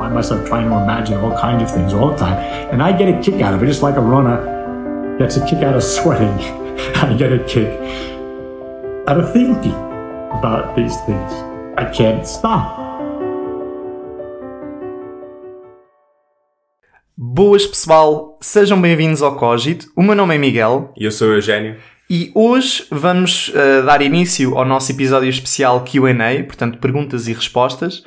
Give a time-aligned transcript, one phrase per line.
[0.00, 2.38] find myself trying to imagine all kinds of things all the time.
[2.72, 4.38] And I get a kick out of it, just like a runner
[5.18, 6.32] gets a kick out of sweating.
[7.04, 7.68] I get a kick
[9.06, 9.76] out of thinking
[10.38, 11.32] about these things.
[11.76, 12.80] I can't stop.
[17.14, 19.86] Boas pessoal, sejam bem-vindos ao Cogito.
[19.94, 21.76] O meu nome é Miguel E eu sou o Eugénio.
[22.08, 28.02] e hoje vamos uh, dar início ao nosso episódio especial QA, portanto, perguntas e respostas.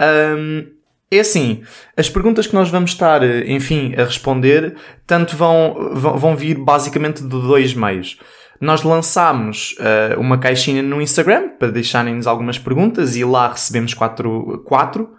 [0.00, 0.75] Um,
[1.10, 1.62] é assim,
[1.96, 4.74] as perguntas que nós vamos estar, eh, enfim, a responder,
[5.06, 8.18] tanto vão, vão, vir basicamente de dois meios.
[8.60, 14.62] Nós lançámos uh, uma caixinha no Instagram para deixarem-nos algumas perguntas e lá recebemos quatro,
[14.64, 15.10] quatro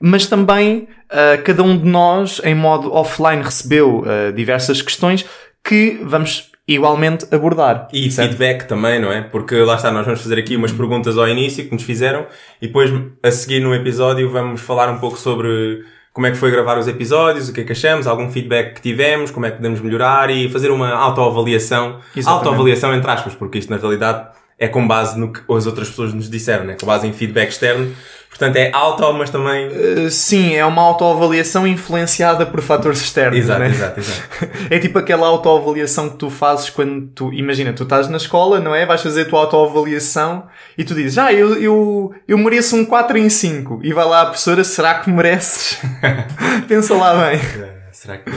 [0.00, 5.24] mas também uh, cada um de nós, em modo offline, recebeu uh, diversas questões
[5.64, 7.88] que vamos igualmente abordar.
[7.92, 8.30] E certo?
[8.30, 9.22] feedback também, não é?
[9.22, 12.26] Porque lá está, nós vamos fazer aqui umas perguntas ao início que nos fizeram
[12.60, 12.90] e depois
[13.22, 16.88] a seguir no episódio vamos falar um pouco sobre como é que foi gravar os
[16.88, 20.30] episódios, o que é que achamos, algum feedback que tivemos, como é que podemos melhorar
[20.30, 22.00] e fazer uma autoavaliação.
[22.24, 24.26] Autoavaliação entre aspas, porque isto na realidade
[24.58, 26.76] é com base no que as outras pessoas nos disseram, né?
[26.80, 27.94] com base em feedback externo.
[28.38, 29.68] Portanto, é auto, mas também.
[29.68, 33.38] Uh, sim, é uma autoavaliação influenciada por fatores externos.
[33.38, 33.68] Exato, né?
[33.68, 34.28] exato, exato.
[34.68, 37.32] É tipo aquela autoavaliação que tu fazes quando tu.
[37.32, 38.84] Imagina, tu estás na escola, não é?
[38.84, 43.16] Vais fazer a tua autoavaliação e tu dizes, ah, eu, eu, eu mereço um 4
[43.16, 43.80] em 5.
[43.82, 45.78] E vai lá a professora, será que mereces?
[46.68, 47.38] Pensa lá bem.
[47.38, 48.32] Uh, será que é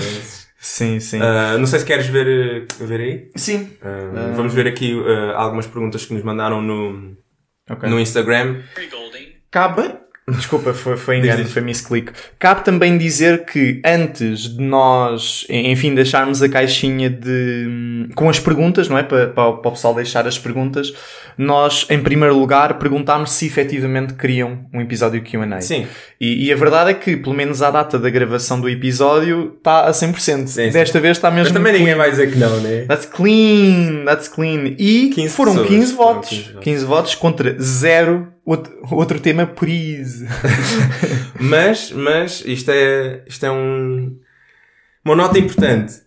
[0.62, 1.20] Sim, sim.
[1.20, 3.32] Uh, não sei se queres ver, ver aí.
[3.36, 3.70] sim.
[3.82, 7.16] Uh, Vamos ver aqui uh, algumas perguntas que nos mandaram no,
[7.70, 7.90] Ok.
[7.90, 8.62] no Instagram.
[9.52, 10.00] Cabe.
[10.30, 12.12] Desculpa, foi, foi engano, foi misclick.
[12.38, 18.10] Cabe também dizer que antes de nós, enfim, deixarmos a caixinha de.
[18.16, 19.04] com as perguntas, não é?
[19.04, 20.94] Para, para, para o pessoal deixar as perguntas,
[21.38, 25.62] nós, em primeiro lugar, perguntámos se efetivamente queriam um episódio QA.
[25.62, 25.88] Sim.
[26.20, 29.88] E, e a verdade é que, pelo menos à data da gravação do episódio, está
[29.88, 30.48] a 100%.
[30.48, 30.70] sim.
[30.70, 31.46] Desta vez está mesmo.
[31.46, 31.98] Mas também ninguém clean.
[31.98, 32.86] vai dizer que não, né?
[32.88, 34.76] That's clean, that's clean.
[34.78, 36.30] E 15 foram pessoas, 15 foram votos.
[36.30, 36.86] 15 15 votos.
[36.86, 37.16] votos.
[37.16, 38.28] contra zero.
[38.50, 40.26] Outro, outro tema, please.
[41.40, 44.18] Mas, mas isto é, isto é um,
[45.06, 46.02] uma nota importante.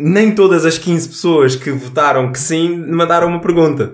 [0.00, 3.92] Nem todas as 15 pessoas que votaram que sim mandaram uma pergunta.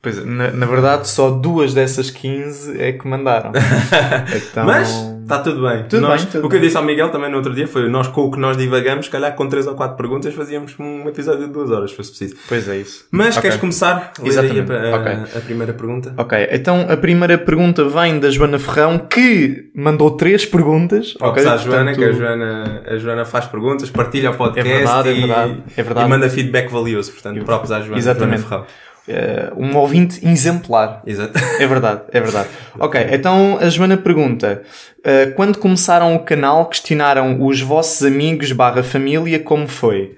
[0.00, 3.50] Pois, é, na, na verdade, só duas dessas 15 é que mandaram.
[4.50, 5.82] Então, Mas está tudo bem.
[5.88, 7.88] Tudo Nós- bem, tudo o que eu disse ao Miguel também no outro dia foi
[7.88, 11.08] nós com o que nós divagamos, se calhar com 3 ou 4 perguntas fazíamos um
[11.08, 12.36] episódio de 2 horas, se fosse preciso.
[12.48, 13.06] Pois é isso.
[13.10, 13.42] Mas Ok.
[13.42, 14.12] queres começar?
[14.18, 14.72] a aí Exatamente.
[14.72, 15.12] A, a- Ok.
[15.36, 16.14] a primeira pergunta.
[16.16, 21.14] Ok, então a primeira pergunta vem da Joana Ferrão, que mandou três perguntas.
[21.14, 21.52] Props ok?
[21.52, 25.08] à Joana, Portanto, que a Joana, a Joana faz perguntas, partilha o podcast É verdade,
[25.08, 26.06] é e, verdade, é verdade.
[26.06, 27.12] e manda feedback valioso.
[27.12, 27.96] Portanto, próprios à Joana.
[27.98, 28.42] Exatamente.
[28.42, 28.93] Joana Ferrão.
[29.06, 31.02] Eh, um ouvinte exemplar.
[31.06, 31.38] Exato.
[31.60, 32.48] É verdade, é verdade.
[32.78, 34.62] Ok, então a Joana pergunta:
[35.04, 40.16] eh, quando começaram o canal, questionaram os vossos amigos barra família como foi?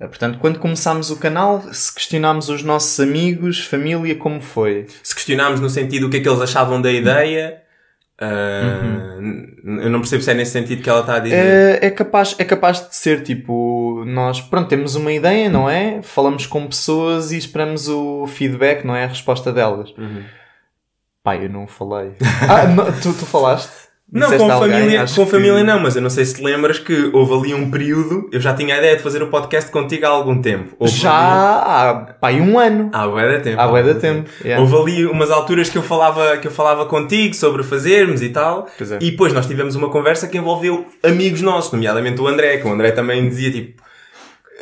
[0.00, 4.86] Eh, portanto, quando começámos o canal, se questionámos os nossos amigos, família, como foi?
[5.02, 7.60] Se questionámos no sentido o que é que eles achavam da ideia,
[8.20, 9.18] ah,
[9.64, 11.36] eu não percebo se é nesse sentido que ela está a dizer.
[11.36, 13.52] É, é capaz, é capaz de ser tipo,
[14.04, 16.00] nós, pronto, temos uma ideia, não é?
[16.02, 19.04] Falamos com pessoas e esperamos o feedback, não é?
[19.04, 19.90] A resposta delas.
[19.96, 20.22] Uhum.
[21.22, 22.12] Pai, eu não falei.
[22.48, 23.90] ah, não, tu, tu falaste?
[24.12, 24.72] Não, com a alguém?
[24.72, 27.54] família, com que- família não, mas eu não sei se te lembras que houve ali
[27.54, 30.74] um período, eu já tinha a ideia de fazer o podcast contigo há algum tempo.
[30.80, 32.90] Houve Já há, pai, um ano.
[32.92, 33.04] Ali...
[33.04, 33.60] Há bué de tempo.
[33.60, 34.60] Há bué de tempo, yeah.
[34.60, 38.66] Houve ali umas alturas que eu falava, que eu falava contigo sobre fazermos e tal.
[38.80, 38.98] É.
[39.00, 42.72] E depois nós tivemos uma conversa que envolveu amigos nossos, nomeadamente o André, que o
[42.72, 43.79] André também dizia tipo.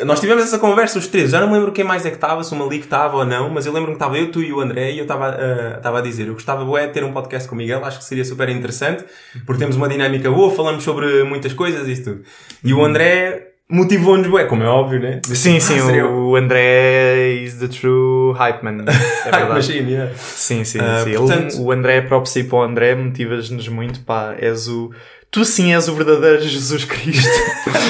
[0.04, 1.30] Nós tivemos essa conversa, os três.
[1.30, 3.50] Já não me lembro quem mais é que estava, se o Malik estava ou não,
[3.50, 5.36] mas eu lembro que estava eu, tu e o André, e eu estava
[5.76, 8.04] estava a dizer: eu gostava bué de ter um podcast com o Miguel, acho que
[8.04, 9.04] seria super interessante,
[9.44, 12.22] porque temos uma dinâmica boa, falamos sobre muitas coisas e isso tudo.
[12.64, 15.20] E o André motivou-nos bué, como é óbvio, né?
[15.26, 18.84] Sim, sim, Ah, seria o André is the true hype man.
[18.86, 18.92] É
[19.28, 19.52] Hype verdade.
[19.54, 20.12] machine, yeah.
[20.16, 21.12] Sim, sim, Ah, sim.
[21.14, 24.90] portanto- Ele, o André, próprio si para o André, motivas-nos muito, pá, és o...
[25.30, 27.28] Tu sim és o verdadeiro Jesus Cristo.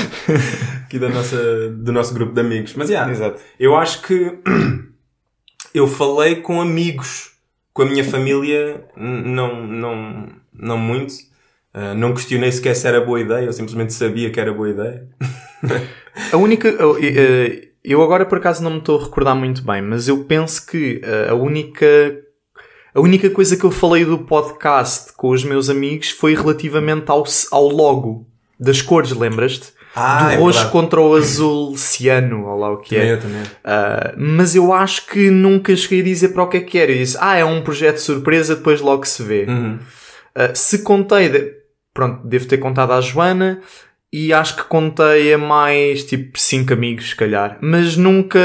[0.85, 2.75] aqui da nossa, do nosso grupo de amigos.
[2.75, 3.41] Mas, yeah, Exato.
[3.61, 4.39] eu acho que
[5.73, 7.33] eu falei com amigos,
[7.73, 11.15] com a minha família, não, não, não muito.
[11.75, 15.07] Uh, não questionei sequer se era boa ideia, eu simplesmente sabia que era boa ideia.
[16.33, 16.69] A única...
[16.69, 20.25] eu- eu- Eu agora, por acaso, não me estou a recordar muito bem, mas eu
[20.25, 21.87] penso que uh, a única...
[22.99, 27.23] A única coisa que eu falei do podcast com os meus amigos foi relativamente ao,
[27.53, 28.27] ao logo
[28.59, 29.69] das cores, lembras-te?
[29.95, 30.73] Ah, do é roxo verdade.
[30.73, 33.13] contra o azul ciano, ou lá o que Também é.
[33.13, 33.43] eu, também.
[33.43, 36.91] Uh, mas eu acho que nunca cheguei a dizer para o que é que era.
[36.91, 39.45] Eu disse, ah, é um projeto surpresa, depois logo se vê.
[39.49, 39.77] Uhum.
[40.37, 41.53] Uh, se contei, de-
[41.95, 43.61] pronto, devo ter contado à Joana
[44.13, 47.59] e acho que contei a mais tipo cinco amigos, se calhar.
[47.61, 48.41] Mas nunca,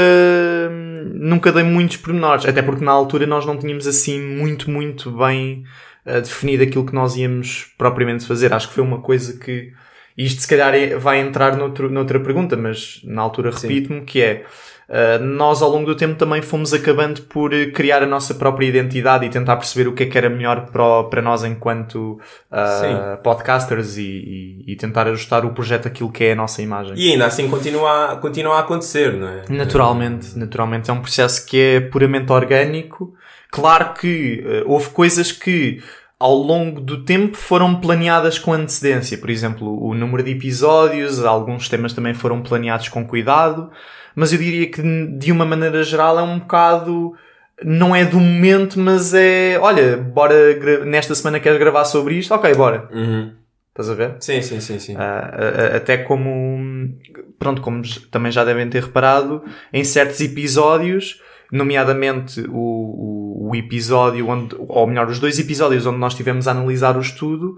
[1.04, 2.46] nunca dei muitos pormenores.
[2.46, 5.64] Até porque na altura nós não tínhamos assim muito, muito bem
[6.06, 8.52] uh, definido aquilo que nós íamos propriamente fazer.
[8.52, 9.72] Acho que foi uma coisa que.
[10.16, 14.44] Isto se calhar é- vai entrar noutro, noutra pergunta, mas na altura repito-me que é.
[14.88, 18.66] Uh, nós ao longo do tempo também fomos acabando por uh, criar a nossa própria
[18.66, 22.20] identidade e tentar perceber o que é que era melhor para, para nós enquanto
[22.52, 26.94] uh, podcasters e, e, e, tentar ajustar o projeto àquilo que é a nossa imagem.
[26.96, 29.42] E ainda assim continua a, continua a acontecer, não é?
[29.48, 30.90] Naturalmente, naturalmente.
[30.90, 33.14] É um processo que é puramente orgânico.
[33.50, 35.80] Claro que houve coisas que
[36.18, 39.16] ao longo do tempo foram planeadas com antecedência.
[39.16, 43.70] Por exemplo, o número de episódios, alguns temas também foram planeados com cuidado
[44.14, 47.14] mas eu diria que de uma maneira geral é um bocado
[47.62, 52.34] não é do momento, mas é olha, bora nesta semana queres gravar sobre isto?
[52.34, 52.88] Ok, bora.
[52.92, 53.32] Uhum.
[53.68, 54.16] Estás a ver?
[54.20, 54.94] Sim, sim, sim, sim.
[54.94, 56.94] Uh, uh, até como
[57.38, 61.20] pronto, como também já devem ter reparado, em certos episódios,
[61.50, 66.52] nomeadamente o, o, o, episódio onde, ou melhor, os dois episódios onde nós estivemos a
[66.52, 67.56] analisar o estudo,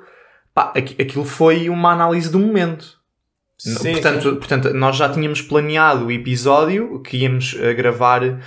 [0.55, 2.99] pá, aquilo foi uma análise do momento.
[3.59, 4.37] Sim, portanto, sim.
[4.37, 8.39] portanto, nós já tínhamos planeado o episódio que íamos eh, gravar uh,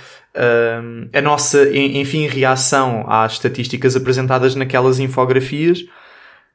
[1.12, 5.84] a nossa, enfim, reação às estatísticas apresentadas naquelas infografias,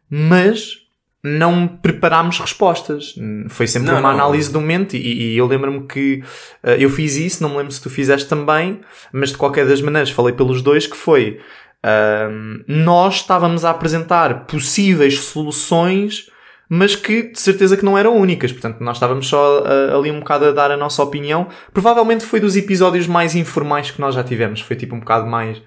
[0.09, 0.85] mas
[1.21, 3.15] não preparámos respostas.
[3.49, 4.53] Foi sempre não, uma não, análise não.
[4.53, 6.23] do momento e, e eu lembro-me que
[6.63, 8.79] uh, eu fiz isso, não me lembro se tu fizeste também,
[9.11, 11.41] mas de qualquer das maneiras falei pelos dois que foi
[11.83, 16.29] uh, nós estávamos a apresentar possíveis soluções
[16.69, 18.51] mas que de certeza que não eram únicas.
[18.51, 21.47] Portanto, nós estávamos só uh, ali um bocado a dar a nossa opinião.
[21.73, 24.61] Provavelmente foi dos episódios mais informais que nós já tivemos.
[24.61, 25.61] Foi tipo um bocado mais.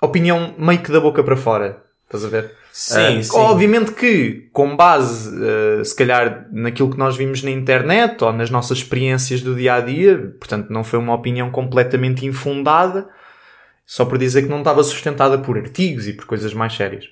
[0.00, 1.82] Opinião meio que da boca para fora.
[2.04, 2.52] Estás a ver?
[2.72, 3.36] Sim, uh, sim.
[3.36, 8.50] Obviamente que, com base, uh, se calhar, naquilo que nós vimos na internet ou nas
[8.50, 13.08] nossas experiências do dia a dia, portanto, não foi uma opinião completamente infundada,
[13.84, 17.10] só por dizer que não estava sustentada por artigos e por coisas mais sérias.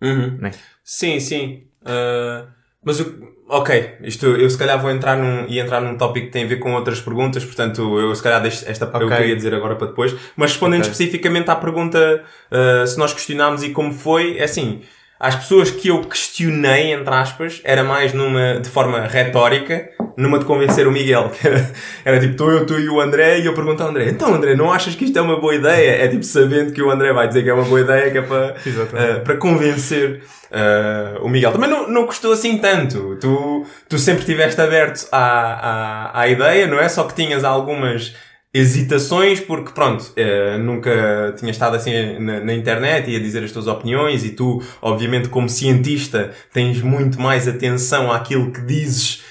[0.00, 0.38] Uhum.
[0.38, 0.52] Né?
[0.84, 1.67] Sim, sim.
[1.82, 2.48] Uh,
[2.82, 6.32] mas o, ok, isto eu se calhar vou entrar num, e entrar num tópico que
[6.32, 9.02] tem a ver com outras perguntas, portanto eu se calhar deixo esta okay.
[9.02, 10.92] eu queria dizer agora para depois, mas respondendo okay.
[10.92, 14.82] especificamente à pergunta uh, se nós questionámos e como foi, é assim,
[15.18, 20.44] às pessoas que eu questionei, entre aspas, era mais numa, de forma retórica, numa de
[20.44, 21.72] convencer o Miguel, que era,
[22.04, 24.54] era tipo, tu, eu, tu e o André, e eu pergunto ao André, então André,
[24.54, 26.02] não achas que isto é uma boa ideia?
[26.02, 28.22] É tipo, sabendo que o André vai dizer que é uma boa ideia, que é
[28.22, 31.52] para, uh, para convencer uh, o Miguel.
[31.52, 33.16] Também não, não custou assim tanto.
[33.20, 36.88] Tu, tu sempre estiveste aberto à, à, à ideia, não é?
[36.88, 38.14] Só que tinhas algumas
[38.58, 43.52] hesitações, porque pronto, uh, nunca tinha estado assim na, na, internet e a dizer as
[43.52, 49.22] tuas opiniões e tu, obviamente, como cientista, tens muito mais atenção àquilo que dizes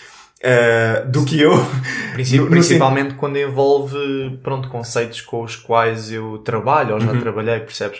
[0.44, 1.56] uh, do que eu.
[2.38, 3.16] no, principalmente no...
[3.16, 7.20] quando envolve, pronto, conceitos com os quais eu trabalho ou já uhum.
[7.20, 8.00] trabalhei, percebes?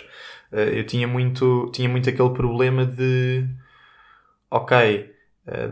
[0.52, 3.44] Uh, eu tinha muito, tinha muito aquele problema de,
[4.50, 5.17] ok, eh,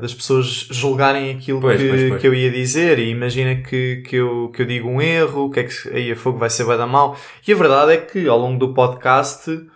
[0.01, 2.21] das pessoas julgarem aquilo pois, que, pois, pois.
[2.21, 5.61] que eu ia dizer e imagina que, que, eu, que eu digo um erro, que
[5.61, 7.17] é que aí a fogo vai ser bem da mal.
[7.47, 9.67] E a verdade é que ao longo do podcast,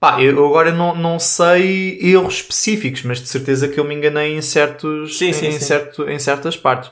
[0.00, 4.36] pá, eu agora não, não sei erros específicos, mas de certeza que eu me enganei
[4.36, 5.60] em certos, sim, sim, em, sim.
[5.60, 6.90] Certo, em certas partes.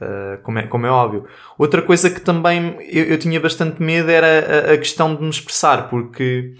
[0.00, 1.26] Uh, como, é, como é óbvio.
[1.58, 5.28] Outra coisa que também eu, eu tinha bastante medo era a, a, questão de me
[5.28, 6.54] expressar, porque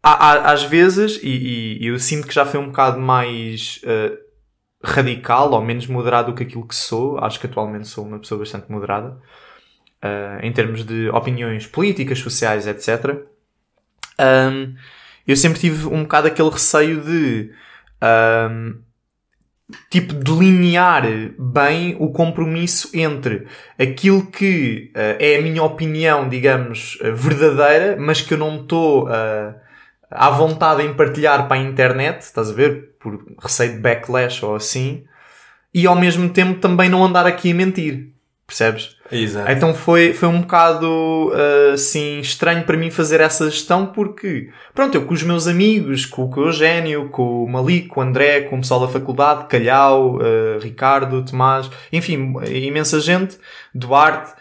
[0.00, 4.29] há, há, às vezes, e, e, eu sinto que já foi um bocado mais uh,
[4.82, 7.18] radical ou menos moderado do que aquilo que sou.
[7.18, 9.18] Acho que atualmente sou uma pessoa bastante moderada
[10.02, 13.22] uh, em termos de opiniões políticas, sociais, etc.
[14.18, 14.74] Um,
[15.26, 17.52] eu sempre tive um bocado aquele receio de
[18.50, 18.80] um,
[19.88, 21.04] tipo delinear
[21.38, 23.46] bem o compromisso entre
[23.78, 29.08] aquilo que uh, é a minha opinião, digamos, uh, verdadeira, mas que eu não estou
[29.08, 29.54] uh,
[30.10, 32.90] à vontade em partilhar para a internet, estás a ver?
[33.00, 35.04] por receio de backlash ou assim,
[35.72, 38.10] e ao mesmo tempo também não andar aqui a mentir.
[38.46, 38.96] Percebes?
[39.12, 39.50] Exato.
[39.52, 44.96] Então foi, foi um bocado uh, assim estranho para mim fazer essa gestão porque, pronto,
[44.96, 48.42] eu com os meus amigos, com, com o Eugénio, com o Malik, com o André,
[48.42, 53.38] com o pessoal da faculdade, Calhau, uh, Ricardo, Tomás, enfim, imensa gente,
[53.72, 54.32] Duarte,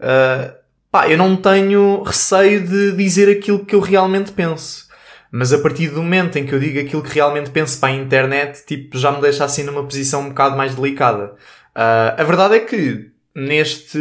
[0.00, 0.50] uh,
[0.90, 4.87] pá, eu não tenho receio de dizer aquilo que eu realmente penso.
[5.30, 7.96] Mas a partir do momento em que eu digo aquilo que realmente penso para a
[7.96, 11.34] internet, tipo, já me deixa assim numa posição um bocado mais delicada.
[11.76, 13.98] Uh, a verdade é que neste,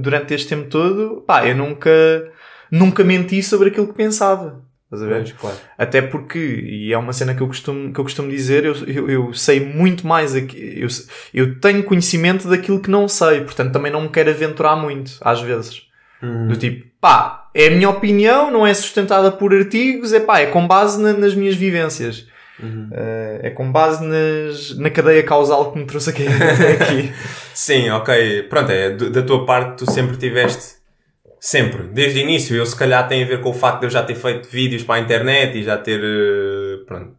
[0.00, 1.90] durante este tempo todo, pá, eu nunca,
[2.70, 4.62] nunca menti sobre aquilo que pensava.
[4.84, 5.22] Estás a ver?
[5.22, 5.56] Pois, claro.
[5.78, 9.10] Até porque, e é uma cena que eu costumo, que eu costumo dizer, eu, eu,
[9.10, 10.88] eu sei muito mais, aqui, eu,
[11.32, 15.40] eu tenho conhecimento daquilo que não sei, portanto também não me quero aventurar muito, às
[15.40, 15.86] vezes.
[16.46, 20.46] Do tipo, pá, é a minha opinião, não é sustentada por artigos, é pá, é
[20.46, 22.26] com base na- nas minhas vivências.
[22.92, 26.24] Eh, é com base nas, na cadeia causal que me trouxe aqui.
[26.28, 27.12] aqui.
[27.54, 28.44] Sim, ok.
[28.44, 30.80] Pronto, é, da tua parte tu sempre tiveste.
[31.40, 32.54] Sempre, desde o início.
[32.54, 34.84] Eu se calhar tem a ver com o facto de eu já ter feito vídeos
[34.84, 36.00] para a internet e já ter.
[36.04, 37.16] eh, Pronto.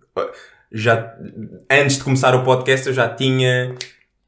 [0.71, 1.13] Já,
[1.69, 3.75] antes de começar o podcast eu já tinha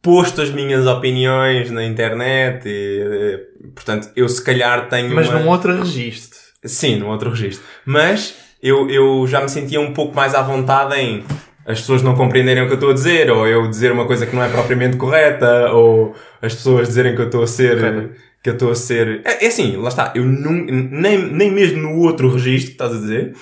[0.05, 3.39] posto as minhas opiniões na internet e,
[3.73, 5.39] portanto, eu se calhar tenho Mas uma...
[5.39, 6.37] num outro registro.
[6.63, 7.65] Sim, num outro registro.
[7.83, 11.23] Mas eu, eu já me sentia um pouco mais à vontade em
[11.65, 14.27] as pessoas não compreenderem o que eu estou a dizer, ou eu dizer uma coisa
[14.27, 17.79] que não é propriamente correta, ou as pessoas dizerem que eu estou a ser.
[17.79, 18.11] Correta.
[18.43, 19.21] Que eu estou a ser.
[19.25, 20.13] É, é assim, lá está.
[20.13, 23.33] Eu nun- nem, nem mesmo no outro registro que estás a dizer,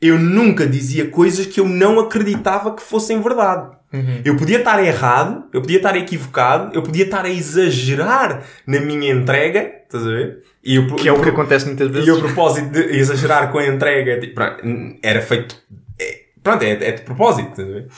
[0.00, 3.76] eu nunca dizia coisas que eu não acreditava que fossem verdade.
[4.24, 9.12] Eu podia estar errado, eu podia estar equivocado, eu podia estar a exagerar na minha
[9.12, 10.42] entrega, estás a ver?
[10.64, 12.08] E eu- Que é o que acontece muitas vezes.
[12.08, 14.40] e o propósito de exagerar com a entrega tipo,
[15.02, 15.56] era feito.
[16.00, 17.50] é- pronto, é, é de propósito.
[17.50, 17.88] estás a ver?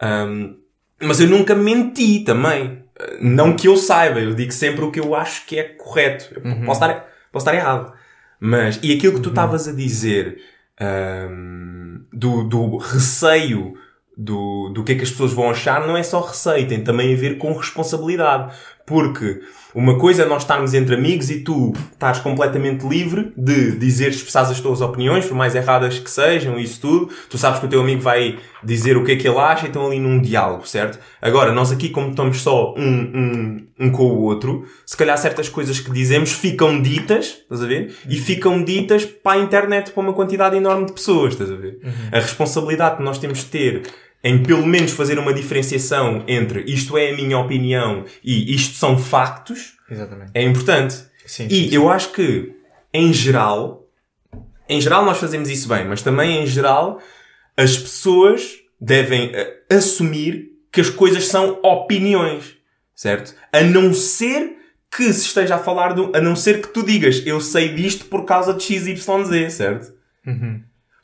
[0.00, 0.54] Ahm,
[1.02, 2.80] mas eu nunca menti também.
[3.20, 6.28] Não que eu saiba, eu digo sempre o que eu acho que é correto.
[6.36, 7.92] Eu posso, estar, posso estar errado.
[8.38, 10.38] Mas, e aquilo que tu estavas a dizer
[10.80, 13.74] ahm, do, do receio
[14.16, 17.14] do, do que é que as pessoas vão achar não é só receio, tem também
[17.14, 18.54] a ver com responsabilidade.
[18.86, 19.40] Porque
[19.74, 24.42] uma coisa é nós estarmos entre amigos e tu estás completamente livre de dizer, expressar
[24.42, 27.08] as tuas opiniões, por mais erradas que sejam, isso tudo.
[27.30, 29.68] Tu sabes que o teu amigo vai dizer o que é que ele acha e
[29.68, 30.98] estão ali num diálogo, certo?
[31.20, 35.48] Agora, nós aqui, como estamos só um, um, um com o outro, se calhar certas
[35.48, 37.94] coisas que dizemos ficam ditas, estás a ver?
[38.08, 41.78] E ficam ditas para a internet para uma quantidade enorme de pessoas, estás a ver?
[42.10, 43.82] A responsabilidade que nós temos de ter
[44.22, 48.96] em pelo menos fazer uma diferenciação entre isto é a minha opinião e isto são
[48.96, 50.30] factos, Exatamente.
[50.34, 50.94] é importante.
[51.26, 52.54] Sim, e sim, eu acho que,
[52.92, 53.88] em geral,
[54.68, 57.00] em geral nós fazemos isso bem, mas também em geral
[57.56, 62.56] as pessoas devem eh, assumir que as coisas são opiniões,
[62.94, 63.34] certo?
[63.52, 64.56] A não ser
[64.94, 68.06] que se esteja a falar do, a não ser que tu digas eu sei disto
[68.06, 69.92] por causa de XYZ, certo?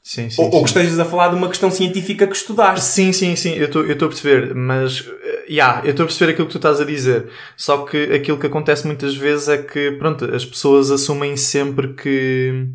[0.09, 0.63] Sim, sim, ou, ou sim.
[0.63, 2.83] que estejas a falar de uma questão científica que estudaste.
[2.83, 6.47] Sim, sim, sim, eu estou a perceber, mas, eh, yeah, eu estou a perceber aquilo
[6.47, 7.29] que tu estás a dizer.
[7.55, 12.69] Só que aquilo que acontece muitas vezes é que, pronto, as pessoas assumem sempre que,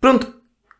[0.00, 0.32] pronto,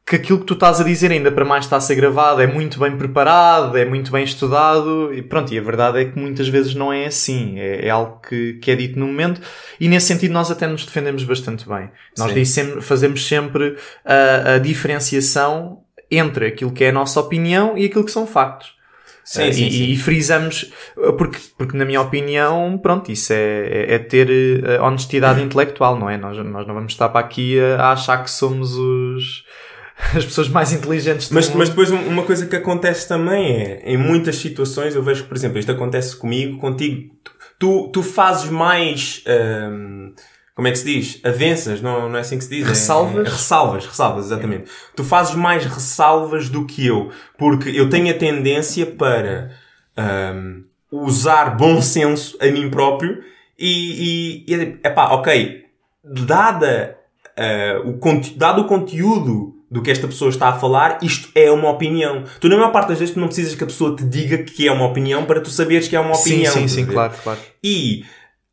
[0.07, 2.47] que aquilo que tu estás a dizer ainda para mais está a ser gravado, é
[2.47, 6.49] muito bem preparado, é muito bem estudado, e pronto, e a verdade é que muitas
[6.49, 9.43] vezes não é assim, é, é algo que, que é dito no momento,
[9.79, 11.91] e nesse sentido nós até nos defendemos bastante bem.
[12.17, 12.35] Nós Sim.
[12.35, 15.82] dissem- fazemos sempre a, a diferenciação
[16.17, 18.73] entre aquilo que é a nossa opinião e aquilo que são factos.
[19.25, 19.85] Sim, Eh, sim, e, sim.
[19.93, 23.37] e frisamos, eh, porque, porque na minha opinião, pronto, isso é,
[23.91, 26.17] é, é ter eh, honestidade intelectual, não é?
[26.17, 29.45] Nós, nós não vamos estar para aqui a, a achar que somos os,
[30.17, 31.59] as pessoas mais inteligentes do Mas, mundo.
[31.59, 35.29] mas depois um- uma coisa que acontece também é, em muitas situações, eu vejo que,
[35.29, 37.15] por exemplo, isto acontece comigo, contigo,
[37.61, 39.23] tu, tu fazes mais,
[39.71, 40.13] hum,
[40.55, 41.21] como é que se diz?
[41.25, 42.67] Avanças, não, não é assim que se diz?
[42.67, 43.27] É- Ressalvas?
[43.27, 44.71] É, ressalvas, ressalvas, exatamente.
[44.95, 49.53] Tu fazes mais ressalvas do que eu, porque eu tenho a tendência para
[50.35, 53.23] hum, usar bom senso a mim próprio
[53.59, 55.65] e, e, e epá, ok,
[56.05, 56.99] dada
[57.37, 61.51] eh, o conte- dado o conteúdo do que esta pessoa está a falar, isto é
[61.51, 62.25] uma opinião.
[62.41, 64.69] Tu, na maior parte das vezes, tu não precisas que a pessoa te diga que
[64.69, 66.53] é uma opinião para tu saberes que é uma sim, opinião.
[66.53, 66.93] sim, sim, ver?
[66.93, 67.41] claro, claro.
[67.65, 68.05] E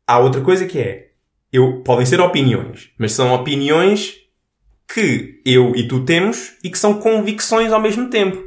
[0.06, 1.09] há outra coisa que é,
[1.52, 4.14] eu, podem ser opiniões, mas são opiniões
[4.92, 8.42] que eu e tu temos e que são convicções ao mesmo tempo.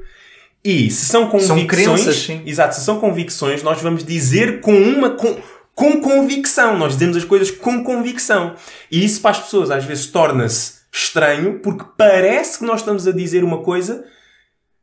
[0.63, 2.41] E se são convicções, crenças, sim.
[2.45, 5.37] exato, se são convicções, nós vamos dizer com uma com,
[5.75, 8.55] com convicção, nós dizemos as coisas com convicção.
[8.89, 13.11] E isso para as pessoas às vezes torna-se estranho porque parece que nós estamos a
[13.11, 14.05] dizer uma coisa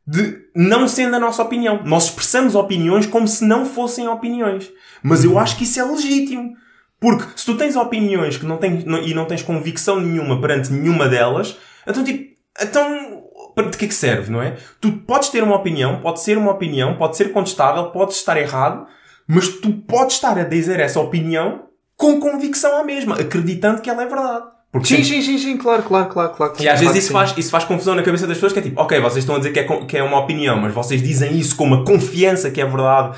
[0.05, 1.81] de não sendo a nossa opinião.
[1.85, 4.69] Nós expressamos opiniões como se não fossem opiniões.
[5.01, 6.53] Mas eu acho que isso é legítimo.
[7.01, 10.71] Porque se tu tens opiniões que não tens, não- e não tens convicção nenhuma perante
[10.71, 12.31] nenhuma delas, então tipo,
[12.61, 13.21] então
[13.69, 14.55] de que é que serve, não é?
[14.79, 18.85] Tu podes ter uma opinião, pode ser uma opinião, pode ser contestável, podes estar errado,
[19.27, 21.63] mas tu podes estar a dizer essa opinião
[21.97, 24.45] com convicção à mesma, acreditando que ela é verdade.
[24.71, 26.53] Porque Sim, sim, sim, sim, claro, claro, claro, claro.
[26.59, 28.79] e às vezes isso faz, isso faz confusão na cabeça das pessoas, que é tipo,
[28.81, 31.55] ok, vocês estão a dizer que é, que é uma opinião, mas vocês dizem isso
[31.57, 33.17] com uma confiança que é verdade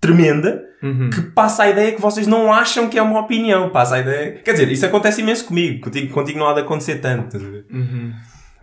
[0.00, 1.10] tremenda, Uhum.
[1.10, 3.70] que passa a ideia que vocês não acham que é uma opinião.
[3.70, 4.40] Passa a ideia...
[4.44, 5.80] Quer dizer, isso acontece imenso comigo.
[5.80, 7.36] Contigo, contigo não há de acontecer tanto.
[7.36, 8.12] Uhum.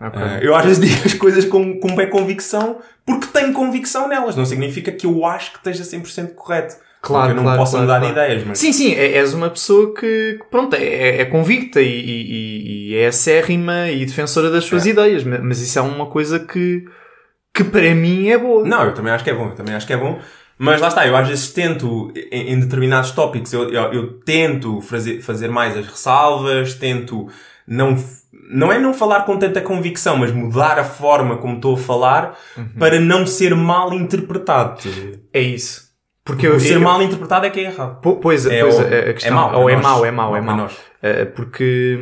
[0.00, 0.20] Ok.
[0.22, 4.34] Ah, eu às vezes digo as coisas com, com bem convicção porque tenho convicção nelas.
[4.36, 6.76] Não significa que eu acho que esteja 100% correto.
[7.00, 8.14] Claro, eu não claro, posso claro, mudar claro.
[8.14, 12.88] ideias, mas Sim, sim, é- és uma pessoa que, pronto, é, é convicta e, e-
[12.92, 14.88] e é acérrima e defensora das suas É.
[14.88, 16.82] ideias, ma- mas isso é uma coisa que,
[17.52, 18.66] que para mim é boa.
[18.66, 20.18] Não, eu também acho que é bom, eu também acho que é bom.
[20.58, 24.80] Mas lá está, eu às vezes tento, em, em determinados tópicos, eu, eu, eu tento
[24.80, 27.28] fazer, fazer mais as ressalvas, tento
[27.66, 27.96] não,
[28.50, 32.38] não é não falar com tanta convicção, mas mudar a forma como estou a falar
[32.56, 32.68] Uhum.
[32.78, 34.80] para não ser mal interpretado.
[35.32, 35.82] É isso.
[36.24, 38.00] Porque ser eu- mal interpretado é que é errado.
[38.00, 39.30] Po- Pois, É pois o- a, a questão.
[39.32, 40.66] é mau, ou é mau, é mau, é Mau.
[40.66, 41.98] Uh, porque,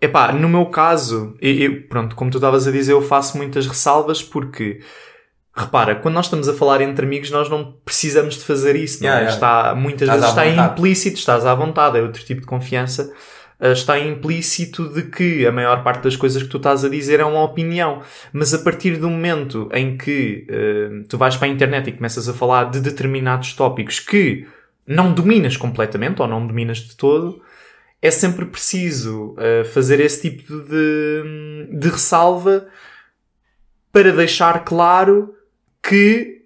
[0.00, 3.66] epá, no meu caso, eu, eu- pronto, como tu estavas a dizer, eu faço muitas
[3.66, 4.80] ressalvas porque,
[5.56, 9.08] repara, quando nós estamos a falar entre amigos, nós não precisamos de fazer isso, não
[9.08, 9.12] é?
[9.12, 9.30] Yeah.
[9.32, 13.12] Está, muitas Estás vezes está implícito, estás à vontade, é outro tipo de confiança.
[13.60, 17.20] uh, Está implícito de que a maior parte das coisas que tu estás a dizer
[17.20, 21.50] é uma opinião, mas a partir do momento em que uh, tu vais para a
[21.50, 24.46] internet e começas a falar de determinados tópicos que
[24.86, 27.40] não dominas completamente ou não dominas de todo,
[28.02, 32.66] é sempre preciso uh, fazer esse tipo de, de ressalva
[33.92, 35.33] para deixar claro
[35.88, 36.42] que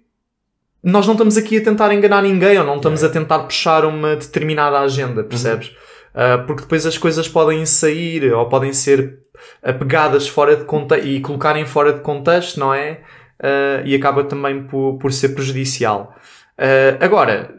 [0.83, 4.15] nós não estamos aqui a tentar enganar ninguém ou não estamos a tentar puxar uma
[4.15, 5.67] determinada agenda, percebes?
[6.13, 9.19] Uh, porque depois as coisas podem sair ou podem ser
[9.63, 13.01] apegadas fora de contexto e colocarem fora de contexto, não é?
[13.41, 16.15] Uh, e acaba também por, por ser prejudicial.
[16.57, 17.53] Uh, agora,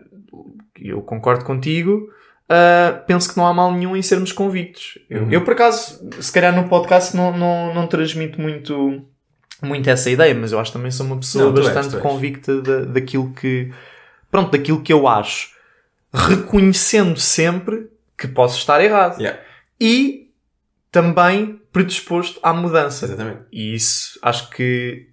[0.78, 2.08] eu concordo contigo.
[2.50, 4.98] Uh, penso que não há mal nenhum em sermos convictos.
[5.08, 5.30] Eu, Uhum.
[5.30, 9.02] eu, por acaso, se calhar no podcast não, não, não transmito muito,
[9.62, 11.96] muito essa ideia, mas eu acho que também sou uma pessoa Não, és, bastante tu
[11.96, 12.02] és.
[12.02, 13.72] convicta da, daquilo que.
[14.30, 15.50] Pronto, daquilo que eu acho.
[16.12, 17.88] Reconhecendo sempre
[18.18, 19.18] que posso estar errado.
[19.20, 19.40] Yeah,
[19.80, 20.28] E
[20.90, 23.04] também predisposto à mudança.
[23.06, 23.40] exatamente.
[23.52, 25.06] E isso acho que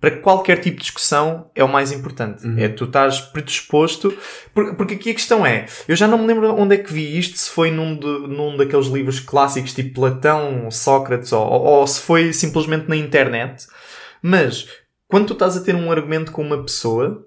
[0.00, 2.46] para qualquer tipo de discussão é o mais importante.
[2.46, 2.56] Uhum.
[2.58, 4.16] É tu estás predisposto.
[4.54, 7.18] por- Porque aqui a questão é: eu já não me lembro onde é que vi
[7.18, 11.86] isto, se foi num, de, num daqueles livros clássicos tipo Platão, Sócrates, ou, ou- ou
[11.86, 13.66] se foi simplesmente na internet.
[14.26, 14.66] Mas
[15.06, 17.26] quando tu estás a ter um argumento com uma pessoa,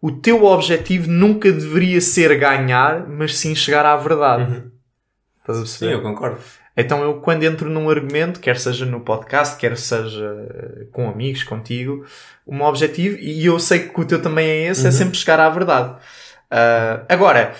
[0.00, 4.50] o teu objetivo nunca deveria ser ganhar, mas sim chegar à verdade.
[4.50, 4.70] Uhum.
[5.40, 5.94] Estás a Sim, perceber?
[5.94, 6.38] eu concordo.
[6.76, 11.44] Então eu quando entro num argumento, quer seja no podcast, quer seja eh, com amigos,
[11.44, 12.04] contigo,
[12.44, 14.92] o meu objetivo, e eu sei que o teu também é esse, é Uhum.
[14.92, 15.96] sempre chegar à verdade.
[16.50, 17.54] Ah, agora,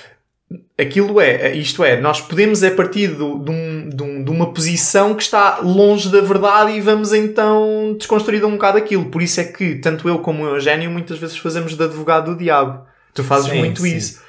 [0.79, 5.15] aquilo é, isto é, nós podemos é partir do- de, um- de um- uma posição
[5.15, 9.07] que está longe da verdade e vamos então desconstruir um bocado aquilo.
[9.07, 12.39] Por isso é que tanto eu como o Eugénio muitas vezes fazemos de advogado do
[12.39, 12.85] diabo.
[13.15, 13.97] Tu fazes Sim, muito sim.
[13.97, 14.23] isso.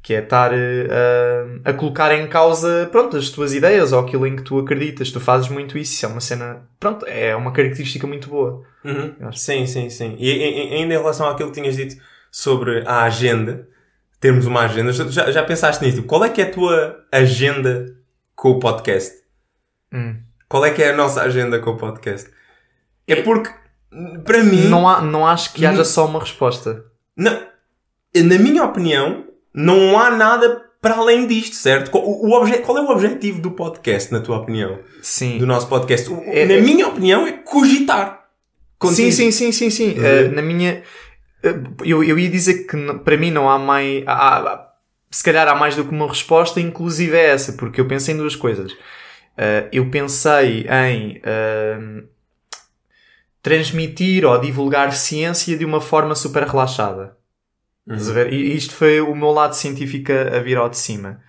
[0.00, 0.86] Que é estar eh,
[1.64, 5.10] a, a colocar em causa, pronto, as tuas ideias ou aquilo em que tu acreditas.
[5.10, 5.92] Tu fazes muito isso.
[5.94, 8.62] Isso é uma cena, pronto, é uma característica muito boa.
[8.84, 9.32] Uhum.
[9.32, 10.14] Sim, sim, sim.
[10.18, 11.96] E, e- e ainda em relação àquilo que tinhas dito
[12.30, 13.66] sobre a agenda,
[14.20, 16.04] termos uma agenda, já, já pensaste nisso?
[16.04, 17.94] Qual é que é a tua agenda
[18.36, 19.14] com o podcast?
[19.92, 20.16] Hum.
[20.48, 22.30] Qual é que é a nossa agenda com o podcast?
[23.06, 23.50] É porque,
[24.24, 25.84] para mim, Não, há, não acho que haja Hum.
[25.84, 26.84] só uma resposta.
[27.16, 27.46] não-
[28.14, 29.24] na minha opinião,
[29.54, 31.90] não há nada para além disto, certo?
[31.90, 34.78] Qual, o, o qual é o objetivo do podcast, na tua opinião?
[35.02, 35.38] Sim.
[35.38, 36.10] Do nosso podcast?
[36.10, 38.12] O- É- na é- minha opinião, é cogitar.
[38.14, 39.12] Sim, Contigo.
[39.12, 39.98] sim, sim, sim, sim.
[39.98, 40.04] Uhum.
[40.04, 40.82] Eh, na minha.
[41.42, 44.02] eh, eu, eu ia dizer que para mim não há mais.
[44.06, 44.68] há- há-
[45.10, 48.18] se calhar há mais do que uma resposta, inclusive é essa, porque eu pensei em
[48.18, 48.72] duas coisas.
[49.38, 52.08] Eh, eu pensei em ehm,
[53.40, 57.16] transmitir ou divulgar ciência de uma forma super relaxada.
[58.30, 61.22] E isto foi o meu lado científico a a vir ao de cima.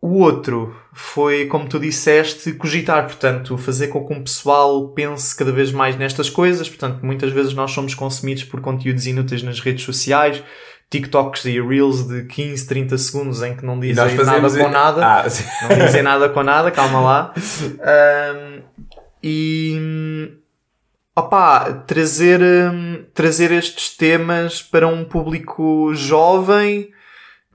[0.00, 5.50] O outro foi, como tu disseste, cogitar, portanto, fazer com que um pessoal pense cada
[5.50, 6.68] vez mais nestas coisas.
[6.68, 10.44] Portanto, muitas vezes nós somos consumidos por conteúdos inúteis nas redes sociais,
[10.90, 15.06] TikToks e Reels de 15, 30 segundos em que não dizem nada com nada.
[15.06, 15.24] Ah.
[15.68, 17.34] Não dizem nada com nada, calma lá.
[17.82, 18.62] Ahm,
[19.22, 20.30] e
[21.16, 26.90] opá, trazer, hum, trazer estes temas para um público jovem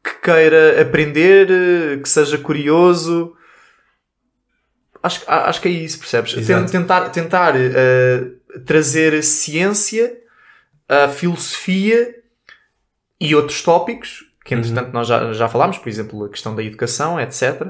[0.03, 3.33] que queira aprender, que seja curioso.
[5.01, 6.35] Acho, acho que é isso, percebes?
[6.37, 6.69] Exato.
[6.71, 8.23] Ten- Tentar, tentar eh,
[8.65, 10.15] trazer ciência,
[10.89, 12.15] a filosofia
[13.21, 17.19] e outros tópicos que entretanto nós já, já falámos, por exemplo, a questão da educação,
[17.19, 17.67] etc.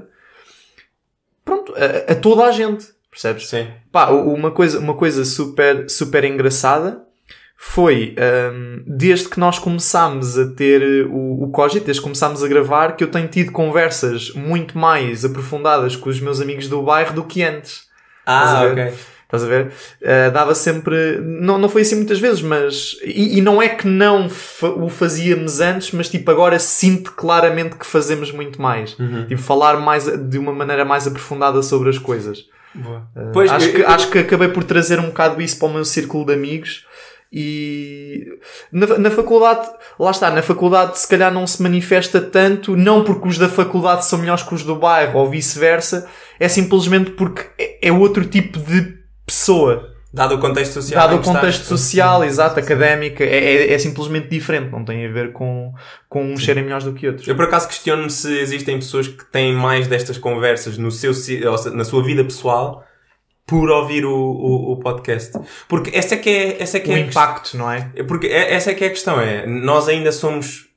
[1.43, 3.49] Pronto, a, a toda a gente, percebes?
[3.49, 3.67] Sim.
[3.91, 7.03] Pá, uma coisa, uma coisa super, super engraçada
[7.57, 8.15] foi,
[8.53, 12.95] hum, desde que nós começámos a ter o, o Cogit, desde que começámos a gravar,
[12.95, 17.23] que eu tenho tido conversas muito mais aprofundadas com os meus amigos do bairro do
[17.23, 17.83] que antes.
[18.25, 18.93] Ah, ok.
[19.31, 19.71] Estás a ver?
[20.01, 21.17] Uh, dava sempre.
[21.21, 22.97] Não, não foi assim muitas vezes, mas.
[23.03, 27.77] E, e não é que não fa o fazíamos antes, mas tipo, agora sinto claramente
[27.77, 28.97] que fazemos muito mais.
[28.99, 29.25] Uhum.
[29.27, 32.39] Tipo, falar mais de uma maneira mais aprofundada sobre as coisas.
[32.75, 35.67] Uh, Pois, acho, eu- que, eu- acho que acabei por trazer um bocado isso para
[35.69, 36.85] o meu círculo de amigos.
[37.33, 38.27] E
[38.71, 39.65] na, na faculdade,
[39.97, 44.05] lá está, na faculdade se calhar não se manifesta tanto, não porque os da faculdade
[44.05, 48.59] são melhores que os do bairro ou vice-versa, é simplesmente porque é, é outro tipo
[48.59, 49.00] de
[49.31, 49.89] pessoa.
[50.13, 51.07] Dado o contexto social.
[51.07, 55.31] Dado o contexto social, exato, académica, é, é, é simplesmente diferente, não tem a ver
[55.31, 55.73] com,
[56.09, 57.25] com uns serem melhores do que outros.
[57.25, 61.13] Eu por acaso questiono-me se existem pessoas que têm mais destas conversas no seu,
[61.73, 62.83] na sua vida pessoal
[63.45, 65.39] por ouvir o, o, o podcast.
[65.69, 67.89] Porque essa é que é, essa é, que O é impacto, não é?
[67.95, 70.67] É Porque é- essa é que é a questão, é, nós ainda somos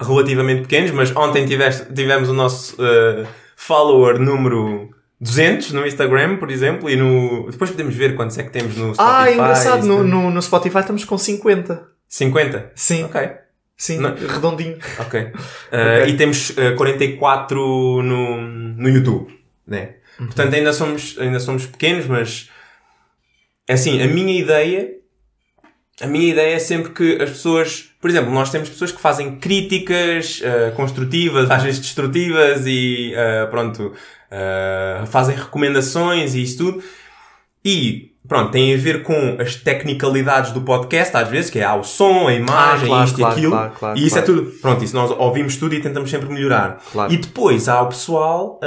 [0.00, 3.24] relativamente pequenos, mas ontem tiveste, tivemos o nosso eh,
[3.56, 4.90] follower número
[5.24, 7.50] 200 no Instagram, por exemplo, e no...
[7.50, 9.00] Depois podemos ver quantos é que temos no Spotify.
[9.16, 10.08] Ah, é engraçado, isso no, tudo.
[10.08, 11.88] no, no Spotify estamos com 50.
[12.08, 12.72] 50?
[12.74, 13.30] Sim, Ok,
[13.76, 14.14] sim, Não.
[14.14, 14.76] redondinho.
[14.98, 15.32] ok.
[15.72, 17.58] Eh, E temos eh, 44
[18.02, 19.32] no, no YouTube,
[19.66, 19.94] né?
[20.18, 22.50] Portanto, ainda somos, ainda somos pequenos, mas...
[23.66, 24.90] É assim, a minha ideia
[26.00, 29.36] A minha ideia é sempre que as pessoas, por exemplo, nós temos pessoas que fazem
[29.36, 33.92] críticas eh, construtivas, às vezes destrutivas e eh, pronto,
[34.28, 36.82] eh, fazem recomendações e isso tudo.
[37.64, 41.76] E pronto, tem a ver com as tecnicalidades do podcast, às vezes, que é ah,
[41.76, 43.52] o som, a imagem, Ah, claro, isto claro, e aquilo.
[43.52, 44.32] claro, claro, e isso claro.
[44.32, 46.82] é tudo, pronto, isso nós ouvimos tudo e tentamos sempre melhorar.
[46.90, 47.12] Claro.
[47.12, 48.58] E depois há o pessoal,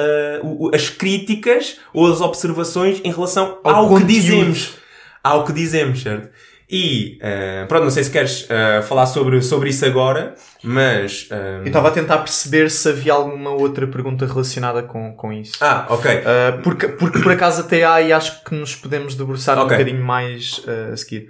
[0.74, 4.78] as críticas ou as observações em relação Ao ao, que dizemos
[5.24, 6.30] ao que dizemos, certo?
[6.70, 11.28] E, eh, pronto, não sei se queres eh, falar sobre, sobre isso agora, mas...
[11.32, 15.54] eh, Eu estava a tentar perceber se havia alguma outra pergunta relacionada com, com isso.
[15.62, 16.12] Ah, ok.
[16.12, 19.78] Uh, porque, porque por acaso até há e acho que nos podemos debruçar um Ok.
[19.78, 21.30] bocadinho mais uh, a seguir.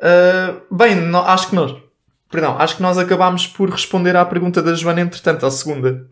[0.00, 1.76] Uh, bem, acho que nós.
[2.28, 6.04] Perdão, acho que nós acabámos por responder à pergunta da Joana, entretanto, à segunda.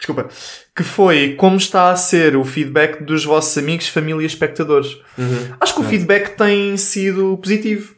[0.00, 0.28] Desculpa.
[0.74, 4.94] Que foi como está a ser o feedback dos vossos amigos, família e espectadores.
[5.18, 5.54] Uhum.
[5.60, 7.94] Acho que o feedback tem sido positivo.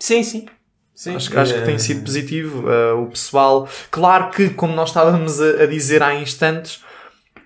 [0.00, 0.46] Sim, sim.
[0.92, 1.14] sim.
[1.14, 2.64] Acho, que- acho que tem sido positivo.
[2.68, 6.82] Uh, o pessoal, claro que, como nós estávamos a, a dizer há instantes,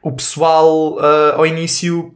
[0.03, 2.15] o pessoal uh, ao início,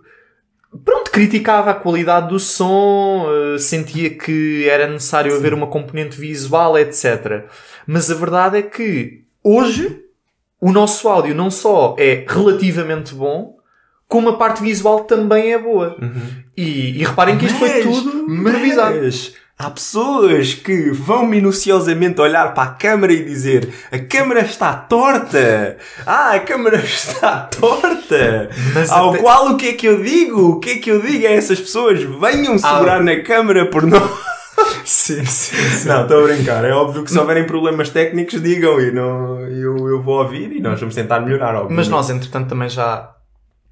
[0.83, 6.79] pronto, criticava a qualidade do som, uh, sentia que era necessário haver uma componente visual,
[6.79, 7.45] etc.
[7.87, 10.06] Mas a verdade é que hoje
[10.61, 13.57] o nosso áudio não só é relativamente bom,
[14.09, 15.97] como a parte visual também é boa.
[16.57, 18.99] E, e reparem que isto foi Mas- tudo improvisado.
[19.03, 24.73] Mas há pessoas que vão minuciosamente olhar para a câmara e dizer a câmara está
[24.75, 25.77] torta.
[26.07, 28.49] Ah, a câmara está torta.
[28.75, 30.51] Mas Ao até- qual o que é que eu digo?
[30.53, 32.01] O que é que eu digo a essas pessoas?
[32.03, 34.03] Venham segurar na câmara por nós.
[34.85, 36.64] Sim, sim, Não, estou a brincar.
[36.64, 40.61] É óbvio que se houverem problemas técnicos, digam e não, eu, eu vou ouvir e
[40.61, 41.53] nós vamos tentar melhorar.
[41.55, 41.90] Mas obviamente.
[41.90, 43.15] nós, entretanto, também já.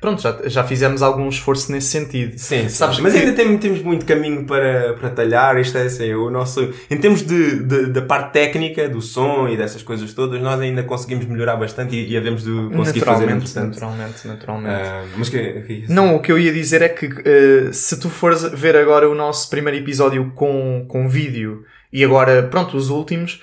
[0.05, 2.37] Pronto, já, já fizemos algum esforço nesse sentido.
[2.37, 5.59] Sim, Sabes mas que- ainda tem- temos muito caminho para, para talhar.
[5.59, 6.69] Isto é assim, o nosso.
[6.91, 10.83] Em termos de, de- da parte técnica, do som e dessas coisas todas, nós ainda
[10.83, 13.69] conseguimos melhorar bastante e, e havemos de conseguir fazer Naturalmente, entretanto.
[13.81, 14.75] naturalmente, naturalmente.
[14.75, 18.11] Ah, mas que, que Não, o que eu ia dizer é que eh, se tu
[18.11, 23.41] fores ver agora o nosso primeiro episódio com, com vídeo e agora, pronto, os últimos,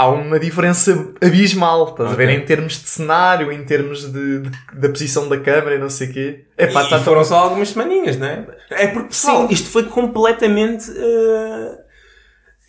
[0.00, 2.28] há uma diferença abismal, estás a ver?
[2.30, 6.08] Em termos de cenário, em termos de, de- da posição da câmera e não sei
[6.08, 6.44] o quê.
[6.56, 8.46] Epá, e tá foram só algumas semaninhas, não é?
[8.70, 10.90] É porque, pessoal, isto foi completamente.
[10.90, 11.78] ah,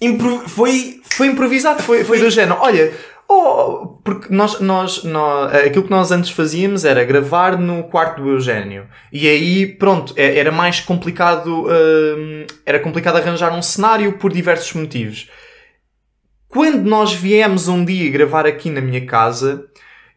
[0.02, 1.00] impro- foi.
[1.14, 2.58] Foi improvisado, foi, foi do género.
[2.62, 2.92] Olha,
[3.28, 8.30] oh, porque nós, nós, nós, aquilo que nós antes fazíamos era gravar no quarto do
[8.30, 8.88] Eugénio.
[9.12, 14.74] E aí, pronto, é- era mais complicado, hum, era complicado arranjar um cenário por diversos
[14.74, 15.30] motivos.
[16.52, 19.68] Quando nós viemos um dia gravar aqui na minha casa,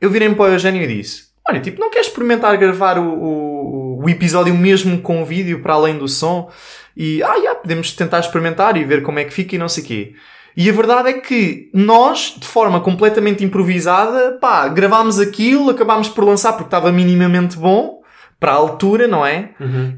[0.00, 4.02] eu virei para o Eugénio e disse: Olha, tipo, não queres experimentar gravar o, o,
[4.02, 6.50] o episódio mesmo com vídeo para além do som?
[6.96, 9.84] E, ah, já, podemos tentar experimentar e ver como é que fica e não sei
[9.84, 10.14] o quê.
[10.56, 16.24] E a verdade é que nós, de forma completamente improvisada, pá, gravámos aquilo, acabámos por
[16.24, 18.02] lançar porque estava minimamente bom,
[18.44, 19.48] para a altura, não é?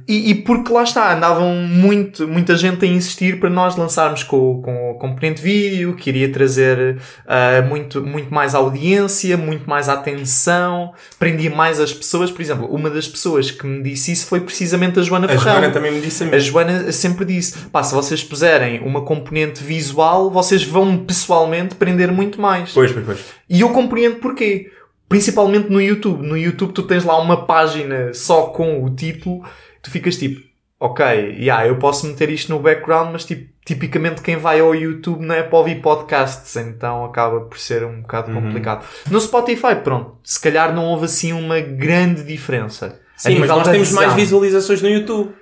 [0.07, 4.63] E, e porque lá está, andavam muito, muita gente a insistir para nós lançarmos com,
[4.63, 10.93] com o componente vídeo, que iria trazer ah, muito, muito mais audiência, muito mais atenção,
[11.19, 12.31] prendia mais as pessoas.
[12.31, 15.55] Por exemplo, uma das pessoas que me disse isso foi precisamente a Joana A Ferrão.
[15.55, 16.39] Joana também me disse a A mim.
[16.39, 22.41] Joana sempre disse: pá, se vocês puserem uma componente visual, vocês vão pessoalmente prender muito
[22.41, 22.71] mais.
[22.71, 23.25] Pois, pois, pois.
[23.51, 24.71] E eu compreendo porquê.
[25.09, 26.27] Principalmente no YouTube.
[26.27, 29.45] No YouTube tu tens lá uma página só com o título,
[29.83, 30.41] tu ficas tipo,
[30.81, 31.05] ok,
[31.39, 35.35] yeah, eu posso meter isto no background, mas tipo, tipicamente quem vai ao YouTube não
[35.35, 38.43] é para ouvir podcasts, então acaba por ser um bocado Uhum.
[38.43, 38.85] complicado.
[39.11, 43.01] No Spotify, pronto, se calhar não houve assim uma grande diferença.
[43.17, 45.33] A Sim, mas nós temos mais visualizações no YouTube.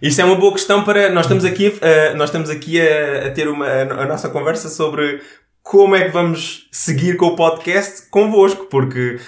[0.00, 1.10] Isso é uma boa questão para.
[1.10, 5.20] Nós estamos aqui, a- nós estamos aqui a, a ter uma, a, nossa conversa sobre
[5.62, 9.18] como é que vamos seguir com o podcast convosco, porque.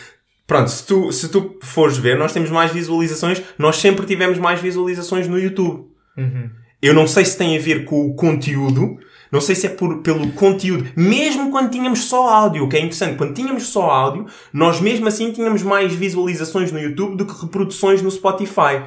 [0.46, 4.60] Pronto, se tu, se tu fores ver, nós temos mais visualizações, nós sempre tivemos mais
[4.60, 5.86] visualizações no YouTube.
[6.16, 6.50] Uhum.
[6.82, 8.98] Eu não sei se tem a ver com o conteúdo,
[9.30, 12.80] não sei se é por, pelo conteúdo, mesmo quando tínhamos só áudio, o que é
[12.80, 17.40] interessante, quando tínhamos só áudio, nós mesmo assim tínhamos mais visualizações no YouTube do que
[17.40, 18.82] reproduções no Spotify.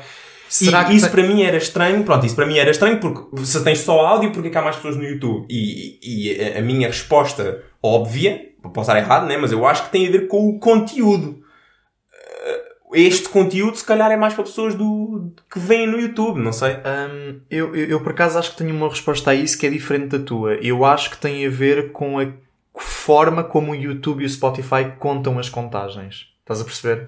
[0.54, 3.00] Será e que isso tem- para mim era estranho, pronto, isso para mim era estranho
[3.00, 5.48] porque se tens só áudio, porque é que há mais pessoas no YouTube?
[5.50, 9.36] E, e a- minha resposta óbvia, posso estar errado, né?
[9.38, 11.42] mas eu acho que tem a ver com o conteúdo.
[12.12, 16.54] Uh, Este conteúdo, se calhar, é mais para pessoas do, que vêm no YouTube, não
[16.54, 16.74] sei.
[16.76, 19.70] Hum, eu, eu, eu, por acaso acho que tenho uma resposta a isso que é
[19.72, 20.54] diferente da tua.
[20.56, 22.28] Eu acho que tem a ver com a
[22.78, 26.28] forma como o YouTube e o Spotify contam as contagens.
[26.42, 27.08] Estás a perceber?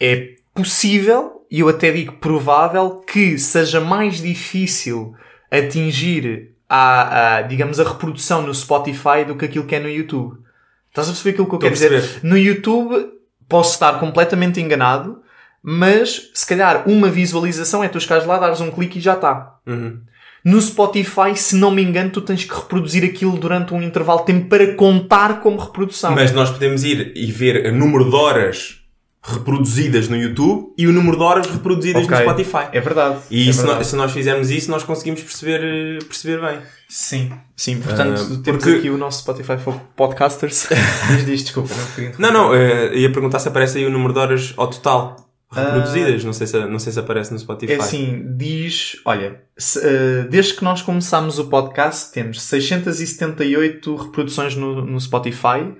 [0.00, 5.14] É possível, e eu até digo provável, que seja mais difícil
[5.50, 10.38] atingir a, a, digamos, a reprodução no Spotify do que aquilo que é no YouTube.
[10.88, 12.20] Estás a perceber aquilo que eu quero dizer?
[12.22, 13.08] No YouTube
[13.48, 15.20] posso estar completamente enganado,
[15.60, 19.56] mas se calhar uma visualização é tu chegares lá, dares um clique e já está.
[19.66, 20.00] Uhum.
[20.44, 24.26] No Spotify, se não me engano, tu tens que reproduzir aquilo durante um intervalo de
[24.26, 26.14] tempo para contar como reprodução.
[26.14, 28.79] Mas nós podemos ir e ver o número de horas
[29.22, 32.16] reproduzidas no YouTube e o número de horas reproduzidas Ok.
[32.16, 32.68] no Spotify.
[32.72, 33.18] É verdade.
[33.30, 33.78] E é se, verdade.
[33.78, 36.58] nós, se nós fizermos isso, nós conseguimos perceber, eh, perceber bem.
[36.88, 37.80] Sim, sim.
[37.80, 40.68] Portanto, Ah, temos porque- aqui o nosso Spotify for Podcasters.
[41.16, 41.74] Diz diz, desculpa.
[42.18, 42.30] Não.
[42.30, 45.16] Não, não, eh, ia perguntar se aparece aí o número de horas ao total
[45.52, 46.24] reproduzidas.
[46.24, 47.72] Não, sei se, não sei se aparece no Spotify.
[47.74, 54.54] É assim, diz, olha, se, eh, desde que nós começámos o podcast, temos 678 reproduções
[54.56, 55.74] no, no Spotify.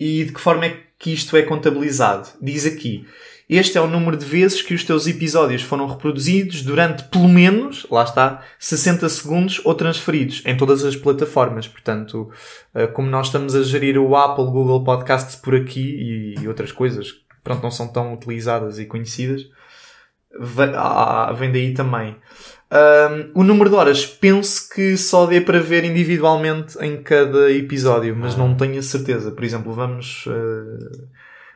[0.00, 2.28] E de que forma é que isto é contabilizado?
[2.42, 3.06] Diz aqui,
[3.48, 7.86] este é o número de vezes que os teus episódios foram reproduzidos durante pelo menos,
[7.90, 11.66] lá está, 60 segundos ou transferidos em todas as plataformas.
[11.68, 12.30] Portanto,
[12.74, 17.12] eh, como nós estamos a gerir o Apple, Google Podcasts por aqui e, outras coisas
[17.12, 19.42] que pronto, não são tão utilizadas e conhecidas,
[20.38, 22.16] ve- vem daí também.
[22.70, 28.14] Ahm, o número de horas penso que só dê para ver individualmente em cada episódio,
[28.14, 29.30] mas não tenho a certeza.
[29.30, 31.06] Por exemplo, vamos, eh,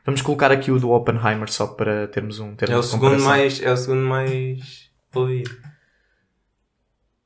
[0.06, 3.60] vamos colocar aqui o do Oppenheimer só para termos um termo É o segundo mais,
[3.62, 5.50] é o segundo mais ouvido.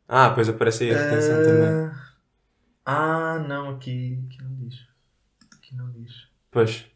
[0.09, 1.91] Ah, pois aparece aí a retenção também.
[2.85, 4.79] Ah, não, aqui, aqui não diz.
[5.57, 6.13] Aqui não diz.
[6.51, 6.87] Pois.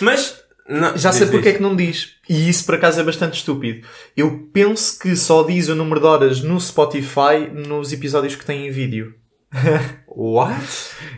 [0.00, 0.39] Mas,
[0.70, 1.56] não, Já sei diz, porque é diz.
[1.58, 2.16] que não diz.
[2.28, 3.86] E isso por acaso é bastante estúpido.
[4.16, 8.70] Eu penso que só diz o número de horas no Spotify nos episódios que têm
[8.70, 9.14] vídeo.
[10.08, 10.64] What?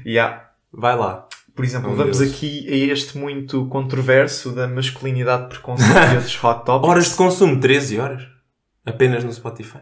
[0.07, 0.51] Yeah.
[0.73, 1.27] Vai lá.
[1.55, 2.33] Por exemplo, Meu vamos Deus.
[2.33, 6.89] aqui a este muito controverso da masculinidade preconceito e outros hot topics.
[6.91, 8.23] Horas de consumo, 13 horas.
[8.87, 9.81] Apenas no Spotify.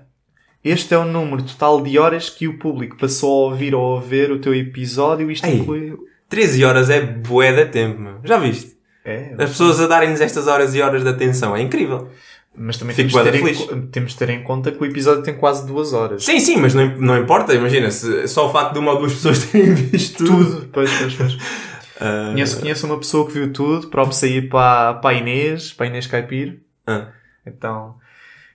[0.64, 4.00] Este é o número total de horas que o público passou a ouvir ou a
[4.00, 5.30] ver o teu episódio.
[5.30, 5.58] Isto Ei.
[5.58, 5.96] inclui...
[6.28, 8.20] 13 horas é bué de tempo, meu.
[8.24, 8.76] Já viste?
[9.04, 11.56] É, As pessoas a darem-nos estas horas e horas de atenção.
[11.56, 12.10] É incrível.
[12.54, 13.58] mas também Fico temos de, ter em, feliz.
[13.70, 16.22] co- temos de ter em conta que o episódio tem quase duas horas.
[16.24, 17.54] Sim, sim, mas não, não importa.
[17.54, 20.68] Imagina, se, só o facto de uma ou duas pessoas terem visto Tudo.
[20.72, 21.36] Pois, pois, pois.
[22.02, 25.84] Ah, Conheço, conheço uma pessoa que viu tudo, próprio sair para, para a Inês, para
[25.84, 26.58] a Inês Caipir.
[26.86, 27.08] ah.
[27.46, 27.94] Então,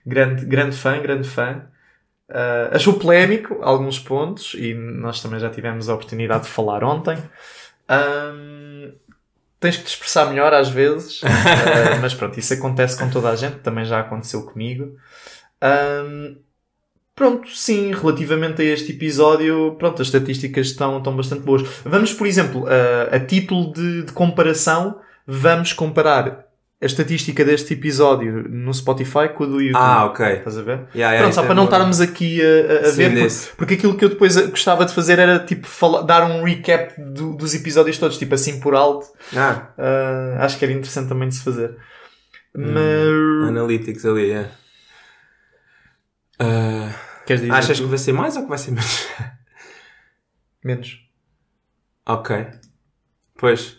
[0.04, 1.62] grande, grande fã, grande fã.
[2.28, 7.16] Ah, achou polémico alguns pontos e nós também já tivemos a oportunidade de falar ontem.
[7.88, 8.75] Ahm,
[9.66, 13.36] tens que te expressar melhor às vezes, Ah, mas pronto, isso acontece com toda a
[13.36, 14.94] gente, também já aconteceu comigo.
[15.60, 16.36] Ahm,
[17.14, 21.62] pronto, sim, relativamente a este episódio, pronto, as estatísticas estão, estão bastante boas.
[21.84, 26.45] Vamos, por exemplo, a, a título de, de comparação, vamos comparar
[26.80, 29.76] a estatística deste episódio no Spotify com a do YouTube.
[29.82, 30.26] Ah, ok.
[30.26, 30.78] Estás a ver?
[30.94, 31.68] Yeah, yeah, Pronto, só é para não bom.
[31.72, 35.18] estarmos aqui a, a- Sim, ver, porque, porque aquilo que eu depois gostava de fazer
[35.18, 39.06] era tipo fala- dar um recap do- dos episódios todos, tipo assim por alto.
[39.34, 41.70] Ah, Ah, acho que era interessante também de se fazer.
[42.54, 42.72] Hum.
[42.74, 43.48] Mas.
[43.48, 44.50] Analytics ali, é.
[46.38, 46.90] Ah,
[47.26, 47.54] Queres dizer?
[47.54, 47.88] achas que tu?
[47.88, 49.06] vai ser mais ou que vai ser menos?
[50.62, 51.00] Menos.
[52.06, 52.46] ok.
[53.38, 53.78] Pois.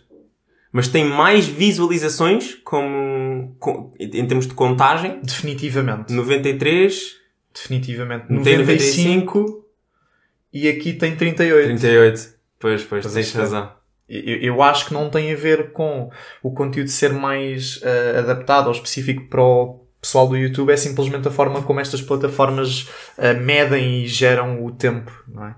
[0.78, 5.18] Mas tem mais visualizações como, com- em termos de contagem.
[5.24, 6.12] Definitivamente.
[6.12, 7.16] 93,
[7.52, 8.26] Definitivamente.
[8.30, 9.66] Não tem 95
[10.52, 11.66] e aqui tem 38.
[11.66, 12.34] 38.
[12.60, 13.42] Pois, pois, tens perceber?
[13.42, 13.72] razão.
[14.08, 16.12] Eu, eu acho que não tem a ver com
[16.44, 21.26] o conteúdo ser mais ah, adaptado ou específico para o pessoal do YouTube é simplesmente
[21.26, 22.82] a forma como estas plataformas
[23.18, 25.56] uh, medem e geram o tempo, não é?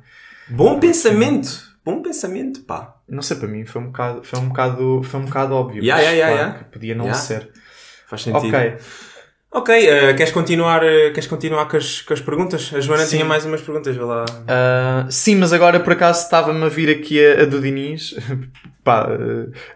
[0.49, 1.70] Bom pensamento!
[1.85, 2.97] Bom pensamento, pá.
[3.09, 5.83] Não sei, para mim foi um bocado, foi um bocado, foi um bocado óbvio.
[5.83, 7.51] Yeah, mas, yeah, claro, yeah, que podia não ser.
[8.07, 8.49] Faz sentido.
[8.49, 8.77] Ok.
[9.53, 12.71] Ok, eh, queres continuar, eh, queres continuar com, as, com as perguntas?
[12.73, 13.17] A Joana Sim.
[13.17, 14.25] tinha mais umas perguntas, vê lá.
[14.47, 18.15] Ah, sim, mas agora por acaso estava-me a vir aqui a, a do Diniz,
[18.83, 19.09] Pá,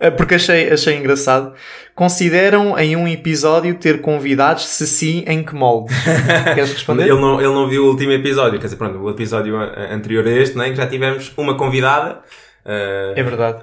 [0.01, 1.53] ah, porque achei, achei engraçado.
[1.95, 4.67] Consideram em um episódio ter convidados?
[4.67, 5.93] Se sim, em que molde?
[6.55, 7.05] Queres responder?
[7.05, 10.31] Ele não, ele não viu o último episódio, quer dizer, pronto, o episódio anterior a
[10.31, 12.21] este, né, que já tivemos uma convidada,
[12.65, 13.63] eh, É verdade.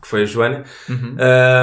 [0.00, 0.62] que foi a Joana.
[0.88, 1.16] Uhum.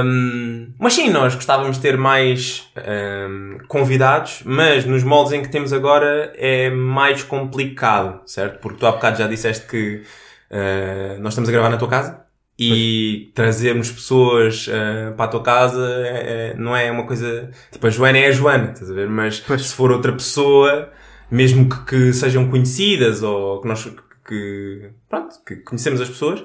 [0.05, 5.49] Um, mas sim, nós gostávamos de ter mais um, convidados, mas nos moldes em que
[5.49, 8.59] temos agora é mais complicado, certo?
[8.59, 10.03] Porque tu há bocado já disseste que
[10.51, 12.26] uh, nós estamos a gravar na tua casa
[12.59, 17.51] e trazermos pessoas uh, para a tua casa é- não é uma coisa.
[17.71, 19.07] Tipo, a Joana é a Joana, estás a ver?
[19.07, 19.67] Mas Pois.
[19.67, 20.89] se for outra pessoa,
[21.29, 23.87] mesmo que, que sejam conhecidas ou que nós
[24.27, 26.43] que, pronto, que conhecemos as pessoas,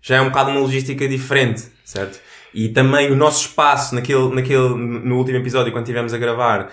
[0.00, 2.20] já é um bocado uma logística diferente, certo?
[2.52, 6.70] E também o nosso espaço naquele, naquele, no último episódio, quando estivemos a gravar,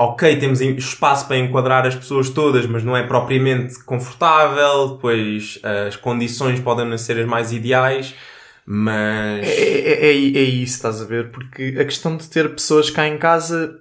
[0.00, 5.60] ok, temos em- espaço para enquadrar as pessoas todas, mas não é propriamente confortável, depois
[5.88, 8.14] as condições podem não ser as mais ideais,
[8.64, 9.46] mas...
[9.46, 11.30] É, é, é, é isso, estás a ver?
[11.30, 13.78] Porque a questão de ter pessoas cá em casa,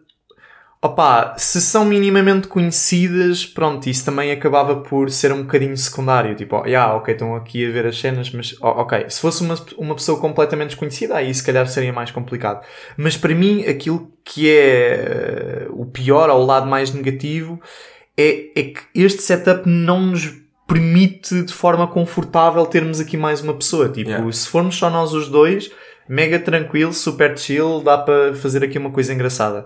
[0.81, 6.35] opá, se são minimamente conhecidas, pronto, isso também acabava por ser um bocadinho secundário.
[6.35, 9.43] Tipo, oh, yeah, ok, estão aqui a ver as cenas, mas oh, ok, se fosse
[9.43, 12.65] uma, uma pessoa completamente desconhecida, aí se calhar seria mais complicado.
[12.95, 17.59] Mas para mim, aquilo que é eh, o pior, ou o lado mais negativo,
[18.17, 20.33] é, é que este setup não nos
[20.65, 23.89] permite de forma confortável termos aqui mais uma pessoa.
[23.89, 24.31] Tipo, Yeah.
[24.31, 25.71] se formos só nós os dois,
[26.07, 29.65] mega tranquilo, super chill, dá para fazer aqui uma coisa engraçada.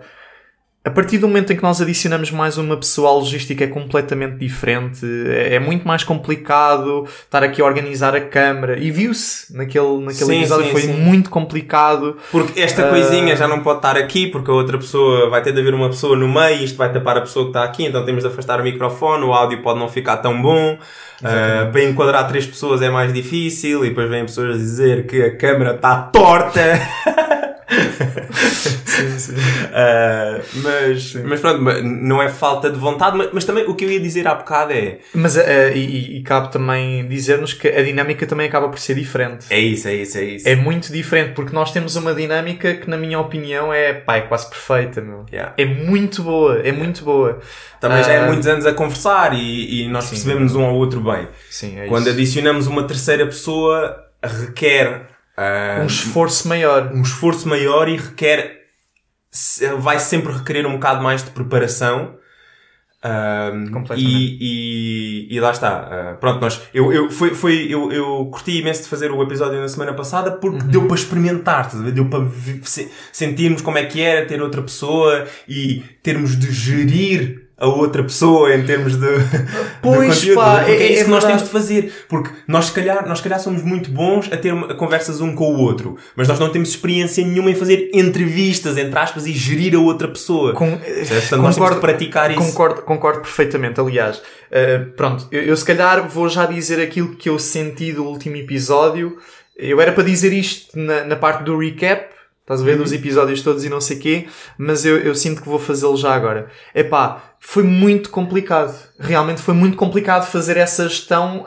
[0.86, 4.36] A partir do momento em que nós adicionamos mais uma pessoa, a logística é completamente
[4.36, 8.78] diferente, é é muito mais complicado estar aqui a organizar a câmara.
[8.78, 10.94] E viu-se naquele, naquele Sim, episódio, sim, foi sim.
[10.94, 12.18] muito complicado.
[12.30, 12.90] Porque esta Ah.
[12.90, 15.88] coisinha já não pode estar aqui, porque a outra pessoa vai ter de haver uma
[15.88, 18.60] pessoa no meio, isto vai tapar a pessoa que está aqui, então temos de afastar
[18.60, 20.78] o microfone, o áudio pode não ficar tão bom.
[21.24, 25.34] Ah, para enquadrar três pessoas é mais difícil, e depois vêm pessoas dizer que a
[25.38, 26.60] câmera está torta.
[29.74, 33.86] Ah, mas, mas pronto, mas não é falta de vontade, mas, mas também o que
[33.86, 35.00] eu ia dizer há bocado é.
[35.14, 39.46] Mas eh, e, e cabe também dizer-nos que a dinâmica também acaba por ser diferente.
[39.50, 40.48] É isso, é isso, é isso.
[40.48, 44.22] É muito diferente, porque nós temos uma dinâmica que, na minha opinião, é, pá, é
[44.22, 45.26] quase perfeita, meu.
[45.32, 45.54] Yeah.
[45.58, 47.40] É muito boa, é muito boa.
[47.80, 50.12] Também já é Ah, muitos anos a conversar e, e nós Sim.
[50.12, 51.28] percebemos um ao outro bem.
[51.50, 52.12] Sim, é Quando isso.
[52.16, 56.92] adicionamos uma terceira pessoa, requer ah, Um esforço maior.
[56.94, 58.62] um esforço maior e requer
[59.80, 62.16] vai sempre requerer um bocado mais de preparação.
[63.72, 64.02] Completamente.
[64.10, 65.70] e, e, e lá está.
[65.92, 69.60] Ah, pronto, nós, eu, eu, foi, foi, eu, eu curti imenso de fazer o episódio
[69.60, 70.72] na semana passada porque Uhum.
[70.72, 72.26] deu para experimentar, deu para
[72.64, 78.04] se- sentirmos como é que era ter outra pessoa e termos de gerir a outra
[78.04, 79.08] pessoa em termos de,
[79.82, 80.36] Pois, de conteúdo.
[80.36, 81.94] pá, porque é, é- isso é que nós temos de fazer.
[82.10, 85.46] Porque nós se, calhar, nós se calhar somos muito bons a ter conversas um com
[85.54, 89.76] o outro, mas nós não temos experiência nenhuma em fazer entrevistas, entre aspas, e gerir
[89.76, 90.54] a outra pessoa.
[90.54, 90.78] Com-?
[90.78, 92.40] Portanto, de praticar isso.
[92.40, 93.80] Concordo, concordo perfeitamente.
[93.80, 98.04] Aliás, uh, pronto, eu, eu se calhar vou já dizer aquilo que eu senti do
[98.06, 99.18] último episódio.
[99.56, 102.08] Eu era para dizer isto na, na parte do recap,
[102.44, 104.28] estás a ver, dos episódios todos e não sei quê,
[104.58, 106.50] mas eu, eu sinto que vou fazê-lo já agora.
[106.76, 108.78] Epá, foi muito complicado.
[109.00, 111.46] Realmente foi muito complicado fazer essa gestão.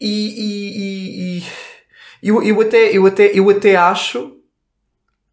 [0.00, 1.42] e, e- e- e-
[2.22, 4.32] eu, eu, até, eu, até, eu até acho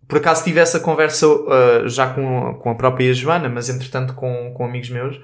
[0.07, 4.53] por acaso tive essa conversa uh, já com, com a própria Joana, mas entretanto com,
[4.53, 5.17] com amigos meus.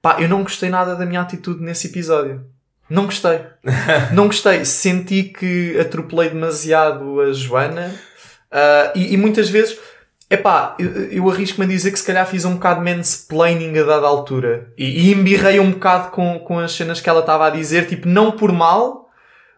[0.00, 2.46] Pá, eu não gostei nada da minha atitude nesse episódio.
[2.88, 3.40] Não gostei.
[4.12, 4.64] não gostei.
[4.64, 7.94] Senti que atropelei demasiado a Joana
[8.52, 9.78] uh, e, e muitas vezes,
[10.30, 14.06] epá, eu, eu arrisco-me a dizer que se calhar fiz um bocado mansplaining a dada
[14.06, 17.86] altura e, e embirrei um bocado com, com as cenas que ela estava a dizer,
[17.86, 19.10] tipo, não por mal,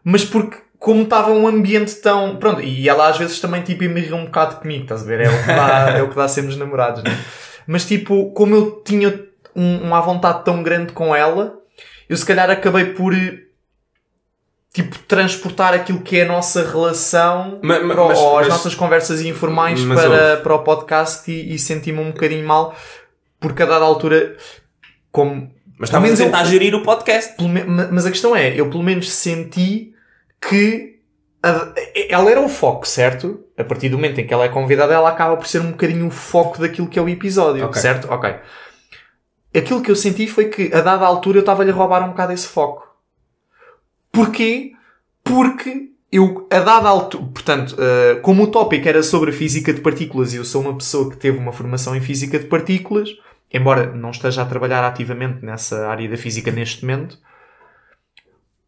[0.04, 2.36] mas porque como estava um ambiente tão.
[2.36, 5.20] Pronto, e ela às vezes também tipo embirra um bocado comigo, estás a ver?
[5.20, 7.10] É o que dá, é o que dá sermos namorados, né?
[7.66, 11.59] Mas tipo, como eu tinha um, uma vontade tão grande com ela,
[12.10, 13.14] eu se calhar acabei por
[14.72, 18.48] tipo transportar aquilo que é a nossa relação Ma- ma- para mas- ou as mas-
[18.56, 20.42] nossas conversas informais mas para, ouve.
[20.42, 22.74] para o podcast e, e senti-me um bocadinho mal
[23.40, 24.36] porque a dada altura
[25.10, 27.34] como Mas estamos a menos eu- tentar gerir o podcast.
[27.36, 29.92] pelo mas a questão é, eu pelo menos senti
[30.40, 31.00] que
[31.42, 31.72] a-
[32.08, 33.42] ela era o foco, certo?
[33.58, 36.06] A partir do momento em que ela é convidada, ela acaba por ser um bocadinho
[36.06, 37.80] o foco daquilo que é o episódio, Ok.
[37.80, 38.08] certo?
[38.12, 38.34] Ok.
[39.54, 42.32] Aquilo que eu senti foi que, a dada altura, eu estava-lhe a roubar um bocado
[42.32, 42.86] esse foco.
[44.12, 44.72] Porquê?
[45.24, 50.32] Porque eu, a dada altura, portanto, eh, como o tópico era sobre física de partículas
[50.32, 53.10] e eu sou uma pessoa que teve uma formação em física de partículas,
[53.52, 57.18] embora não esteja a trabalhar ativamente nessa área da física neste momento,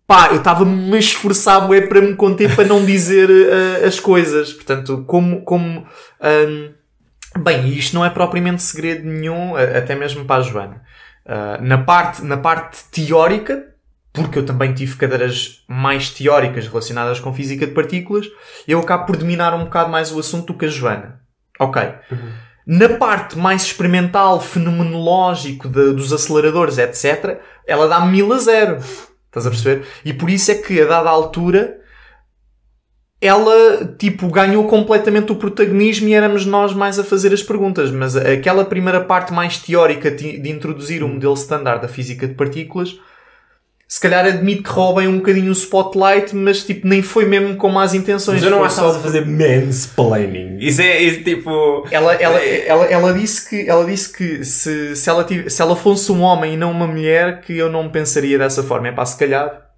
[0.07, 4.53] pá, eu estava-me a esforçar bué para me conter para não dizer eh, as coisas.
[4.53, 5.87] Portanto, como, como
[6.21, 6.75] ahm,
[7.39, 10.83] bem, isto não é propriamente segredo nenhum, até mesmo para a Joana.
[11.27, 13.65] Ah, na, parte, na parte teórica,
[14.13, 18.27] porque eu também tive cadeiras mais teóricas relacionadas com física de partículas,
[18.69, 21.21] eu acabo por dominar um bocado mais o assunto do que a Joana.
[21.59, 21.81] Ok.
[22.67, 28.79] Na parte mais experimental, fenomenológico de- dos aceleradores, etc., ela dá mil a zero.
[29.27, 29.87] Estás a perceber?
[30.05, 31.79] E por isso é que, a dada altura,
[33.23, 37.93] ela, tipo, ganhou completamente o protagonismo e éramos nós mais a fazer as perguntas.
[37.93, 42.99] Mas aquela primeira parte mais teórica de introduzir o modelo standard da física de partículas,
[43.93, 47.69] se calhar admito que roubem um bocadinho o spotlight, mas, tipo, nem foi mesmo com
[47.69, 48.37] más intenções.
[48.37, 50.57] Mas eu não acho só a fazer mansplaining.
[50.61, 51.87] Isso é, isso, tipo.
[51.91, 55.77] ela, ela, ela, ela disse que, ela disse que se, se, ela tive, se ela
[55.77, 58.89] fosse um homem e não uma mulher, que eu não pensaria dessa forma.
[58.89, 59.72] É pá, se calhar.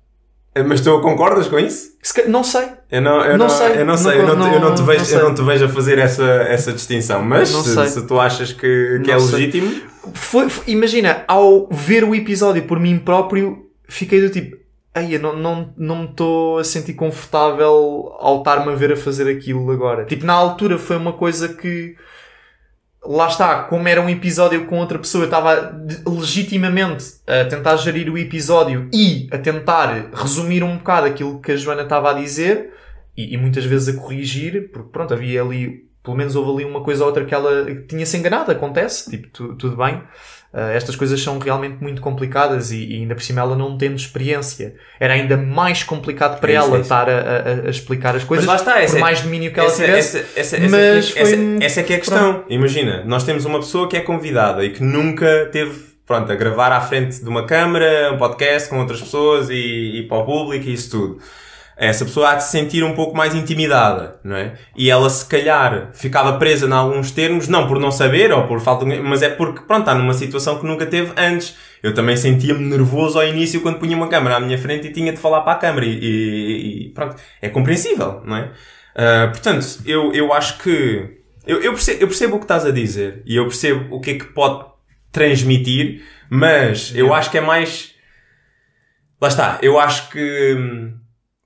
[0.67, 1.95] Mas tu concordas com isso?
[2.29, 2.67] Não sei.
[2.91, 3.81] Eu não, eu Não não, sei.
[3.81, 5.65] eu não sei, Não- eu, não, te- eu não te vejo, eu não te vejo
[5.65, 7.23] a fazer essa, essa distinção.
[7.23, 9.33] Mas se, se tu achas que, que é sei.
[9.41, 9.73] legítimo,
[10.13, 14.57] Foi, foi- imagina, ao ver o episódio por mim próprio, fiquei do tipo.
[14.95, 18.97] Ai, eu não, não, não me estou a sentir confortável ao estar-me a ver a
[18.97, 20.05] fazer aquilo agora.
[20.05, 21.97] Tipo, na altura foi uma coisa que.
[23.07, 25.75] Lá está, como era um episódio com outra pessoa, eu estava
[26.07, 31.57] legitimamente a tentar gerir o episódio e a tentar resumir um bocado aquilo que a
[31.57, 32.73] Joana estava a dizer
[33.17, 36.83] e, e muitas vezes a corrigir, porque pronto, havia ali, pelo menos houve ali uma
[36.83, 40.03] coisa ou outra que ela tinha-se enganado, acontece, tipo, tu- tudo bem.
[40.57, 43.97] Ah, estas coisas são realmente muito complicadas e, e ainda por cima ela não tendo
[43.97, 44.77] experiência.
[45.01, 48.23] Era ainda mais complicado para É isso, ela é estar a, a- a explicar as
[48.23, 50.19] coisas, lá está, essa por é- mais domínio que ela essa, tivesse.
[50.37, 52.45] essa, essa, mas é que, essa, essa é que é a questão.
[52.49, 56.71] Imagina, nós temos uma pessoa que é convidada e que nunca teve pronto, a gravar
[56.71, 60.69] à frente de uma câmara, um podcast com outras pessoas e, e para o público
[60.69, 61.19] e isso tudo.
[61.77, 64.55] Essa pessoa há de se sentir um pouco mais intimidada, não é?
[64.77, 68.61] E ela, se calhar, ficava presa em alguns termos, não por não saber ou por
[68.61, 69.01] falta de...
[69.01, 71.57] Mas é porque, pronto, está numa situação que nunca teve antes.
[71.83, 75.13] Eu também sentia-me nervoso ao início quando punha uma câmera à minha frente e tinha
[75.13, 75.85] de falar para a câmara.
[75.85, 78.53] E, e- e pronto, é compreensível, não é?
[78.95, 81.19] Ah, portanto, eu, eu acho que...
[81.47, 84.13] Eu, eu, percebo, eu percebo o que estás a dizer e eu percebo o que
[84.13, 84.65] é que pode
[85.13, 87.93] transmitir, mas eu acho que é mais...
[89.21, 90.95] Lá está, eu acho que hum,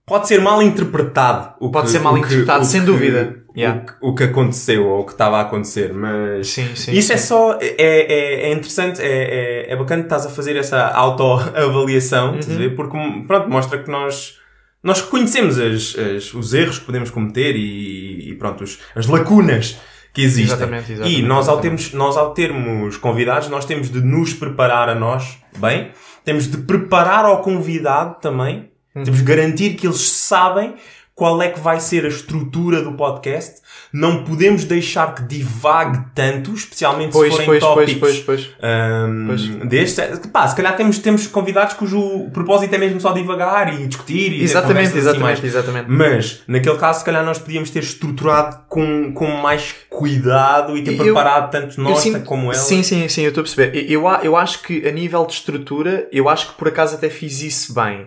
[0.08, 1.54] pode ser mal interpretado.
[1.60, 3.36] O Pode que- ser mal o que- interpretado, o sem que- dúvida.
[3.54, 3.80] o Yeah.
[3.80, 6.92] que- O, que aconteceu ou o que estava a acontecer, mas Sim, sim.
[6.92, 7.26] isso é sim.
[7.26, 12.34] só é, é, é interessante, é, é, é bacana que estás a fazer essa autoavaliação,
[12.34, 12.74] Uhum.
[12.76, 12.96] porque
[13.26, 14.36] pronto, mostra que nós
[14.80, 19.76] nós reconhecemos as, as- os erros que podemos cometer e, e pronto, os- as lacunas
[20.14, 20.44] que existem.
[20.56, 24.88] Exatamente, exatamente, e nós ao, termos, nós ao termos convidados, nós temos de nos preparar
[24.88, 25.90] a nós bem,
[26.24, 29.04] temos de preparar ao convidado também, Uhum.
[29.04, 30.74] temos de garantir que eles sabem
[31.14, 33.56] qual é que vai ser a estrutura do podcast.
[33.92, 38.50] Não podemos deixar que divague tanto, especialmente Pois, se forem pois, pois, tópicos pois, pois.
[38.62, 39.46] Ahm, Pois.
[39.68, 40.20] destes.
[40.32, 44.44] Pá, se calhar temos, temos convidados cujo propósito é mesmo só divagar e discutir e
[44.44, 45.86] Exatamente, assim exatamente, mais- exatamente.
[45.90, 50.92] Mas, naquele caso, se calhar nós podíamos ter estruturado com, com mais cuidado e ter
[50.92, 52.54] Eu- preparado tanto nós como ela.
[52.54, 53.74] Sim, sim, sim, eu estou a perceber.
[53.90, 57.08] Eu, eu, eu acho que a nível de estrutura, eu acho que por acaso até
[57.10, 58.06] fiz isso bem.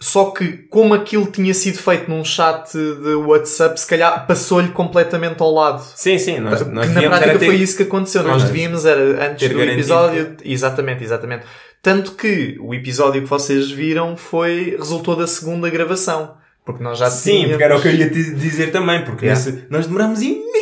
[0.00, 5.42] Só que, como aquilo tinha sido feito num chat de WhatsApp, se calhar passou-lhe completamente
[5.42, 5.82] ao lado.
[5.96, 8.22] Sim, sim, nós, que nós na prática ter- foi isso que aconteceu.
[8.22, 8.46] Nós é.
[8.46, 10.36] devíamos era antes do episódio.
[10.44, 11.44] Exatamente, exatamente.
[11.82, 16.36] Tanto que o episódio que vocês viram foi resultou da segunda gravação.
[16.64, 17.50] Porque nós já Sim, tínhamos...
[17.52, 19.44] porque era o que eu ia te dizer também, porque Yeah.
[19.44, 20.57] nesse- nós demoramos imenso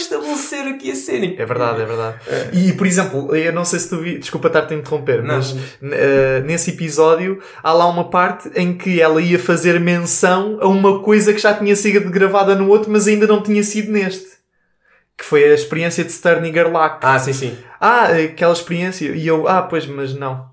[0.00, 1.26] estabelecer aqui a cena.
[1.36, 2.16] É verdade, é verdade.
[2.52, 5.36] E, por exemplo, eu não sei se tu vi, desculpa estar-te a interromper, Não.
[5.36, 10.68] mas eh, nesse episódio há lá uma parte em que ela ia fazer menção a
[10.68, 14.38] uma coisa que já tinha sido gravada no outro, mas ainda não tinha sido neste.
[15.16, 16.98] Que foi a experiência de Stern e Gerlach.
[17.02, 17.58] Ah, sim, sim.
[17.80, 19.06] Ah, aquela experiência.
[19.08, 20.46] E eu, ah, pois, mas não.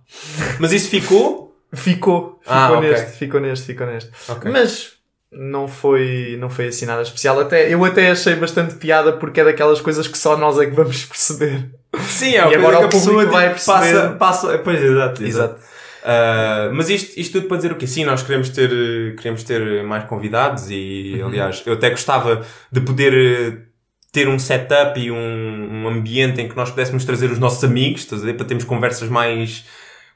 [0.60, 1.56] Mas isso ficou?
[1.72, 2.39] Ficou.
[2.41, 4.10] Ficou Ah, neste, ficou neste, ficou neste.
[4.28, 4.50] Ok.
[4.52, 4.93] Mas
[5.38, 7.40] não foi, não foi assim nada especial.
[7.40, 10.72] Até, eu até achei bastante piada porque é daquelas coisas que só nós é que
[10.76, 11.70] vamos perceber.
[12.08, 14.16] Sim, é E agora que a o público pessoa vai tipo, passa, perceber.
[14.18, 14.58] passa.
[14.60, 15.56] Pois, exato, exato.
[16.06, 17.88] Uh, mas isto, isto tudo para dizer o quê?
[17.88, 21.28] Sim, nós queremos ter, queremos ter mais convidados e, Uhum.
[21.30, 23.58] aliás, eu até gostava de poder eh,
[24.12, 28.02] ter um setup e um, um ambiente em que nós pudéssemos trazer os nossos amigos,
[28.02, 28.34] estás a ver?
[28.34, 29.66] Para termos conversas mais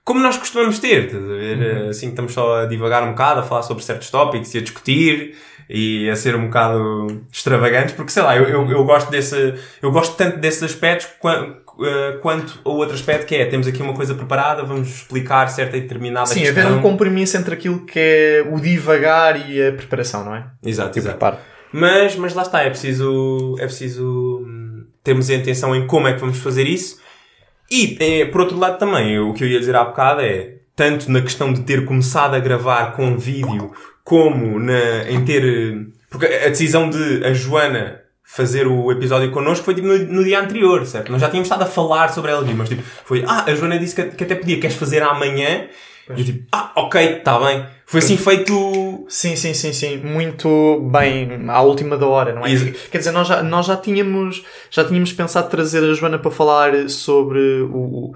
[0.09, 1.57] como nós costumamos ter, estás a ver?
[1.59, 1.89] Uhum.
[1.89, 4.61] Assim que estamos só a divagar um bocado, a falar sobre certos tópicos e a
[4.61, 5.35] discutir
[5.69, 9.91] e a ser um bocado extravagantes, porque sei lá, eu, eu, eu gosto desse, eu
[9.91, 14.15] gosto tanto desses aspectos eh, quanto o outro aspecto que é, temos aqui uma coisa
[14.15, 16.63] preparada, vamos explicar certa e determinada Sim, questão.
[16.63, 20.47] haver um compromisso entre aquilo que é o divagar e a preparação, não é?
[20.65, 21.19] Exato, exato.
[21.19, 21.37] Preparo.
[21.71, 26.13] Mas, mas lá está, é preciso, é preciso hum, termos a intenção em como é
[26.13, 26.97] que vamos fazer isso.
[27.71, 31.11] E, eh, por outro lado também, o que eu ia dizer há bocado é, tanto
[31.11, 33.71] na questão de ter começado a gravar com vídeo,
[34.03, 35.87] como na, em ter...
[36.09, 40.39] Porque a decisão de a Joana fazer o episódio connosco foi tipo no, no dia
[40.39, 41.11] anterior, certo?
[41.11, 43.95] Nós já tínhamos estado a falar sobre ela, mas tipo, foi, ah, a Joana disse
[43.95, 45.67] que, que até podia, queres fazer amanhã?
[46.15, 47.65] E eu tipo, ah, ok, está bem.
[47.89, 49.05] Foi assim feito...
[49.09, 49.97] Sim, sim, sim, sim.
[49.97, 52.51] Muito bem à última da hora, não é?
[52.51, 56.29] Exa- Quer dizer, nós já, nós já tínhamos já tínhamos pensado trazer a Joana para
[56.29, 57.75] falar sobre o.
[57.77, 58.13] o-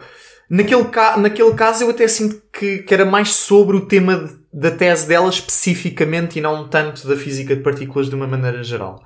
[0.49, 1.17] Naquele, ca...
[1.17, 5.07] Naquele caso eu até sinto que, que era mais sobre o tema de- da tese
[5.07, 9.01] dela especificamente e não tanto da física de partículas de uma maneira geral.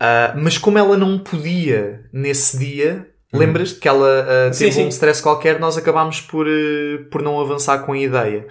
[0.00, 4.84] Ah, mas como ela não podia nesse dia, lembras-te que ela Sim, teve sim.
[4.86, 8.46] um stress qualquer, nós acabámos por, eh, por não avançar com a ideia.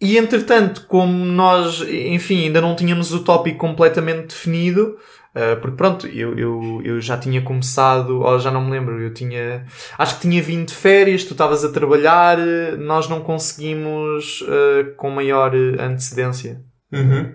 [0.00, 4.96] E entretanto, como nós, enfim, ainda não tínhamos o tópico completamente definido,
[5.34, 9.12] ah, porque pronto, eu, eu, eu já tinha começado, ou já não me lembro, eu
[9.12, 9.66] tinha,
[9.98, 14.92] acho que tinha vindo de férias, tu estavas a trabalhar, eh, nós não conseguimos ah,
[14.96, 16.60] com maior antecedência
[16.92, 17.34] Uhum.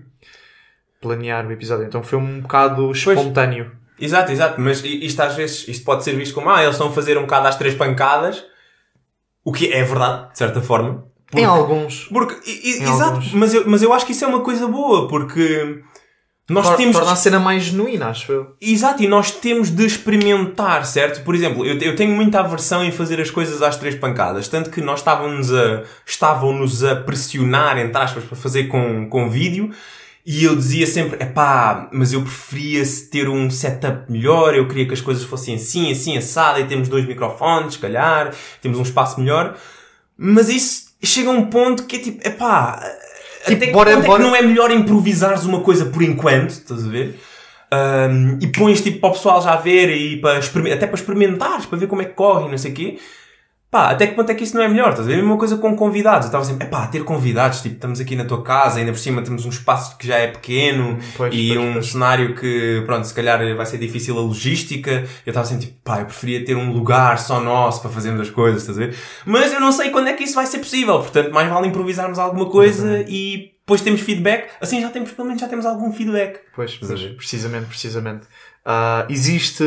[0.99, 3.71] planear o episódio, então foi um bocado espontâneo.
[3.99, 6.91] Exato, exato, mas isto às vezes isto pode ser visto como ah, eles estão a
[6.91, 8.43] fazer um bocado às três pancadas,
[9.45, 11.05] o que é verdade, de certa forma.
[11.39, 12.05] Em alguns.
[12.11, 13.33] Porque, i- Em exato, alguns.
[13.33, 15.79] mas eu, mas eu acho que isso é uma coisa boa, porque
[16.49, 16.95] nós Tor- temos.
[16.97, 18.47] Torna a cena mais genuína, acho eu.
[18.61, 21.23] Exato, e nós temos de experimentar, certo?
[21.23, 24.69] Por exemplo, eu, eu tenho muita aversão em fazer as coisas às três pancadas, tanto
[24.69, 29.71] que nós estávamos a, estavam-nos a pressionar, entre aspas, para fazer com, com vídeo,
[30.25, 32.81] e eu dizia sempre, epá, mas eu preferia
[33.11, 36.87] ter um setup melhor, eu queria que as coisas fossem assim, assim, assada, e temos
[36.87, 39.57] dois microfones, se calhar, temos um espaço melhor,
[40.17, 42.79] mas isso chega a um ponto que é tipo, epá,
[43.45, 46.01] Tipo, até que bora- ponto é bora- que não é melhor improvisares uma coisa por
[46.01, 47.19] enquanto, estás a ver?
[47.73, 51.77] Um, e pões tipo para o pessoal já ver e para até para experimentares, para
[51.77, 52.99] ver como é que corre e não sei o quê.
[53.73, 54.91] Pá, até que ponto é que isso não é melhor?
[54.91, 55.15] Estás a ver?
[55.15, 56.25] A mesma coisa com convidados.
[56.25, 59.23] Eu estava sempre, epá, ter convidados, tipo, estamos aqui na tua casa, ainda por cima
[59.23, 61.87] temos um espaço que já é pequeno Pois, e pois, um pois.
[61.87, 64.91] cenário que, pronto, se calhar vai ser difícil a logística.
[65.25, 68.29] Eu estava sempre tipo, pá, eu preferia ter um lugar só nosso para fazermos as
[68.29, 68.95] coisas, estás a ver?
[69.25, 72.19] Mas eu não sei quando é que isso vai ser possível, portanto, mais vale improvisarmos
[72.19, 74.49] alguma coisa e depois temos feedback.
[74.61, 76.41] Assim já temos, pelo menos já temos algum feedback.
[76.53, 78.27] Pois, pois precisamente, precisamente.
[78.65, 79.63] Ah, existe,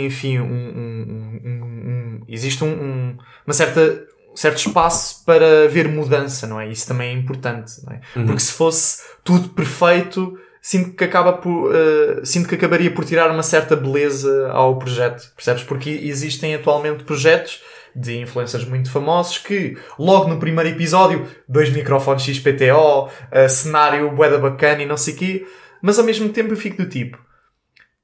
[0.00, 3.16] enfim, um, um- um- existe um, um-
[3.46, 4.04] uma certa,
[4.34, 6.68] certo espaço para haver mudança, não é?
[6.68, 8.00] Isso também é importante, não é?
[8.26, 13.30] Porque se fosse tudo perfeito, sinto que acaba por, ah, sinto que acabaria por tirar
[13.30, 15.64] uma certa beleza ao projeto, percebes?
[15.64, 17.60] Porque existem atualmente projetos
[17.94, 24.38] de influencers muito famosos que, logo no primeiro episódio, dois microfones XPTO, ah, cenário bué
[24.38, 25.46] bacana e não sei o quê,
[25.82, 27.18] mas ao mesmo tempo eu fico do tipo,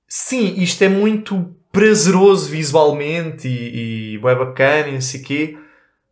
[0.09, 5.59] sim, isto é muito prazeroso visualmente e, e bué bacana e não sei o quê,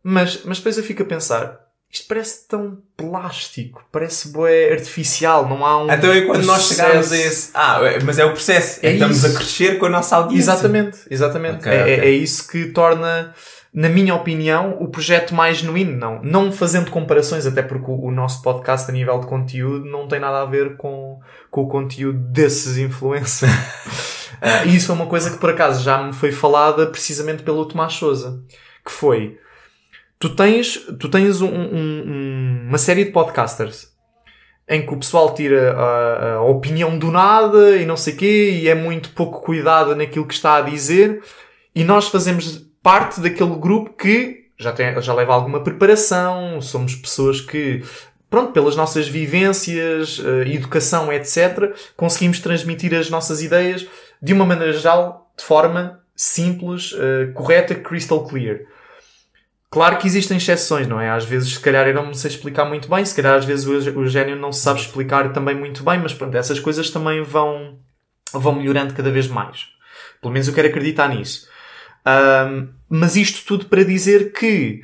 [0.03, 1.59] mas, mas depois eu fico a pensar,
[1.91, 6.75] isto parece tão plástico, parece bué artificial, não há um Então é quando nós processo.
[6.75, 7.49] chegarmos a esse.
[7.53, 8.79] Ah, é- mas é o processo.
[8.83, 9.27] É, É que estamos isso.
[9.27, 10.51] a crescer com a nossa audiência.
[10.51, 11.57] Exatamente, exatamente.
[11.59, 11.99] Ok, é, é- ok.
[11.99, 13.33] é isso que torna,
[13.73, 15.97] na minha opinião, o projeto mais genuíno.
[15.97, 20.07] Não, não fazendo comparações, até porque o, o nosso podcast a nível de conteúdo não
[20.07, 21.19] tem nada a ver com,
[21.51, 23.51] com o conteúdo desses influencers.
[24.39, 27.65] Ah, e isso foi uma coisa que por acaso já me foi falada precisamente pelo
[27.65, 28.39] Tomás Souza,
[28.85, 29.39] que foi
[30.19, 33.87] tu tens, tu tens um- um- uma série de podcasters
[34.69, 38.67] em que o pessoal tira a, a opinião do nada e não sei quê e
[38.67, 41.23] é muito pouco cuidado naquilo que está a dizer
[41.73, 47.41] e nós fazemos parte daquele grupo que já, tem, já leva alguma preparação, somos pessoas
[47.41, 47.83] que,
[48.29, 53.85] pronto, pelas nossas vivências, eh, educação, etc., conseguimos transmitir as nossas ideias
[54.21, 58.59] de uma maneira geral, de forma simples, eh, correta, crystal clear.
[59.69, 61.09] Claro que existem exceções, não é?
[61.09, 64.07] Às vezes, se calhar, eu não sei explicar muito bem, se calhar, às vezes, o
[64.07, 67.79] gênio não sabe explicar também muito bem, mas pronto, essas coisas também vão,
[68.31, 69.65] vão melhorando cada vez mais.
[70.21, 71.49] Pelo menos eu quero acreditar nisso.
[72.05, 74.83] Ahm, mas isto tudo para dizer que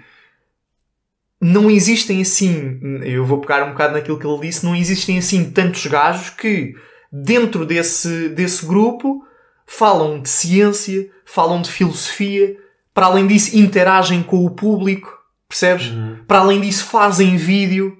[1.39, 5.51] não existem assim, eu vou pegar um bocado naquilo que ele disse, não existem assim
[5.51, 6.73] tantos gajos que
[7.11, 9.25] dentro desse, desse grupo
[9.65, 12.57] falam de ciência, falam de filosofia,
[12.93, 15.91] para além disso interagem com o público, percebes?
[16.27, 17.97] Para além disso fazem vídeo,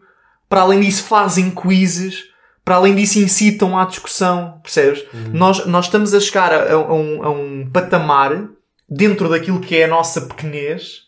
[0.48, 2.26] para além disso fazem quizzes,
[2.64, 5.04] para além disso incitam à discussão, percebes?
[5.34, 8.48] Nós, nós estamos a chegar a, a um, a um patamar
[8.90, 11.04] dentro daquilo que é a nossa pequenez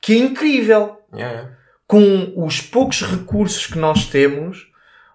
[0.00, 1.50] que é incrível Yeah,
[1.86, 4.66] com os poucos recursos que nós temos,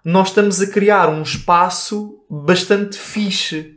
[0.04, 3.76] nós estamos a criar um espaço bastante fixe.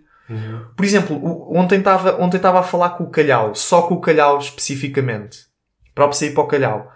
[0.77, 1.19] Por exemplo,
[1.53, 5.39] ontem estava ontem a falar com o Calhau, só com o Calhau especificamente,
[5.95, 6.91] próprio sair para o Calhau.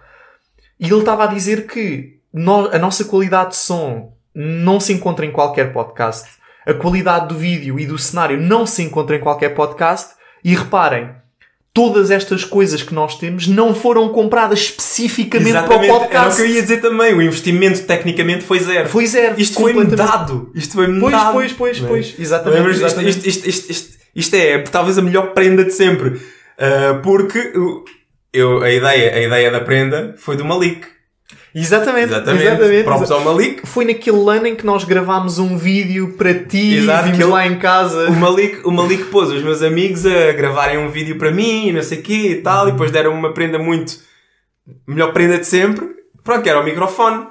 [0.80, 5.26] E ele estava a dizer que nó- a nossa qualidade de som não se encontra
[5.26, 6.38] em qualquer podcast.
[6.64, 10.14] A qualidade do vídeo e do cenário não se encontra em qualquer podcast.
[10.46, 11.10] E reparem,
[11.74, 16.00] todas estas coisas que nós temos não foram compradas especificamente para o Exatamente, era o
[16.00, 16.36] podcast.
[16.36, 17.12] que eu ia dizer também.
[17.14, 18.88] O investimento tecnicamente foi zero.
[18.88, 19.34] Foi zero.
[19.40, 20.08] Isto foi completamente.
[20.08, 20.50] dado.
[20.54, 21.32] Isto foi Pois, dado.
[21.32, 21.86] pois, pois, é?
[21.88, 22.14] pois.
[22.16, 22.70] Exatamente.
[22.70, 23.08] Isto, exatamente.
[23.18, 26.20] isto, isto, isto, isto, isto é talvez a melhor prenda de sempre.
[26.58, 27.52] Ah, porque
[28.32, 30.86] eu, a, ideia, a ideia da prenda foi do Malik.
[31.58, 32.12] Exatamente.
[32.12, 32.44] Exatamente.
[32.44, 32.84] exatamente.
[32.84, 33.66] Próprios ao Malik.
[33.66, 37.58] Foi naquele ano em que nós gravámos um vídeo para ti, Exato, vimos lá em
[37.58, 38.08] casa.
[38.10, 41.72] O Malik, o Malik pôs os meus amigos a gravarem um vídeo para mim e
[41.72, 42.68] não sei o quê e tal.
[42.68, 43.94] E depois deram uma prenda muito...
[44.86, 45.86] Melhor prenda de sempre.
[46.22, 47.26] Pronto, que era o microfone.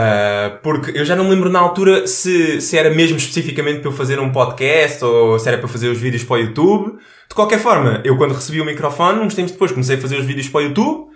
[0.00, 3.90] Ah, porque eu já não me lembro na altura se, se era mesmo especificamente para
[3.90, 6.98] eu fazer um podcast ou se era para fazer os vídeos para o YouTube.
[7.28, 10.24] De qualquer forma, eu quando recebi o microfone, uns tempos depois comecei a fazer os
[10.24, 11.08] vídeos para o YouTube.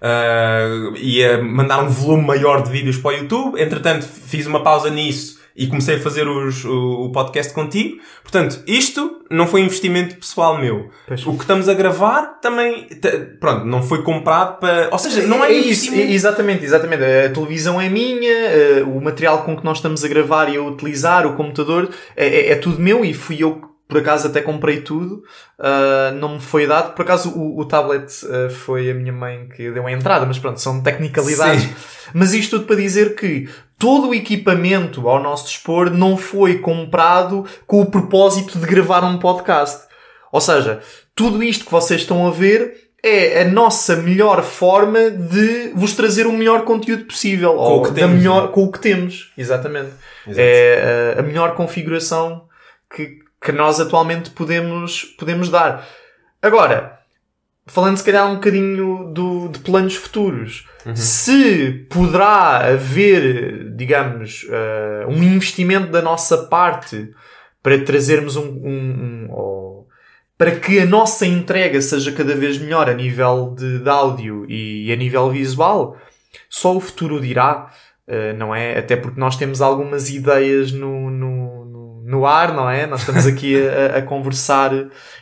[0.00, 3.60] Uh, ia mandar um volume maior de vídeos para o YouTube.
[3.60, 7.98] Entretanto, fiz uma pausa nisso e comecei a fazer os, o, o podcast contigo.
[8.22, 10.88] Portanto, isto não foi investimento pessoal meu.
[11.06, 11.26] Pois.
[11.26, 12.86] O que estamos a gravar também,
[13.40, 14.88] pronto, não foi comprado para.
[14.92, 16.12] Ou seja, não é, isso, investimento.
[16.12, 17.02] exatamente, exatamente.
[17.02, 20.62] A televisão é minha, eh, o material com que nós estamos a gravar e a
[20.62, 24.42] utilizar, o computador, é, é- é tudo meu e fui eu que por acaso até
[24.42, 25.24] comprei tudo.
[25.58, 26.94] Ah, não me foi dado.
[26.94, 30.38] Por acaso o, o tablet ah, foi a minha mãe que deu a entrada, mas
[30.38, 31.62] pronto, são tecnicalidades.
[31.62, 31.74] Sim.
[32.12, 37.46] Mas isto tudo para dizer que todo o equipamento ao nosso dispor não foi comprado
[37.66, 39.88] com o propósito de gravar um podcast.
[40.30, 40.80] Ou seja,
[41.14, 46.26] tudo isto que vocês estão a ver é a nossa melhor forma de vos trazer
[46.26, 47.54] o melhor conteúdo possível.
[47.54, 48.48] Com ou o que temos, melhor, né?
[48.52, 49.92] Com o que temos, exatamente.
[50.26, 50.40] Exato.
[50.40, 52.46] É a, a melhor configuração
[52.94, 55.86] que, que nós atualmente podemos, podemos dar.
[56.42, 56.98] Agora,
[57.66, 65.22] falando se calhar um bocadinho do, de planos futuros, se poderá haver, digamos, eh, um
[65.22, 67.10] investimento da nossa parte
[67.62, 69.88] para trazermos um, um- um- ou
[70.38, 74.90] para que a nossa entrega seja cada vez melhor a nível de, de áudio e
[74.92, 75.96] a nível visual,
[76.48, 77.70] só o futuro dirá,
[78.06, 78.78] eh, não é?
[78.78, 81.47] Até porque nós temos algumas ideias no, no,
[82.08, 82.86] no, ar, não é?
[82.86, 84.70] Nós estamos aqui a, a conversar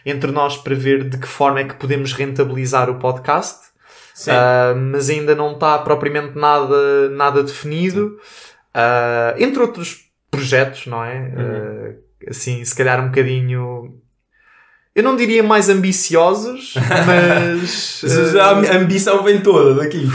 [0.04, 3.66] entre nós para ver de que forma é que podemos rentabilizar o podcast.
[4.14, 4.30] Sim.
[4.30, 8.18] Ah, mas ainda não está propriamente nada, nada definido.
[8.72, 11.18] Ah, entre outros projetos, não é?
[11.18, 11.96] Uhum.
[12.26, 14.00] Ah, assim, se calhar um bocadinho.
[14.94, 16.74] Eu não diria mais ambiciosos,
[17.04, 18.02] mas.
[18.36, 20.08] A ambição vem toda daqui.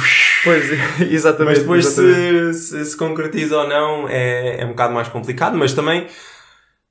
[0.44, 0.66] Pois,
[1.12, 1.58] exatamente.
[1.58, 2.54] Mas depois exatamente.
[2.56, 6.08] se, se se concretiza ou não é, é um bocado mais complicado, mas também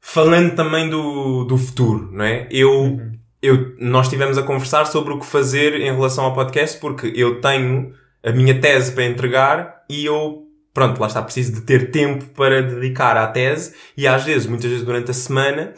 [0.01, 2.49] falando também do, do futuro, não é?
[2.51, 3.13] Eu, Uhum.
[3.43, 7.41] eu, nós estivemos a conversar sobre o que fazer em relação ao podcast porque eu
[7.41, 7.93] tenho
[8.25, 10.43] a minha tese para entregar e eu,
[10.75, 14.71] pronto, lá está, preciso de ter tempo para dedicar à tese e às vezes, muitas
[14.71, 15.73] vezes durante a semana,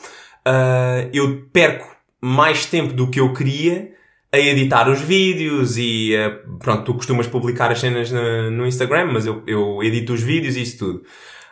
[0.45, 1.87] ah, eu perco
[2.21, 3.91] mais tempo do que eu queria
[4.33, 9.11] a editar os vídeos e a- pronto, tu costumas publicar as cenas no, no Instagram,
[9.13, 11.03] mas eu, eu edito os vídeos e isso tudo.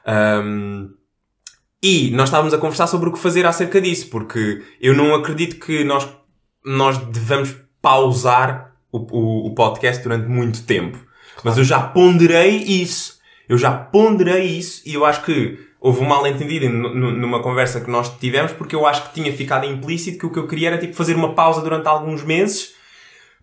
[0.06, 0.88] Ahm,
[1.82, 5.56] e nós estávamos a conversar sobre o que fazer acerca disso, porque eu não acredito
[5.56, 6.08] que nós,
[6.64, 10.98] nós devamos pausar o, o, o podcast durante muito tempo.
[11.42, 13.18] Mas eu já ponderei isso.
[13.48, 18.14] Eu já ponderei isso e eu acho que houve um mal-entendido numa conversa que nós
[18.18, 20.94] tivemos, porque eu acho que tinha ficado implícito que o que eu queria era tipo
[20.94, 22.74] fazer uma pausa durante alguns meses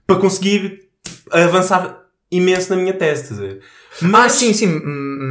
[0.05, 0.87] para conseguir
[1.31, 3.59] avançar imenso na minha tese,
[4.01, 4.15] ver?
[4.15, 4.67] Ah, sim, sim,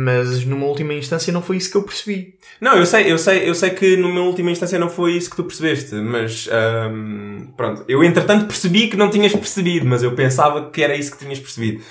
[0.05, 2.35] mas numa última instância não foi isso que eu percebi.
[2.61, 5.37] Não, eu sei, eu sei, eu sei que numa última instância não foi isso que
[5.37, 10.71] tu percebeste, mas ahm, pronto, eu entretanto percebi que não tinhas percebido, mas eu pensava
[10.71, 11.83] que era isso que tinhas percebido.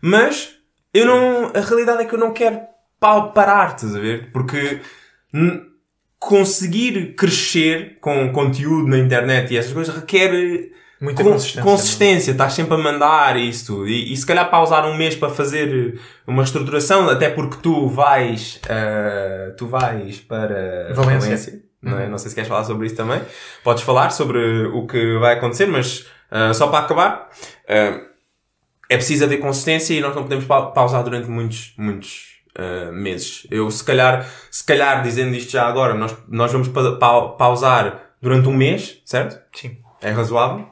[0.00, 0.54] Mas
[0.92, 2.60] eu não, a realidade é que eu não quero
[2.98, 4.30] pa- parar, estás a ver?
[4.32, 4.80] Porque
[6.18, 10.70] conseguir crescer com conteúdo na internet e essas coisas requer
[11.00, 13.86] Muita com- consistência, consistência, estás sempre a mandar isso.
[13.86, 18.60] E, e se calhar pausar um mês para fazer uma estruturação, até porque tu vais,
[18.68, 21.60] ah, tu vais para Valência.
[21.82, 22.08] não, é?
[22.08, 23.20] não sei se queres falar sobre isso também.
[23.62, 24.38] Podes falar sobre
[24.68, 27.28] o que vai acontecer, mas ah, só para acabar,
[27.68, 28.00] ah,
[28.88, 32.36] é preciso haver consistência e nós não podemos pa- pausar durante muitos, muitos
[32.94, 33.46] meses.
[33.50, 38.12] Eu, se calhar, se calhar, dizendo isto já agora, nós, nós vamos pa- pa- pausar
[38.22, 39.38] durante um mês, certo?
[39.54, 39.76] Sim.
[40.08, 40.66] É razoável.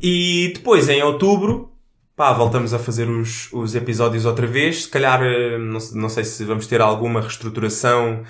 [0.00, 1.72] E depois, em outubro,
[2.16, 4.84] pá, voltamos a fazer os, os episódios outra vez.
[4.84, 8.22] Se calhar, eh, não, não sei se vamos ter alguma reestruturação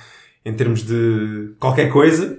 [0.45, 2.39] em termos de qualquer coisa.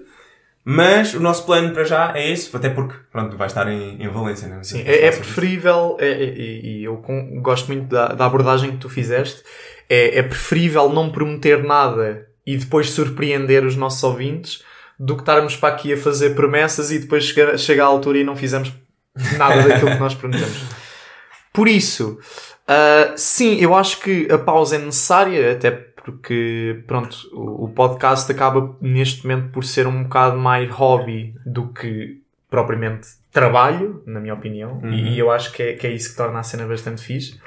[0.64, 4.08] Mas o nosso plano para já é esse, até porque, pronto, vai estar em, em
[4.10, 7.88] Valência, não Sim, Não é, é preferível, é- é- e e eu com- gosto muito
[7.88, 9.42] da, da abordagem que tu fizeste,
[9.90, 14.64] é, é preferível não prometer nada e depois surpreender os nossos ouvintes
[15.04, 18.24] do que estarmos para aqui a fazer promessas e depois chega, chega à altura e
[18.24, 18.72] não fizemos
[19.38, 20.62] nada daquilo que nós prometemos.
[21.52, 22.20] Por isso,
[22.68, 28.32] ah, sim, eu acho que a pausa é necessária, até porque, pronto, o, o podcast
[28.32, 34.34] acaba neste momento por ser um bocado mais hobby do que propriamente trabalho, na minha
[34.34, 37.02] opinião, e, e eu acho que é, que é isso que torna a cena bastante
[37.02, 37.40] fixe.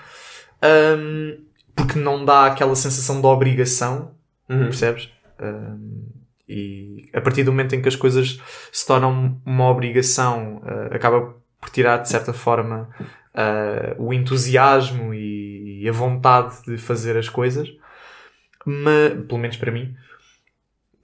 [0.63, 1.37] Ahm,
[1.77, 4.13] porque não dá aquela sensação de obrigação,
[4.49, 4.65] Uhum.
[4.65, 5.11] percebes?
[5.39, 6.03] Ahm,
[6.49, 8.39] e a partir do momento em que as coisas
[8.73, 12.89] se tornam uma obrigação, ah, acaba por tirar de certa forma
[13.35, 17.69] ah, o entusiasmo e, e a vontade de fazer as coisas,
[18.65, 19.95] mas, pelo menos para mim.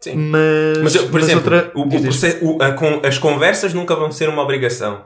[0.01, 0.16] Sim.
[0.16, 4.11] Mas, Mas, eu, por mas exemplo, outra- o- o o- a as conversas nunca vão
[4.11, 5.05] ser uma obrigação.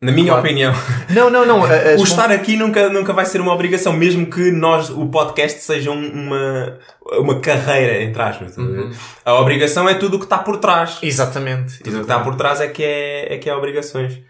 [0.00, 0.42] Na minha Claro.
[0.46, 0.72] opinião.
[1.10, 1.64] Não, não, não.
[1.64, 5.06] a- as o estar aqui nunca, nunca vai ser uma obrigação, mesmo que nós, o
[5.08, 6.78] podcast, seja um- uma,
[7.18, 8.56] uma carreira, entre aspas.
[8.56, 8.90] Uhum.
[9.24, 10.98] A obrigação é tudo o que está por trás.
[11.02, 11.78] Exatamente.
[11.82, 14.20] Tudo o que está por trás é que é, é que é obrigações.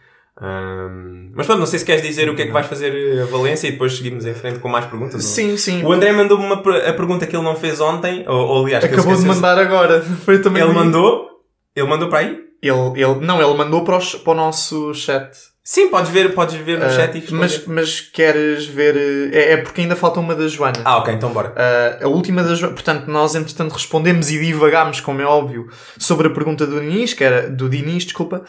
[0.41, 3.27] Ahm, mas pronto, não sei se queres dizer o que é que vais fazer a
[3.27, 5.17] Valência e depois seguimos em frente com mais perguntas.
[5.17, 5.83] ou- Sim, sim.
[5.85, 9.15] O André mandou-me uma a pergunta que ele não fez ontem, ou, ou aliás, Acabou
[9.17, 10.01] de mandar agora.
[10.25, 11.29] Foi também Ele mandou?
[11.77, 12.39] Ele mandou para aí?
[12.63, 15.31] Ele, ele, não, ele mandou para, para o nosso chat.
[15.71, 17.41] Sim, podes ver, podes ver no Ah, chat e responder.
[17.43, 18.97] mas, mas queres ver.
[18.97, 20.81] eh, É, é porque ainda falta uma da Joana.
[20.83, 21.53] Ah, ok, então bora.
[21.55, 22.73] Ah, a última da Joana.
[22.73, 27.23] Portanto, nós entretanto respondemos e divagámos, como é óbvio, sobre a pergunta do Dinis, que
[27.23, 27.51] era.
[27.51, 28.45] Do Dinis, desculpa.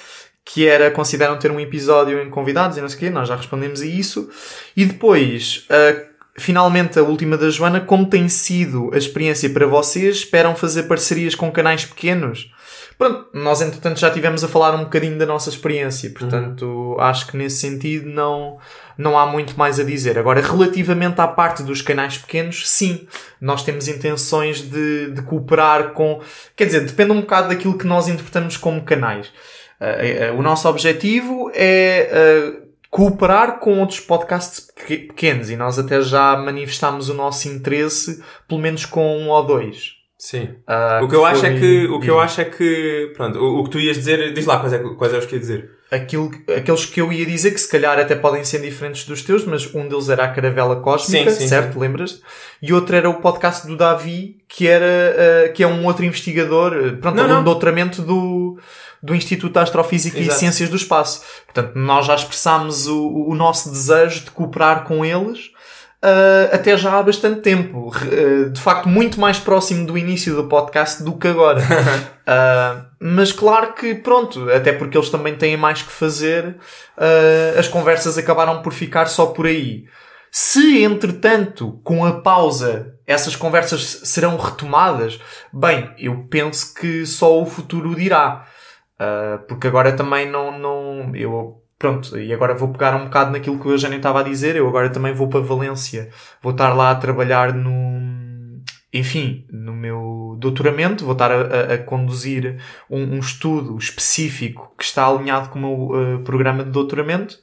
[0.46, 3.36] Que era, consideram ter um episódio em convidados e não sei o quê, nós já
[3.36, 4.30] respondemos a isso.
[4.74, 6.02] E depois, ah,
[6.38, 10.20] finalmente, a última da Joana, como tem sido a experiência para vocês?
[10.20, 12.50] Esperam fazer parcerias com canais pequenos?
[13.00, 17.38] Pronto, nós entretanto já tivemos a falar um bocadinho da nossa experiência, portanto acho que
[17.38, 18.58] nesse sentido não,
[18.98, 20.20] não há muito mais a dizer.
[20.20, 23.08] Agora, relativamente à parte dos canais pequenos, sim,
[23.40, 26.20] nós temos intenções de, de cooperar com.
[26.58, 29.28] Quer dizer, depende um bocado daquilo que nós interpretamos como canais.
[29.80, 35.80] Uh, uh, o nosso objetivo é uh, cooperar com outros podcasts peque- pequenos e nós
[35.80, 39.99] até já manifestámos o nosso interesse, pelo menos com um ou dois.
[40.22, 40.50] Sim.
[40.68, 43.60] Uh, O que eu acho é que, o que eu acho é que, pronto, o,
[43.60, 45.40] o que tu ias dizer, diz lá quais é, que- quais é os que ia
[45.40, 45.72] dizer.
[45.90, 49.44] Aquilo, aqueles que eu ia dizer que se calhar até podem ser diferentes dos teus,
[49.46, 51.80] mas um deles era a Caravela Cósmica, Sim, sim, certo?
[51.80, 52.22] Lembras?
[52.62, 54.86] E outro era o podcast do Davi, que era
[55.50, 58.60] uh, que é um outro investigador, uh, pronto, Não, aluno de doutoramento do,
[59.02, 60.36] do Instituto de Astrofísica Exato.
[60.36, 61.24] e Ciências do Espaço.
[61.46, 65.50] Portanto, nós já expressámos o, o nosso desejo de cooperar com eles
[66.04, 67.90] uh, até já há bastante tempo.
[67.90, 71.62] Uh, de facto, muito mais próximo do início do podcast do que agora.
[71.62, 76.58] Uh, mas claro que, pronto, até porque eles também têm mais que fazer,
[77.58, 79.86] as conversas acabaram por ficar só por aí.
[80.32, 85.20] Se, entretanto, com a pausa, essas conversas serão retomadas,
[85.52, 88.46] bem, eu penso que só o futuro dirá.
[89.02, 93.58] Uh, porque agora também não, não, eu, pronto, e agora vou pegar um bocado naquilo
[93.60, 96.10] que o Eugênio estava a dizer, eu agora também vou para Valência,
[96.42, 98.62] vou estar lá a trabalhar no,
[98.94, 102.58] enfim, no meu doutoramento, vou estar a, a- conduzir
[102.90, 107.38] um, um estudo específico que está alinhado com o meu uh, programa de doutoramento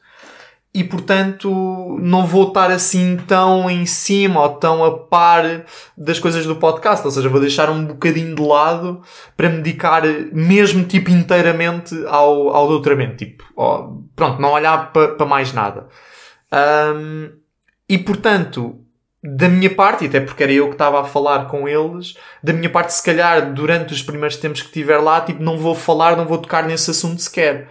[0.77, 5.65] e, portanto, não vou estar assim tão em cima ou tão a par
[5.97, 7.03] das coisas do podcast.
[7.03, 9.01] Ou seja, vou deixar um bocadinho de lado
[9.35, 10.03] para me dedicar
[10.35, 13.17] mesmo, tipo, inteiramente ao, ao doutoramento.
[13.17, 15.89] Tipo, ó, pronto, não olhar para pa mais nada.
[16.53, 17.31] Ahm,
[17.89, 18.79] e, portanto,
[19.25, 22.53] da minha parte, e até porque era eu que estava a falar com eles, da
[22.53, 26.19] minha parte, se calhar, durante os primeiros tempos que estiver lá, tipo, não vou falar,
[26.19, 27.67] não vou tocar nesse assunto sequer.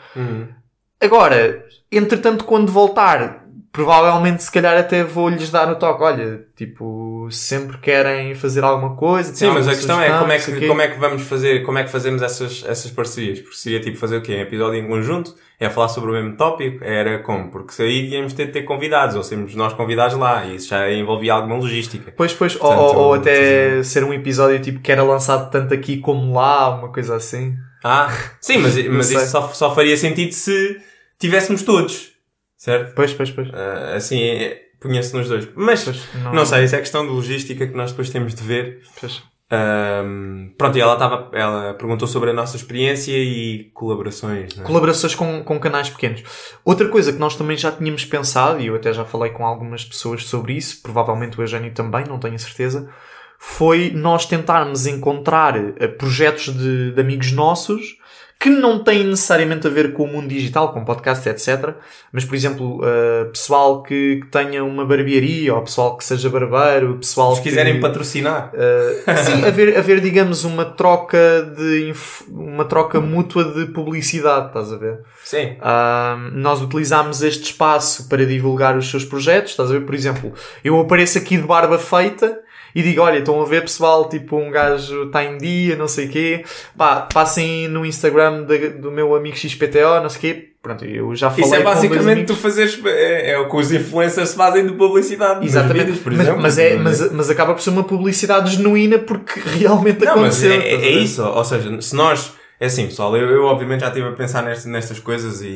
[1.06, 6.02] Agora, entretanto, quando voltar, provavelmente se calhar até vou-lhes dar o toque.
[6.04, 9.34] Olha, tipo, sempre querem fazer alguma coisa.
[9.36, 11.84] Sim, mas a questão é como é que, como é que vamos fazer, como é
[11.84, 13.40] que fazemos essas, essas parcerias?
[13.42, 14.36] Porque seria tipo fazer o quê?
[14.36, 15.36] Um episódio em conjunto?
[15.60, 16.84] É falar sobre o mesmo tópico?
[16.84, 17.50] Era como?
[17.50, 20.70] Porque se aí íamos ter de ter convidados, ou sermos nós convidados lá, e isso
[20.70, 22.14] já envolvia alguma logística.
[22.16, 25.74] Pois, pois, ou- Portanto, ou, ou até ser um episódio tipo que era lançado tanto
[25.74, 27.56] aqui como lá, uma coisa assim.
[27.84, 28.10] Ah,
[28.42, 30.78] sim, mas, mas isso só, só faria sentido se
[31.20, 32.12] tivéssemos todos,
[32.58, 32.94] certo?
[32.96, 33.50] Pois, pois, pois.
[33.54, 35.48] Ah, assim, é- punha-se nos dois.
[35.56, 36.46] Mas, Pois, não...
[36.46, 38.82] sei, isso é questão de logística que nós depois temos de ver.
[39.00, 39.24] Pois.
[39.52, 44.66] Ahm, pronto, e ela, estava ela perguntou sobre a nossa experiência e colaborações, não é?
[44.66, 46.24] Colaborações com, com canais pequenos.
[46.64, 49.86] Outra coisa que nós também já tínhamos pensado, e eu até já falei com algumas
[49.86, 52.90] pessoas sobre isso, provavelmente o Eugénio também, não tenho a certeza,
[53.38, 57.98] foi nós tentarmos encontrar eh, projetos de, de amigos nossos
[58.40, 61.74] que não têm necessariamente a ver com o mundo digital, com podcast, etc.
[62.12, 66.98] Mas, por exemplo, eh, pessoal que, que tenha uma barbearia, ou pessoal que seja barbeiro,
[66.98, 67.80] pessoal Se quiserem que...
[67.80, 68.52] patrocinar.
[68.54, 71.94] Uh, sim, haver, haver, digamos, uma troca de
[72.30, 75.00] uma troca mútua de publicidade, estás a ver?
[75.24, 75.54] Sim.
[75.54, 79.86] Uh, nós utilizámos este espaço para divulgar os seus projetos, estás a ver?
[79.86, 80.34] Por exemplo,
[80.64, 82.45] eu apareço aqui de barba feita
[82.76, 86.08] e digo, olha, estão a ver pessoal, tipo, um gajo está em dia, não sei
[86.08, 86.44] o quê,
[86.78, 90.50] pá, passem no Instagram de- do meu amigo XPTO, não sei o quê.
[90.62, 92.82] Pronto, eu já falei Isso é basicamente tu fazeres.
[92.86, 95.46] É, é o que os influencers fazem de publicidade.
[95.46, 96.42] Exatamente, vídeos, por mas, exemplo.
[96.42, 100.52] mas, é, mas, mas acaba por ser uma publicidade genuína porque realmente Não, mas aconteceu.
[100.52, 101.02] é, estás a é ver?
[101.04, 101.24] isso.
[101.24, 102.34] Ou seja, se nós.
[102.60, 105.48] É assim, pessoal, eu, eu obviamente já estive a pensar nestas, nestas coisas e,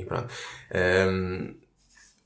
[0.00, 0.26] e pronto.
[0.70, 1.54] Ehm,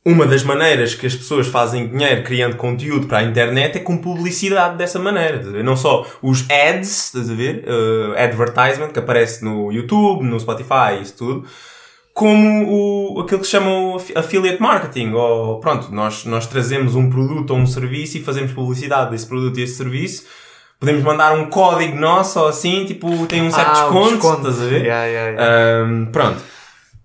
[0.04, 3.96] uma das maneiras que as pessoas fazem dinheiro criando conteúdo para a internet é com
[3.96, 5.40] publicidade dessa maneira.
[5.62, 7.64] Não só os ads, estás a ver?
[7.66, 11.44] Eh, advertisement que aparece no YouTube, no Spotify, isso tudo.
[12.14, 15.12] Como o, aquilo que se chama o affi- affiliate marketing.
[15.12, 19.58] Ou, pronto, nós, nós trazemos um produto ou um serviço e fazemos publicidade desse produto
[19.58, 20.24] e esse serviço.
[20.80, 24.48] Podemos mandar um código nosso ou assim, tipo, tem um certo Ah, desconto, desconto.
[24.48, 24.82] estás a ver?
[24.84, 25.84] Yeah, yeah, yeah.
[25.84, 26.42] Ahm, pronto.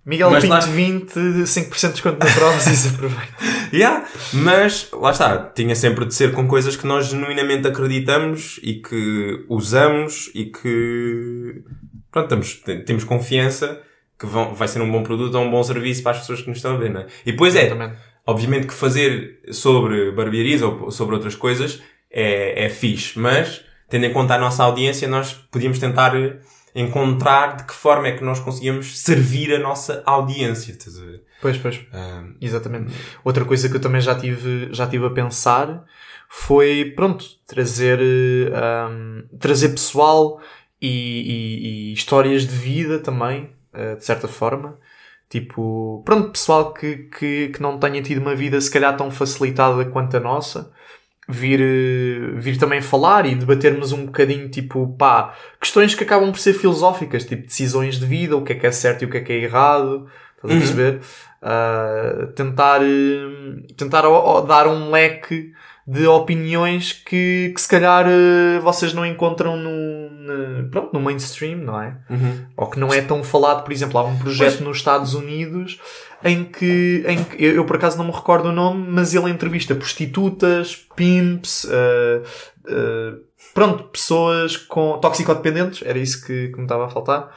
[0.07, 1.13] Miguel mas Pinto lá- 20,
[1.45, 3.33] 5% de desconto na prova, se aproveita.
[3.73, 4.05] Yeah.
[4.31, 9.43] Mas, lá está, tinha sempre de ser com coisas que nós genuinamente acreditamos e que
[9.49, 11.61] usamos e que,
[12.09, 13.81] pronto, estamos, te- temos confiança
[14.17, 16.47] que vão, vai ser um bom produto ou um bom serviço para as pessoas que
[16.47, 17.07] nos estão a ver, não é?
[17.25, 17.69] E depois é,
[18.25, 24.13] obviamente que fazer sobre barbearias ou sobre outras coisas é, é fixe, mas, tendo em
[24.13, 26.13] conta a nossa audiência, nós podíamos tentar
[26.77, 31.23] encontrar de que forma é que nós conseguíamos servir a nossa audiência, estás a ver?
[31.41, 31.79] Pois, pois.
[31.93, 32.93] Ahm, Exatamente.
[33.23, 35.83] Outra coisa que eu também já tive, já tive a pensar
[36.29, 37.99] foi, pronto, trazer,
[38.53, 40.39] ahm, trazer pessoal
[40.81, 44.77] e, e- e histórias de vida também, eh, de certa forma.
[45.29, 49.83] Tipo, pronto, pessoal que, que, que não tenha tido uma vida se calhar tão facilitada
[49.85, 50.71] quanto a nossa.
[51.29, 56.39] Vir, eh, vir também falar e debatermos um bocadinho, tipo, pá, questões que acabam por
[56.39, 59.17] ser filosóficas, tipo decisões de vida, o que é que é certo e o que
[59.17, 60.59] é que é errado, estás a Uhum.
[60.59, 60.99] perceber?
[61.41, 64.03] Ah, tentar, eh, tentar
[64.47, 65.51] dar um leque
[65.85, 69.69] de opiniões que, que se calhar eh, vocês não encontram no,
[70.71, 71.97] pronto, no mainstream, não é?
[72.09, 72.45] uhum.
[72.55, 75.79] Ou que não é tão falado, por exemplo, há um projeto nos Estados Unidos
[76.23, 79.29] em que, em que eu, eu por acaso não me recordo o nome, mas ele
[79.29, 82.21] entrevista prostitutas, pimps, eh,
[82.67, 83.13] eh,
[83.53, 87.31] pronto, pessoas com toxicodependentes, era isso que, que me estava a faltar.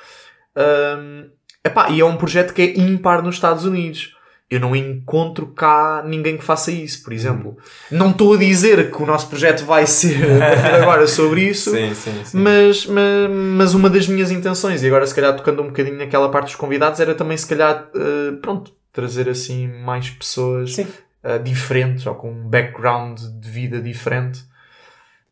[1.65, 4.17] Epá, e é um projeto que é ímpar nos Estados Unidos.
[4.51, 7.57] Eu não encontro cá ninguém que faça isso, por exemplo.
[7.91, 10.43] Não estou a dizer que o nosso projeto vai ser
[10.83, 12.39] agora sobre isso, Sim, sim, sim.
[12.39, 16.29] mas, mas, mas uma das minhas intenções, e agora se calhar tocando um bocadinho naquela
[16.31, 20.77] parte dos convidados, era também se calhar, eh, pronto, trazer assim mais pessoas
[21.23, 24.41] eh, diferentes ou com um background de vida diferente.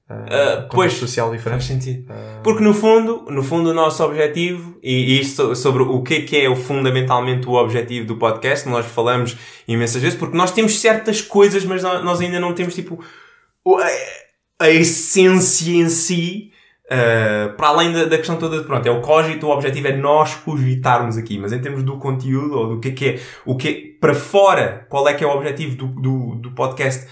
[0.08, 1.64] Contexto pois, social Faz diferente.
[1.64, 2.12] sentido.
[2.12, 6.02] Eh, Porque no fundo, no fundo o nosso objetivo, e e isto so- sobre o
[6.02, 9.36] que é que é o, fundamentalmente o objetivo do podcast, nós falamos
[9.66, 12.98] imensas vezes, porque nós temos certas coisas, mas nó- nós ainda não temos tipo
[13.66, 16.52] a, a essência em si,
[16.90, 19.96] ah, para além da, da questão toda de pronto, é o cogito, o objetivo é
[19.96, 23.56] nós cogitarmos aqui, mas em termos do conteúdo, ou do que é que é, o
[23.56, 27.06] que é, para fora, qual é que é o objetivo do, do, do podcast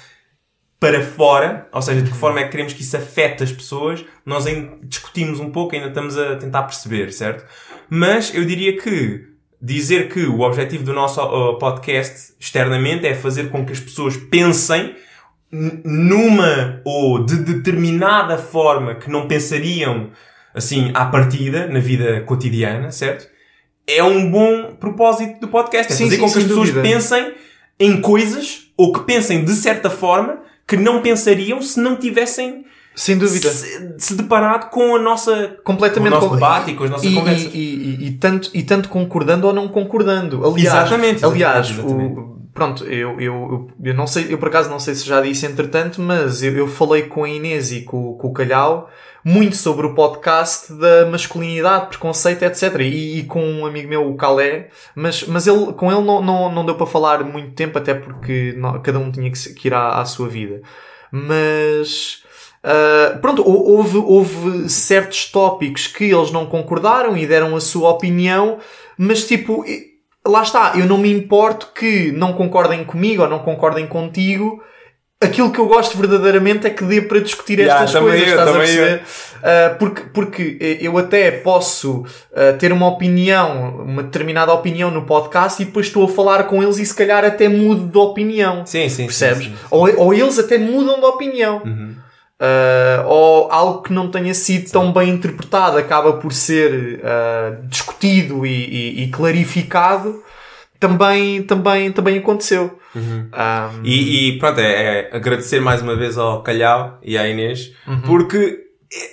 [0.78, 4.04] para fora, ou seja, de que forma é que queremos que isso afete as pessoas,
[4.24, 7.44] nós ainda discutimos um pouco, ainda estamos a tentar perceber, certo?
[7.88, 9.24] Mas eu diria que
[9.60, 14.16] dizer que o objetivo do nosso uh, podcast externamente é fazer com que as pessoas
[14.16, 14.94] pensem
[15.50, 20.10] numa ou de determinada forma que não pensariam
[20.54, 23.28] assim à partida na vida cotidiana, certo?
[23.86, 26.82] É um bom propósito do podcast, é Sim, fazer sim, com que as pessoas dúvida.
[26.82, 27.34] pensem
[27.78, 32.64] em coisas ou que pensem de certa forma que não pensariam se não tivessem
[32.94, 33.48] Sem dúvida.
[33.50, 37.10] se, se deparado com a nossa Completamente com o nosso debate e com as nossas
[37.10, 37.54] e, conversas.
[37.54, 40.44] e, e- e tanto, e tanto concordando ou não concordando.
[40.44, 44.70] Aliás, Exatamente, aliás exatamente, o- pronto, eu, eu, eu, eu não sei, eu por acaso
[44.70, 48.14] não sei se já disse entretanto, mas eu, eu falei com a Inês e com,
[48.14, 48.88] com o Calhau
[49.28, 52.78] muito sobre o podcast da masculinidade, preconceito, etc.
[52.78, 56.52] E, e com um amigo meu, o Calé, mas, mas ele, com ele não, não,
[56.52, 59.74] não deu para falar muito tempo, até porque não- cada um tinha que, que ir
[59.74, 60.62] à, à sua vida.
[61.10, 62.22] Mas.
[62.64, 67.90] Uh, pronto, hou- houve, houve certos tópicos que eles não concordaram e deram a sua
[67.90, 68.58] opinião,
[68.96, 69.64] mas tipo,
[70.26, 74.62] lá está, eu não me importo que não concordem comigo ou não concordem contigo.
[75.18, 78.48] Aquilo que eu gosto verdadeiramente é que dê para discutir Yeah, estas coisas, eu, estás
[78.48, 78.96] a perceber?
[79.36, 85.62] Uh, porque, porque eu até posso uh, ter uma opinião, uma determinada opinião no podcast
[85.62, 88.66] e depois estou a falar com eles e se calhar até mudo de opinião.
[88.66, 89.06] Sim, sim.
[89.06, 89.44] Percebes?
[89.44, 89.56] sim, sim.
[89.70, 91.62] Ou, ou eles até mudam de opinião.
[91.64, 91.94] Uhum.
[92.38, 97.00] Uh, ou algo que não tenha sido tão bem interpretado acaba por ser
[97.62, 100.22] discutido e, e- e clarificado,
[100.80, 102.78] também, também, também aconteceu.
[102.94, 103.28] Um,
[103.84, 107.72] E, e pronto, é, é agradecer mais uma vez ao Calhau e à Inês,
[108.06, 108.60] porque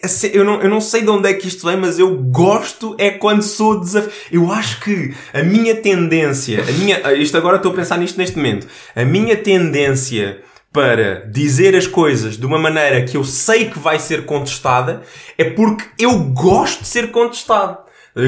[0.04, 2.16] é, se- eu não, eu não sei de onde é que isto vem, mas eu
[2.16, 4.14] gosto é quando sou desafiado.
[4.32, 8.38] Eu acho que a minha tendência, a minha, isto agora estou a pensar nisto neste
[8.38, 10.42] momento, a minha tendência
[10.72, 15.02] para dizer as coisas de uma maneira que eu sei que vai ser contestada
[15.38, 17.78] é porque eu gosto de ser contestado.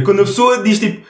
[0.04, 1.06] Quando a pessoa diz tipo,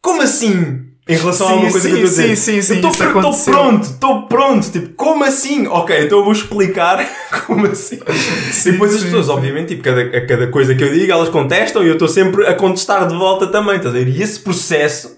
[0.00, 0.84] como assim?
[1.08, 2.36] Em relação a Sim, alguma coisa sim, que eu estou a dizer.
[2.36, 4.70] sim, sim, sim, estou pronto, estou pronto.
[4.70, 5.66] Tipo, como assim?
[5.66, 7.02] Ok, então eu vou explicar
[7.46, 7.96] como assim.
[7.96, 9.32] e depois as sim, pessoas, sim.
[9.32, 12.46] obviamente, tipo, cada, a cada coisa que eu digo, elas contestam e eu estou sempre
[12.46, 13.76] a contestar de volta também.
[13.76, 14.06] Estás a ver?
[14.08, 15.16] E esse processo,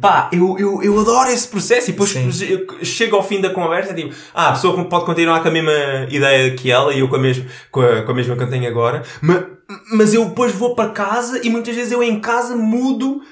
[0.00, 1.90] pá, eu, eu, eu adoro esse processo.
[1.90, 2.28] E depois Sim.
[2.82, 5.72] chego ao fim da conversa tipo, ah, a pessoa pode continuar com a mesma
[6.08, 8.50] ideia que ela e eu com a mesma, com a, com a mesma que eu
[8.50, 9.04] tenho agora.
[9.20, 9.44] Mas,
[9.92, 13.22] mas eu depois vou para casa e muitas vezes eu em casa mudo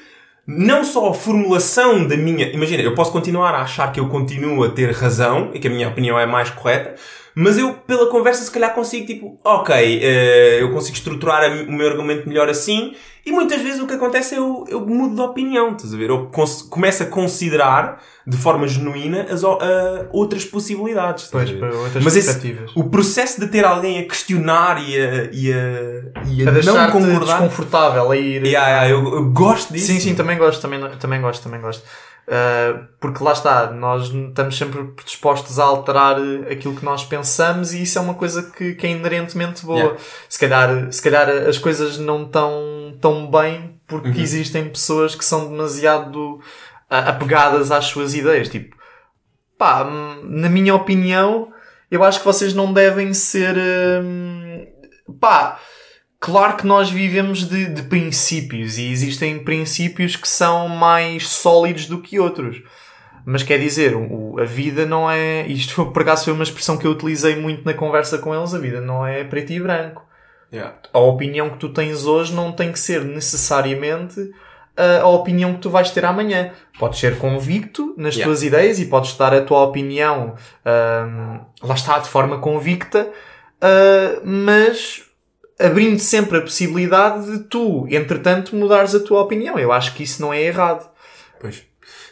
[0.51, 2.51] não só a formulação da minha.
[2.51, 5.71] Imagina, eu posso continuar a achar que eu continuo a ter razão e que a
[5.71, 6.95] minha opinião é mais correta,
[7.41, 11.89] mas eu, pela conversa, se calhar consigo, tipo, ok, eh, eu consigo estruturar o meu
[11.89, 15.73] argumento melhor assim, e muitas vezes o que acontece é eu, eu mudo de opinião,
[15.73, 16.11] estás a ver?
[16.11, 16.31] Eu
[16.69, 21.29] começo a considerar, de forma genuína, as ah, outras possibilidades.
[21.31, 22.73] Pois, para outras Mas esse, perspectivas.
[22.75, 26.91] o processo de ter alguém a questionar e a, e a, e a a não
[26.91, 27.39] concordar.
[27.39, 28.45] desconfortável a ir.
[28.47, 29.87] Yeah, yeah, eu, eu gosto disso.
[29.87, 31.85] Sim, sim, também gosto, também, também gosto, também gosto.
[32.29, 37.73] Uh, porque lá está, nós estamos sempre dispostos a alterar uh, aquilo que nós pensamos
[37.73, 39.79] e isso é uma coisa que, que é inerentemente boa.
[39.79, 39.99] Yeah.
[40.29, 44.15] Se, calhar, se calhar as coisas não estão tão bem porque Uhum.
[44.21, 46.41] existem pessoas que são demasiado uh,
[46.91, 48.51] apegadas às suas ideias.
[48.51, 48.77] Tipo,
[49.57, 51.51] pá, hum, na minha opinião,
[51.91, 53.57] eu acho que vocês não devem ser.
[54.05, 54.67] hum,
[55.19, 55.59] pá,
[56.21, 62.01] claro que nós vivemos de, de princípios e existem princípios que são mais sólidos do
[62.01, 62.63] que outros.
[63.25, 65.47] Mas quer dizer, o- a vida não é.
[65.47, 68.55] Isto foi, por acaso foi uma expressão que eu utilizei muito na conversa com eles.
[68.55, 70.03] A vida não é preto e branco.
[70.51, 70.77] Yeah.
[70.95, 74.31] A opinião que tu tens hoje não tem que ser necessariamente
[74.77, 76.53] a, a opinião que tu vais ter amanhã.
[76.79, 78.25] Podes ser convicto nas Yeah.
[78.33, 83.11] tuas ideias e podes dar a tua opinião, hum, lá está, de forma convicta,
[83.61, 85.03] ah, mas
[85.59, 89.59] abrindo sempre a possibilidade de tu, entretanto, mudares a tua opinião.
[89.59, 90.89] Eu acho que isso não é errado.
[91.41, 91.63] Pois.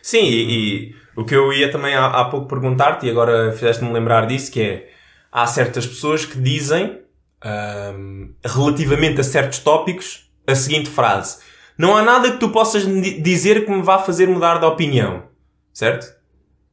[0.03, 0.51] Sim, e,
[0.91, 4.51] e o que eu ia também há, há pouco perguntar-te, e agora fizeste-me lembrar disso,
[4.53, 4.91] que é,
[5.33, 7.01] há certas pessoas que dizem,
[7.43, 11.39] ahm, relativamente a certos tópicos, a seguinte frase.
[11.77, 15.25] Não há nada que tu possas di- dizer que me vá fazer mudar de opinião.
[15.73, 16.07] Certo?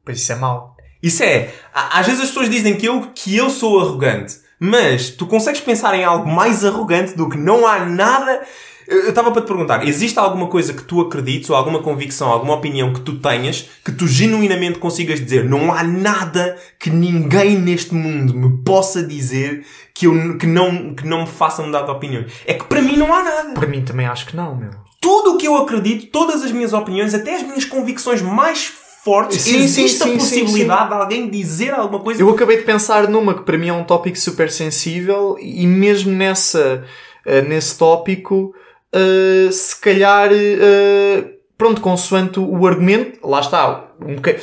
[0.04, 0.74] Pois isso é mau.
[1.02, 5.26] Isso é, às vezes as pessoas dizem que eu, que eu sou arrogante, mas tu
[5.26, 8.40] consegues pensar em algo mais arrogante do que não há nada.
[8.88, 12.54] Eu estava para te perguntar, existe alguma coisa que tu acredites, ou alguma convicção, alguma
[12.54, 17.94] opinião que tu tenhas, que tu genuinamente consigas dizer, não há nada que ninguém neste
[17.94, 22.24] mundo me possa dizer que, eu, que, não, que não me faça mudar de opinião?
[22.46, 24.70] É que para mim não há nada Para mim também acho que não, meu.
[25.00, 29.42] tudo o que eu acredito, todas as minhas opiniões, até as minhas convicções mais fortes,
[29.42, 32.22] Sim, existe sim, a sim, possibilidade de alguém dizer alguma coisa.
[32.22, 36.10] Eu acabei de pensar numa que para mim é um tópico super sensível e mesmo
[36.10, 36.82] nessa,
[37.26, 38.54] eh, nesse tópico,
[38.92, 41.24] eh, se calhar, eh,
[41.58, 44.36] pronto, consoante o argumento, lá está, um boca-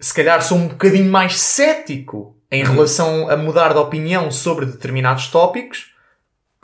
[0.00, 5.28] se calhar sou um bocadinho mais cético em relação a mudar de opinião sobre determinados
[5.28, 5.92] tópicos,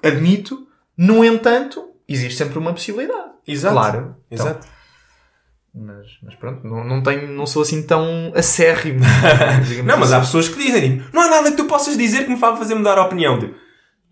[0.03, 0.67] admito,
[0.97, 3.31] no entanto, existe sempre uma possibilidade.
[3.47, 3.75] Exato.
[3.75, 4.17] Claro.
[4.31, 4.67] Então, Exato.
[5.75, 9.01] Mas, mas pronto, não, não, tenho, não sou assim tão acérrimo.
[9.85, 10.15] Não, mas assim.
[10.15, 12.57] há pessoas que dizem, tipo, não há nada que tu possas dizer que me vá
[12.57, 13.39] fazer mudar a opinião.
[13.39, 13.55] Tipo,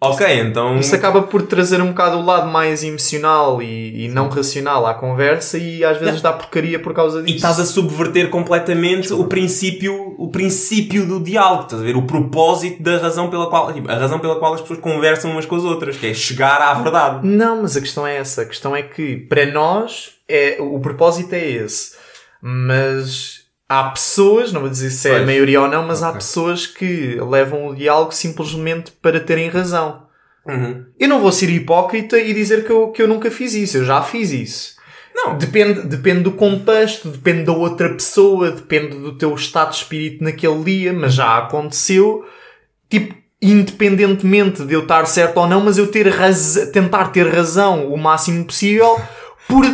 [0.00, 0.78] ok, então.
[0.78, 4.94] Isso acaba por trazer um bocado o lado mais emocional e, e não racional à
[4.94, 7.36] conversa e às vezes dá porcaria por causa E disso.
[7.36, 11.96] estás a subverter completamente o princípio, o princípio do diálogo, estás a ver?
[11.96, 15.46] O propósito da razão pela qual, tipo, a razão pela qual as pessoas conversam umas
[15.46, 17.26] com as outras, que é chegar à verdade.
[17.26, 18.42] Não, mas a questão é essa.
[18.42, 21.96] A questão é que, para nós, é, o propósito é esse.
[22.40, 23.37] Mas
[23.68, 25.26] há pessoas, não vou dizer se é a Pois.
[25.26, 26.20] maioria ou não, mas há Ok.
[26.20, 30.06] pessoas que levam o diálogo simplesmente para terem razão.
[30.46, 30.84] Uhum.
[30.98, 33.76] Eu não vou ser hipócrita e dizer que eu, que eu nunca fiz isso.
[33.76, 34.78] Eu já fiz isso.
[35.14, 35.36] Não.
[35.36, 40.62] Depende, depende do contexto, depende da outra pessoa, depende do teu estado de espírito naquele
[40.64, 42.24] dia, mas já aconteceu,
[42.88, 46.70] tipo, independentemente de eu estar certo ou não, mas eu ter raz...
[46.72, 48.98] tentar ter razão o máximo possível
[49.48, 49.64] por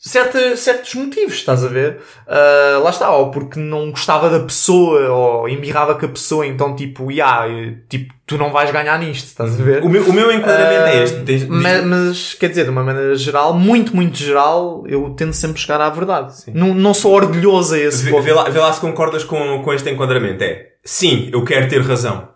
[0.00, 1.98] certa, certos motivos, estás a ver?
[2.26, 6.74] Ah, lá está, ou porque não gostava da pessoa, ou embirrava com a pessoa, então
[6.74, 7.46] tipo, yeah,
[7.88, 9.84] tipo, tu não vais ganhar nisto, estás a ver?
[9.84, 11.46] O meu, o meu enquadramento é este.
[11.48, 15.80] Mas, mas, quer dizer, de uma maneira geral, muito, muito geral, eu tento sempre chegar
[15.80, 16.32] à verdade.
[16.54, 19.72] Não, não sou orgulhoso a esse Vê, vê lá, vê lá se concordas com, com
[19.74, 20.42] este enquadramento.
[20.42, 22.30] É, sim, eu quero ter razão.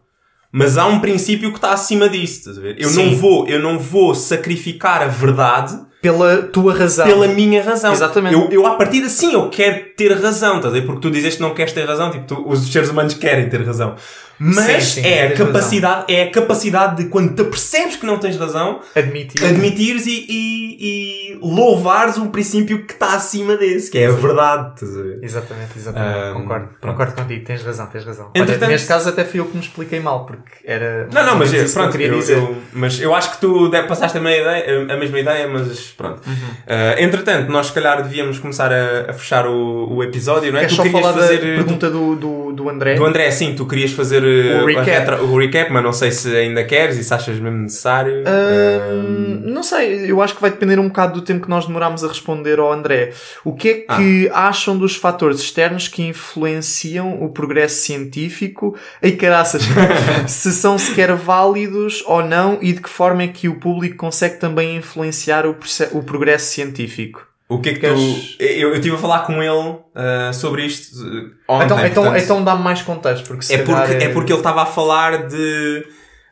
[0.53, 2.77] Mas há um princípio que está acima disso, estás a ver?
[2.79, 3.11] Eu Sim.
[3.11, 7.07] não vou, eu não vou sacrificar a verdade Pela tua razão.
[7.07, 7.93] pela minha razão.
[7.93, 8.35] Exatamente.
[8.35, 10.85] Eu, eu à partida, sim, eu quero ter razão, estás a ver?
[10.85, 13.63] Porque tu dizes que não queres ter razão, tipo, tu- os seres humanos querem ter
[13.65, 13.95] razão.
[14.39, 18.18] Mas Sim, sim, é, a capacidade, é a capacidade de quando te apercebes que não
[18.18, 19.45] tens razão, Admitir.
[19.45, 24.74] admitires e, e, e louvares o princípio que está acima desse, que é a verdade?
[25.22, 26.18] Exatamente, exatamente.
[26.18, 26.68] Ahm, concordo.
[26.80, 26.97] pronto.
[26.97, 27.45] Concordo contigo.
[27.45, 28.30] Tens razão, tens razão.
[28.35, 31.09] Entretanto- Olha, neste caso até fui eu que me expliquei mal, porque era...
[31.12, 32.37] Não, não, mas que eu pronto, queria eu, dizer.
[32.39, 36.20] eu- mas eu acho que tu passaste a, ideia, a mesma ideia, mas pronto.
[36.26, 36.35] Uhum.
[36.66, 40.62] Ah, entretanto, nós se calhar devíamos começar a, a fechar o, o episódio, não é?
[40.62, 41.39] Queres tu só falar da fazer.
[41.41, 42.95] pergunta do, do, do André?
[42.95, 44.91] Do André, sim, tu querias fazer uh, O a recap.
[44.91, 48.22] retro- o recap, mas não sei se ainda queres e se achas mesmo necessário.
[48.27, 52.05] Ahm, não sei, eu acho que vai depender um bocado do tempo que nós demoramos
[52.05, 53.12] a responder ao André.
[53.45, 58.77] O que é que acham dos fatores externos que influenciam o progresso científico?
[59.03, 59.62] Ei, caraças!
[60.29, 64.37] se são sequer válidos ou não e de que forma é que o público consegue
[64.37, 65.57] também influenciar o,
[65.93, 67.27] o progresso científico?
[67.49, 67.99] O que é que queres-
[68.37, 68.43] tu.
[68.43, 71.65] Eu, eu estive a falar com ele uh, sobre isto uh, ontem.
[71.67, 74.63] então, então, portanto, então dá-me mais contexto, porque se é, porque, é porque ele estava
[74.63, 75.85] a falar de.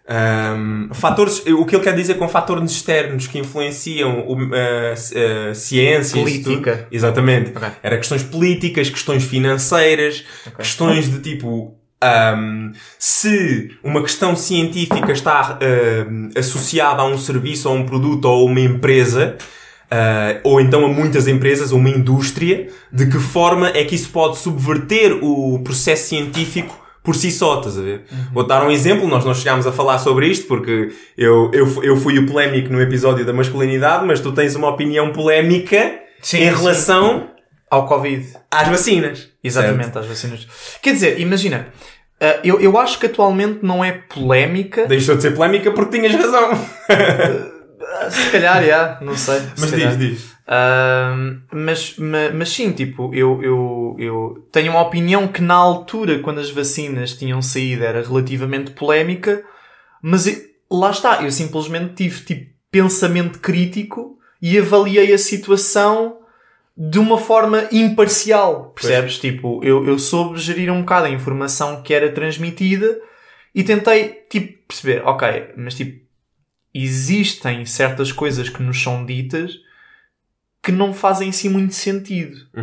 [0.08, 5.14] um, fatores, o que ele quer dizer com fatores externos que influenciam o, uh, ci-
[5.14, 6.24] uh, ciência tudo.
[6.24, 6.88] Política.
[6.90, 7.52] Exatamente.
[7.56, 7.68] Ok.
[7.82, 10.24] Era questões políticas, questões financeiras,
[10.56, 11.76] questões de tipo.
[12.02, 15.58] um, se uma questão científica está
[16.08, 19.36] um, associada a um serviço ou a um produto ou a uma empresa,
[19.92, 24.08] uh, ou então a muitas empresas, ou uma indústria, de que forma é que isso
[24.10, 28.04] pode subverter o processo científico por si só, estás a ver?
[28.32, 31.96] Vou dar um exemplo, nós não chegámos a falar sobre isto porque eu, eu, eu
[31.96, 36.50] fui o polémico no episódio da masculinidade, mas tu tens uma opinião polémica Sim, em
[36.50, 36.56] sim.
[36.56, 37.28] relação
[37.68, 38.24] Ao Covid.
[38.48, 39.30] às vacinas.
[39.42, 40.46] Exatamente, às vacinas.
[40.80, 41.66] Quer dizer, imagina,
[42.20, 44.86] ah, eu, eu acho que atualmente não é polémica.
[44.86, 46.52] Deixou de ser polémica porque tinhas razão.
[48.00, 49.40] Ah, Se calhar, já, não sei.
[49.40, 49.96] se Mas calhar.
[49.96, 50.32] diz, diz.
[50.46, 56.18] Ahm, mas, ma- mas, sim, tipo, eu, eu, eu tenho uma opinião que na altura,
[56.18, 59.42] quando as vacinas tinham saído, era relativamente polémica,
[60.02, 60.36] mas eu-
[60.70, 66.18] lá está, eu simplesmente tive tipo pensamento crítico e avaliei a situação
[66.76, 69.18] de uma forma imparcial, percebes?
[69.18, 72.98] Tipo, eu, eu soube gerir um bocado a informação que era transmitida
[73.54, 76.02] e tentei, tipo, perceber, ok, mas tipo,
[76.74, 79.52] existem certas coisas que nos são ditas
[80.62, 82.36] que não fazem assim muito sentido.
[82.54, 82.60] E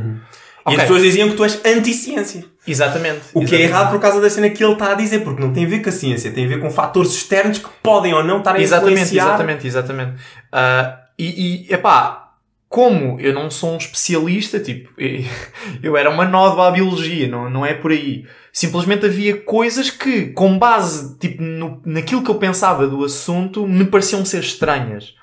[0.65, 0.75] Ok.
[0.77, 2.45] as pessoas diziam que tu és anti-ciência.
[2.67, 3.21] Exatamente.
[3.33, 3.63] O que é Exatamente.
[3.63, 5.81] errado por causa da cena que ele está a dizer, porque não tem a ver
[5.81, 8.61] com a ciência, tem a ver com fatores externos que podem ou não estar a
[8.61, 9.25] Exatamente, influenciar.
[9.27, 10.13] exatamente, exatamente.
[10.51, 12.33] Ah, e, e, epá,
[12.69, 14.89] como eu não sou um especialista, tipo,
[15.81, 18.25] eu era uma nódoa à biologia, não, não é por aí.
[18.51, 23.85] Simplesmente havia coisas que, com base, tipo, no, naquilo que eu pensava do assunto, me
[23.85, 25.13] pareciam ser estranhas.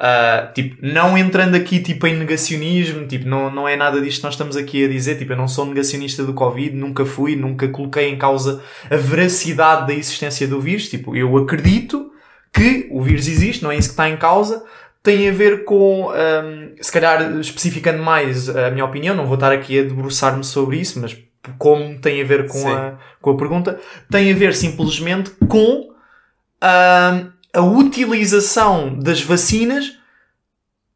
[0.00, 4.24] Ah, tipo, não entrando aqui tipo em negacionismo, tipo, não, não é nada disto que
[4.24, 7.66] nós estamos aqui a dizer, tipo, eu não sou negacionista do Covid, nunca fui, nunca
[7.68, 12.12] coloquei em causa a veracidade da existência do vírus, tipo, eu acredito
[12.52, 14.64] que o vírus existe, não é isso que está em causa,
[15.02, 19.50] tem a ver com, ahm, se calhar especificando mais a minha opinião, não vou estar
[19.50, 21.16] aqui a debruçar-me sobre isso, mas
[21.58, 22.72] como tem a ver com, Sim.
[22.72, 23.80] a, com a pergunta,
[24.10, 25.90] tem a ver simplesmente com
[26.60, 29.96] ahm, a utilização das vacinas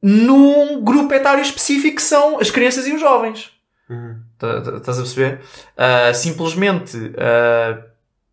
[0.02, 3.50] num grupo etário específico que são as crianças e os jovens.
[3.88, 4.16] Uhum.
[4.38, 5.40] Tá- tá- Estás a perceber?
[5.76, 7.82] Ah, simplesmente, ah,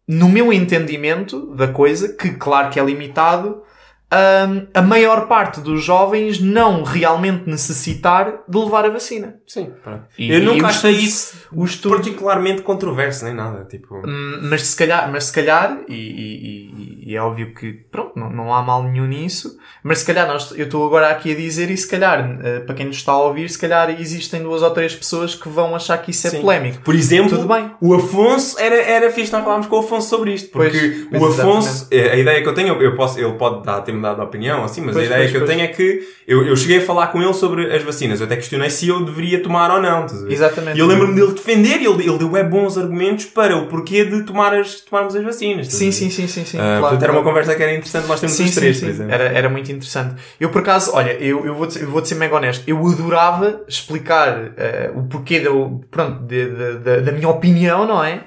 [0.07, 3.61] no meu entendimento da coisa, que claro que é limitado,
[4.11, 9.35] ah, a maior parte dos jovens não realmente necessitar de levar a vacina.
[9.45, 10.03] Sim, pronto.
[10.17, 13.65] E- eu nunca achei isso os estudos- particularmente controverso, nem nada.
[13.65, 18.11] Tipo, Hum, mas se calhar, mas se calhar e, e- e- é óbvio que pronto,
[18.19, 21.35] não, não há mal nenhum nisso, mas se calhar nós, eu estou agora aqui a
[21.35, 24.61] dizer e se calhar, eh, para quem nos está a ouvir, se calhar existem duas
[24.61, 26.41] ou três pessoas que vão achar que isso é Sim.
[26.41, 26.81] polémico.
[26.83, 27.71] Por exemplo, Tudo bem.
[27.81, 30.49] o Afonso era, era fixe nós falámos com o Afonso sobre isto.
[30.51, 33.81] Porque Pois, o Afonso, eh, a ideia que eu tenho, eu posso, ele pode dar,
[34.01, 35.51] dado opinião, assim, mas Pois, a ideia pois, que eu pois.
[35.51, 38.19] tenho é que eu, eu cheguei a falar com ele sobre as vacinas.
[38.19, 40.05] Eu até questionei se eu deveria tomar ou não.
[40.05, 40.31] a?
[40.33, 40.77] Exatamente.
[40.77, 44.05] E eu lembro-me dele defender e ele, ele deu é bons argumentos para o porquê
[44.05, 45.67] de tomar as, tomarmos as vacinas.
[45.67, 46.57] a Sim, sim, sim, sim, sim.
[46.57, 48.77] Ah, claro, portanto, era uma conversa que era interessante nós temos Sim, os sim, três,
[48.77, 48.85] sim.
[48.85, 49.13] por exemplo.
[49.13, 50.15] Era, era muito interessante.
[50.39, 52.63] Eu, por acaso, olha, eu, eu vou-te eu vou ser mega honesto.
[52.67, 55.49] Eu adorava explicar eh, o porquê da,
[55.89, 58.23] pronto, de- de- de- da minha opinião, não é?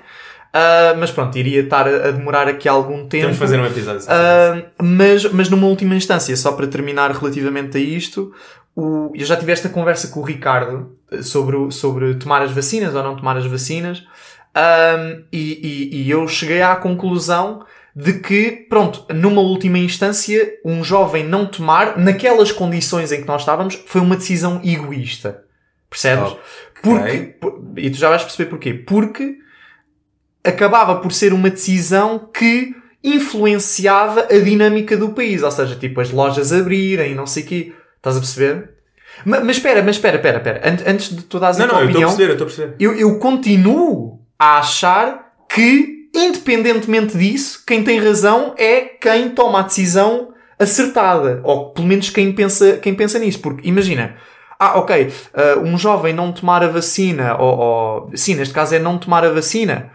[0.52, 3.08] Ah, mas pronto, iria estar a, demorar aqui algum tempo.
[3.10, 7.76] Temos de fazer um episódio Ah, mas, mas numa última instância, só para terminar relativamente
[7.78, 8.32] a isto,
[8.76, 12.50] o- eu já tive esta conversa com o Ricardo eh, sobre, o- sobre tomar as
[12.52, 14.04] vacinas ou não tomar as vacinas,
[15.32, 17.64] e, e- e eu cheguei à conclusão
[17.94, 23.42] de que, pronto, numa última instância, um jovem não tomar, naquelas condições em que nós
[23.42, 25.44] estávamos, foi uma decisão egoísta.
[25.90, 26.32] Percebes?
[26.82, 28.72] Porque, por- e tu já vais perceber porquê.
[28.74, 29.36] Porque
[30.44, 32.74] acabava por ser uma decisão que
[33.04, 35.42] influenciava a dinâmica do país.
[35.42, 37.72] Ou seja, tipo, as lojas abrirem, não sei o quê.
[37.96, 38.70] Estás a perceber?
[39.24, 40.60] Ma- Mas, espera, mas espera, espera, espera.
[40.68, 42.32] An- Antes de tu dares a Não, tua não, eu estou a opinião, perceber, eu
[42.32, 42.76] estou a perceber.
[42.80, 49.62] eu, eu continuo a achar que, independentemente disso, quem tem razão é quem toma a
[49.62, 51.40] decisão acertada.
[51.44, 53.38] Ou pelo menos quem pensa, quem pensa nisso.
[53.40, 54.16] Porque imagina,
[54.58, 58.78] ah, ok, ah, um jovem não tomar a vacina, ou, ou sim, neste caso é
[58.78, 59.90] não tomar a vacina,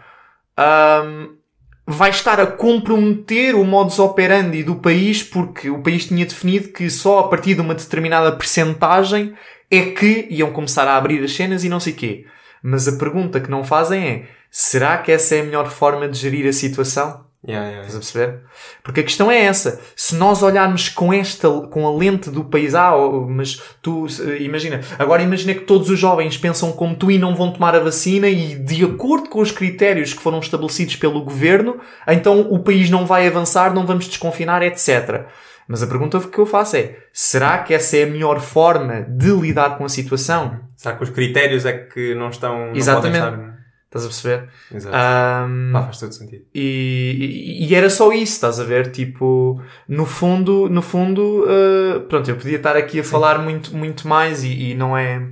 [0.58, 1.38] ahm,
[1.86, 6.90] vai estar a comprometer o modus operandi do país porque o país tinha definido que
[6.90, 9.34] só a partir de uma determinada percentagem
[9.70, 12.26] é que iam começar a abrir as cenas e não sei quê.
[12.62, 16.18] Mas a pergunta que não fazem é: será que essa é a melhor forma de
[16.18, 17.27] gerir a situação?
[17.46, 18.40] Yeah, yeah, Estás a perceber?
[18.82, 19.80] Porque a questão é essa.
[19.94, 24.06] Se nós olharmos com esta, com a lente do país, ah, oh, mas tu,
[24.40, 27.80] imagina, agora imagina que todos os jovens pensam como tu e não vão tomar a
[27.80, 31.78] vacina e de acordo com os critérios que foram estabelecidos pelo governo,
[32.08, 35.26] então o país não vai avançar, não vamos desconfinar, etc.
[35.68, 39.30] Mas a pergunta que eu faço é, será que essa é a melhor forma de
[39.30, 40.58] lidar com a situação?
[40.76, 42.72] Será que os critérios é que não estão.
[42.74, 43.18] Exatamente.
[43.18, 43.57] Estar...
[43.88, 44.48] Estás a perceber?
[44.74, 44.94] Exato.
[44.94, 46.44] Ahm, Pá, faz todo sentido.
[46.54, 48.90] E, e- e era só isso, estás a ver?
[48.92, 54.06] Tipo, no fundo, no fundo, uh, pronto, eu podia estar aqui a falar muito, muito
[54.06, 55.22] mais e, e não é,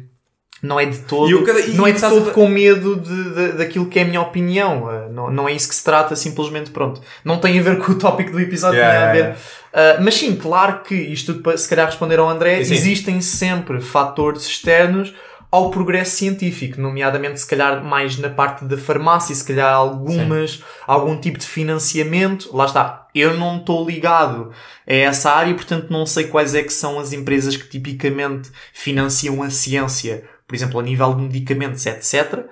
[0.62, 2.96] não é de todo, E o cada- e não é de todo a- com medo
[2.96, 4.84] de, de- daquilo que é a minha opinião.
[4.84, 7.02] Uh, não, não é isso que se trata, simplesmente, pronto.
[7.22, 9.36] Não tem a ver com o tópico do episódio, Yeah, tem a ver.
[9.36, 12.72] Uh, mas sim, claro que isto tudo para se calhar responder ao André, Sim.
[12.72, 15.14] existem sempre fatores externos
[15.50, 21.16] ao progresso científico, nomeadamente se calhar mais na parte da farmácia, se calhar algumas, algum
[21.18, 22.54] tipo de financiamento.
[22.54, 23.06] Lá está.
[23.14, 24.50] Eu não estou ligado
[24.86, 29.42] a essa área, portanto não sei quais é que são as empresas que tipicamente financiam
[29.42, 32.46] a ciência, por exemplo, a nível de medicamentos, etc.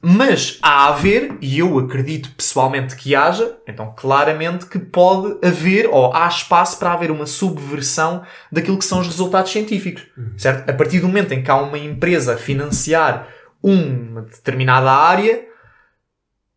[0.00, 5.88] Mas há a haver, e eu acredito pessoalmente que haja, então claramente que pode haver,
[5.88, 10.06] ou há espaço para haver uma subversão daquilo que são os resultados científicos.
[10.36, 10.70] Certo?
[10.70, 13.26] A partir do momento em que há uma empresa a financiar
[13.60, 15.44] uma determinada área,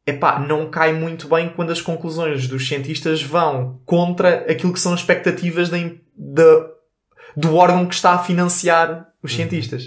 [0.06, 4.94] epá, não cai muito bem quando as conclusões dos cientistas vão contra aquilo que são
[4.94, 6.68] as expectativas da, im- da-
[7.36, 9.84] do órgão que está a financiar os cientistas.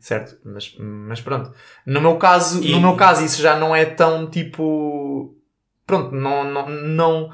[0.00, 0.36] Certo?
[0.44, 1.52] Mas, mas pronto.
[1.86, 5.34] No meu caso, E- no meu caso, isso já não é tão tipo.
[5.86, 6.44] Pronto, não.
[6.44, 7.32] não, não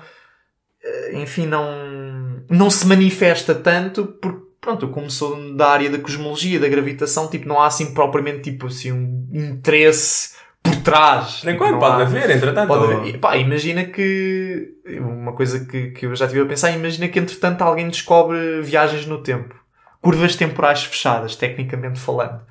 [0.85, 2.43] eh, enfim, não.
[2.51, 4.43] Não se manifesta tanto porque.
[4.61, 8.43] Pronto, eu como sou da área da cosmologia, da gravitação, tipo, não há assim propriamente
[8.43, 11.43] tipo assim um interesse por trás.
[11.43, 12.69] Nem Tipo, pode há- haver, entretanto.
[12.69, 13.15] Pode haver.
[13.15, 14.73] E, pá, imagina que.
[15.01, 19.05] Uma coisa que, que eu já estive a pensar, imagina que entretanto alguém descobre viagens
[19.05, 19.53] no tempo.
[20.03, 22.43] Curvas temporais fechadas, tecnicamente falando.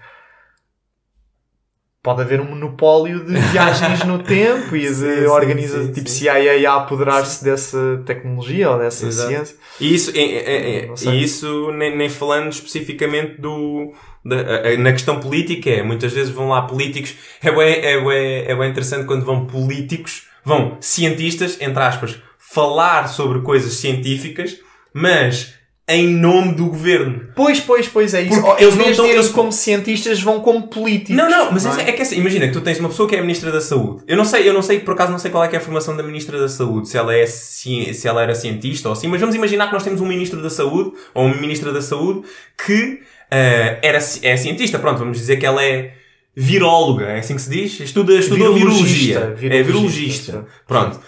[2.02, 6.22] Pode haver um monopólio de viagens no tempo e de sim, organiza sim, tipo sim.
[6.32, 9.30] CIA a apoderar-se dessa tecnologia ou dessa Exato.
[9.30, 9.56] ciência.
[9.80, 15.70] E isso, é- é- é- e isso nem, nem falando especificamente do, na questão política,
[15.70, 19.46] é, muitas vezes vão lá políticos, é bem, é, bem, é bem interessante quando vão
[19.46, 24.58] políticos, vão cientistas, entre aspas, falar sobre coisas científicas,
[24.92, 25.54] mas
[25.90, 27.22] em nome do governo.
[27.36, 28.40] Pois, pois, pois, é isso.
[28.42, 31.16] Porque Oh, eles não estão- eles- como cientistas, vão como políticos.
[31.16, 33.16] Não, não, mas não é, é que assim, imagina que tu tens uma pessoa que
[33.16, 34.04] é a Ministra da Saúde.
[34.08, 35.98] Eu não sei, eu não sei, por acaso não sei qual é é a formação
[35.98, 39.36] da Ministra da Saúde, se ela, é, se ela era cientista ou assim, mas vamos
[39.36, 42.22] imaginar que nós temos um Ministro da Saúde ou uma Ministra da Saúde
[42.66, 44.80] que eh, era, é cientista.
[44.80, 45.94] Pronto, vamos dizer que ela é
[46.36, 47.80] viróloga, é assim que se diz?
[47.82, 49.18] Estuda, Virologista, virologia.
[49.20, 50.32] É virologista, virologista.
[50.34, 50.44] sim.
[50.68, 51.00] Pronto.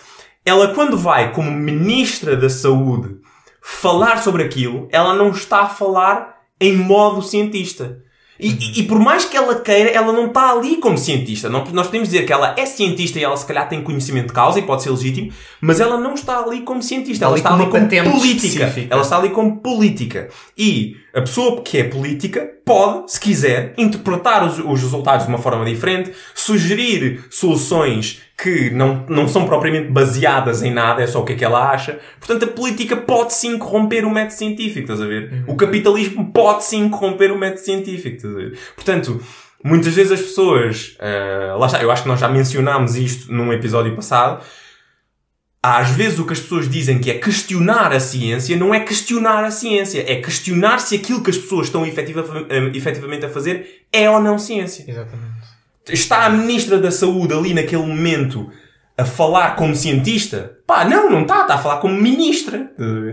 [0.45, 3.15] Ela quando vai como Ministra da Saúde
[3.64, 7.99] falar sobre aquilo, ela não está a falar em modo cientista.
[8.40, 11.49] E, e- e por mais que ela queira, ela não está ali como cientista.
[11.49, 14.34] Não, nós podemos dizer que ela é cientista e ela se calhar tem conhecimento de
[14.34, 15.31] causa e pode ser legítimo,
[15.61, 17.26] mas ela não está ali como cientista.
[17.26, 18.48] Está ela está ali como política.
[18.48, 18.88] específica.
[18.94, 20.30] Ela está ali como política.
[20.57, 25.40] E a pessoa que é política pode, se quiser, interpretar os, os resultados de uma
[25.40, 31.25] forma diferente, sugerir soluções que não, não são propriamente baseadas em nada, é só o
[31.25, 31.97] que é que ela acha.
[32.19, 35.43] Portanto, a política pode sim corromper o método científico, estás a ver?
[35.47, 38.59] O capitalismo pode sim corromper o método científico, estás a ver?
[38.75, 39.21] Portanto,
[39.63, 43.53] muitas vezes as pessoas, ah, lá está, eu acho que nós já mencionámos isto num
[43.53, 44.43] episódio passado,
[45.65, 49.45] às vezes o que as pessoas dizem que é questionar a ciência não é questionar
[49.45, 53.85] a ciência, é questionar se aquilo que as pessoas estão efetiva- eh, efetivamente a fazer
[53.91, 54.83] é ou não ciência.
[54.85, 55.32] Exatamente.
[55.89, 58.49] Está a Ministra da Saúde ali naquele momento
[58.97, 60.57] a falar como cientista?
[60.65, 62.72] Pá, não, não está, está a falar como ministra.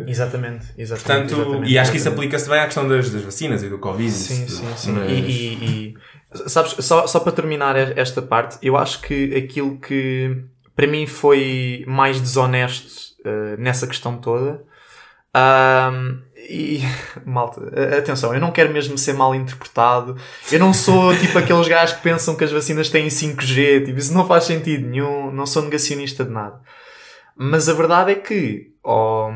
[0.08, 1.30] Exatamente, exatamente.
[1.32, 3.78] Portanto, exatamente, e acho que isso aplica-se bem à questão das, das vacinas e do
[3.78, 4.10] Covid.
[4.10, 4.92] Sim, sim, sim.
[4.92, 9.78] Mas- E, e- e- sabes, só, só para terminar esta parte, eu acho que aquilo
[9.80, 10.44] que
[10.76, 12.92] para mim foi mais desonesto
[13.24, 14.62] eh, nessa questão toda.
[16.48, 16.80] E
[17.24, 17.60] malta,
[17.98, 20.16] atenção, eu não quero mesmo ser mal interpretado.
[20.50, 24.12] Eu não sou tipo aqueles gajos que pensam que as vacinas têm 5G, tipo, isso
[24.14, 26.60] não faz sentido nenhum, não sou negacionista de nada.
[27.36, 29.30] Mas a verdade é que ó,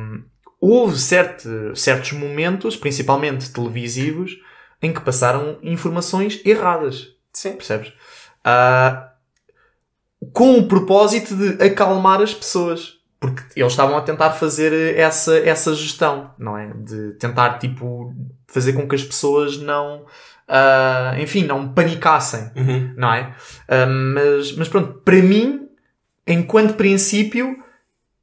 [0.60, 4.32] houve certo- certos momentos, principalmente televisivos,
[4.82, 7.08] em que passaram informações erradas.
[7.32, 7.52] Sim.
[7.52, 7.92] Percebes?
[8.44, 9.10] Ah,
[10.32, 12.93] com o propósito de acalmar as pessoas.
[13.26, 16.70] Porque eles estavam a tentar fazer essa, essa gestão, não é?
[16.76, 18.14] De tentar, tipo,
[18.46, 20.04] fazer com que as pessoas não,
[20.48, 22.92] ah, enfim, não panicassem Uhum.
[22.96, 23.32] não é?
[23.68, 25.68] Ah, mas, mas pronto, para mim,
[26.26, 27.56] enquanto princípio,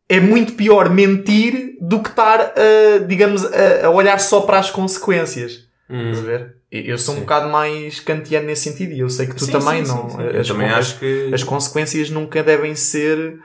[0.08, 4.70] é muito pior mentir do que estar, a, digamos, a, a olhar só para as
[4.70, 5.66] consequências.
[5.90, 6.12] Uhum.
[6.12, 6.56] Estás a ver?
[6.72, 7.24] Eu sou um Sim.
[7.24, 10.08] bocado mais kantiano nesse sentido e eu sei que tu Sim, também sim, não.
[10.40, 11.30] As, também acho que.
[11.34, 13.40] as consequências nunca devem ser,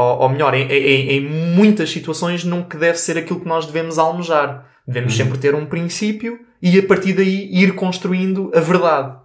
[0.00, 3.98] ou, ou melhor, em, em- em muitas situações nunca deve ser aquilo que nós devemos
[3.98, 4.66] almejar.
[4.86, 5.24] Devemos Uhum.
[5.26, 9.16] sempre ter um princípio e a partir daí ir construindo a verdade.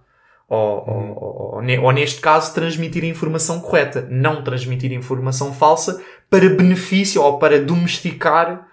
[0.48, 1.10] Ou, Uhum.
[1.10, 4.06] ou- ou- ou neste caso, transmitir a informação correta.
[4.10, 6.00] Não transmitir informação falsa
[6.30, 8.66] para benefício ou para domesticar,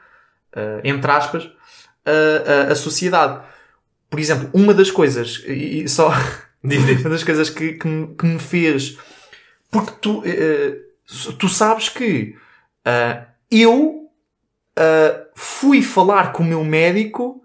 [0.56, 1.50] eh, entre aspas,
[2.06, 2.12] a,
[2.70, 3.40] a- a sociedade.
[4.10, 6.12] Por exemplo, uma das coisas, e e só
[6.64, 8.98] uma das coisas que, que, me, que me fez.
[9.72, 10.76] Porque tu, eh,
[11.38, 12.36] tu sabes que
[12.86, 14.10] ah, eu
[14.78, 17.42] ah, fui falar com o meu médico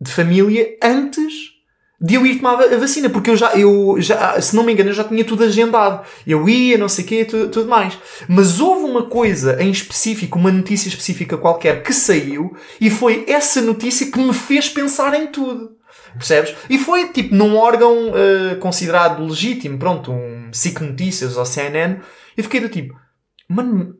[0.00, 1.54] de família antes
[2.00, 4.90] de eu ir tomar a vacina, porque eu já, eu já, se não me engano,
[4.90, 6.04] eu já tinha tudo agendado.
[6.26, 7.96] Eu ia, não sei o quê, tudo, tudo mais.
[8.28, 13.62] Mas houve uma coisa em específico, uma notícia específica qualquer que saiu, e foi essa
[13.62, 15.76] notícia que me fez pensar em tudo.
[16.12, 16.54] Percebes?
[16.68, 22.00] E foi tipo num órgão eh, considerado legítimo, pronto, um SIC Notícias ou CNN.
[22.36, 22.98] E fiquei do tipo,
[23.48, 23.96] mano,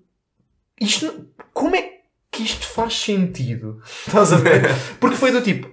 [0.81, 1.91] isto, como é
[2.31, 3.81] que isto faz sentido?
[4.07, 4.69] Estás a ver?
[4.99, 5.71] Porque foi do tipo,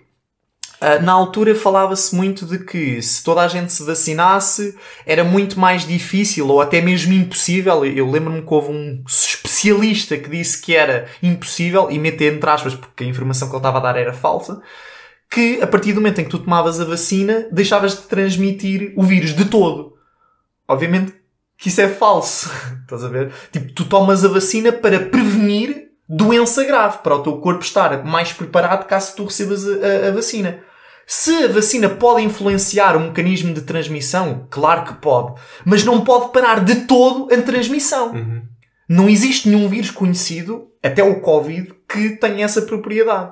[0.81, 4.75] ah, na altura falava-se muito de que se toda a gente se vacinasse
[5.05, 7.85] era muito mais difícil ou até mesmo impossível.
[7.85, 12.73] Eu lembro-me que houve um especialista que disse que era impossível, e meter entre aspas,
[12.73, 14.59] porque a informação que ele estava a dar era falsa,
[15.29, 19.03] que a partir do momento em que tu tomavas a vacina deixavas de transmitir o
[19.03, 19.93] vírus de todo.
[20.67, 21.13] Obviamente
[21.61, 22.49] que isso é falso.
[22.81, 23.31] Estás a ver?
[23.51, 28.33] Tipo, tu tomas a vacina para prevenir doença grave, para o teu corpo estar mais
[28.33, 30.59] preparado caso tu recebas a, a- a vacina.
[31.07, 36.31] Se a vacina pode influenciar o mecanismo de transmissão, claro que pode, mas não pode
[36.31, 38.11] parar de todo a transmissão.
[38.13, 38.41] Uhum.
[38.89, 43.31] Não existe nenhum vírus conhecido, até o Covid, que tenha essa propriedade.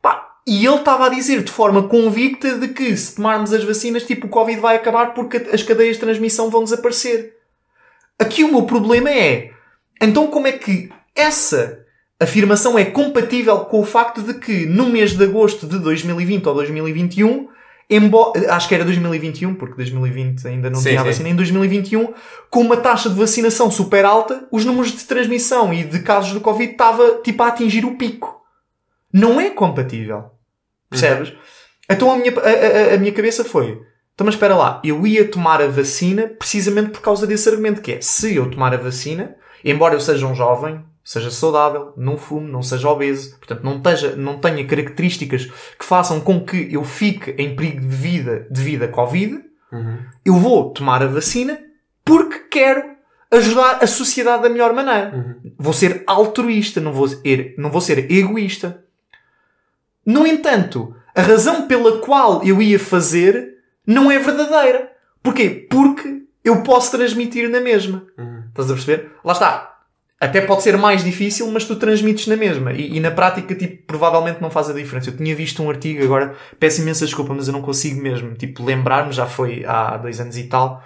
[0.00, 4.04] Pá, e ele estava a dizer de forma convicta de que se tomarmos as vacinas,
[4.04, 7.34] tipo, o Covid vai acabar porque as cadeias de transmissão vão desaparecer.
[8.20, 9.50] Aqui o meu problema é,
[10.00, 11.80] então como é que essa
[12.20, 16.54] afirmação é compatível com o facto de que no mês de agosto de 2020 ou
[16.54, 17.48] 2021,
[17.88, 21.06] embora, acho que era 2021, porque 2020 ainda não Sim, tinha sim.
[21.06, 22.12] vacina, em 2021,
[22.50, 26.40] com uma taxa de vacinação super alta, os números de transmissão e de casos do
[26.40, 28.38] Covid estava tipo a atingir o pico.
[29.12, 30.26] Não é compatível.
[30.90, 31.32] Percebes?
[31.88, 33.80] Então a minha, a, a- a minha cabeça foi:
[34.20, 37.92] então, mas espera lá, eu ia tomar a vacina precisamente por causa desse argumento, que
[37.92, 39.34] é se eu tomar a vacina,
[39.64, 44.14] embora eu seja um jovem, seja saudável, não fume, não seja obeso, portanto não, teja,
[44.16, 48.88] não tenha características que façam com que eu fique em perigo de vida devido a
[48.88, 49.42] Covid,
[50.22, 51.58] eu vou tomar a vacina
[52.04, 52.90] porque quero
[53.30, 55.38] ajudar a sociedade da melhor maneira.
[55.58, 58.84] Vou ser altruísta, não vou ser, não vou ser egoísta.
[60.04, 63.59] No entanto, a razão pela qual eu ia fazer
[63.90, 64.92] não é verdadeira.
[65.22, 65.66] Porquê?
[65.68, 68.06] Porque eu posso transmitir na mesma.
[68.48, 69.10] Estás a perceber?
[69.24, 69.66] Lá está.
[70.20, 72.72] Até pode ser mais difícil, mas tu transmites na mesma.
[72.72, 75.10] E, e na prática, tipo, provavelmente não faz a diferença.
[75.10, 78.64] Eu tinha visto um artigo, agora peço imensa desculpa, mas eu não consigo mesmo, tipo,
[78.64, 80.84] lembrar-me, já foi há dois anos e tal,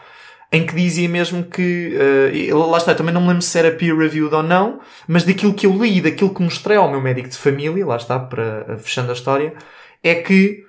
[0.52, 3.58] em que dizia mesmo que, eh, e lá está, eu também não me lembro se
[3.58, 4.78] era peer-reviewed ou não,
[5.08, 7.96] mas daquilo que eu li e daquilo que mostrei ao meu médico de família, lá
[7.96, 9.52] está, para, fechando a história,
[10.00, 10.64] é que,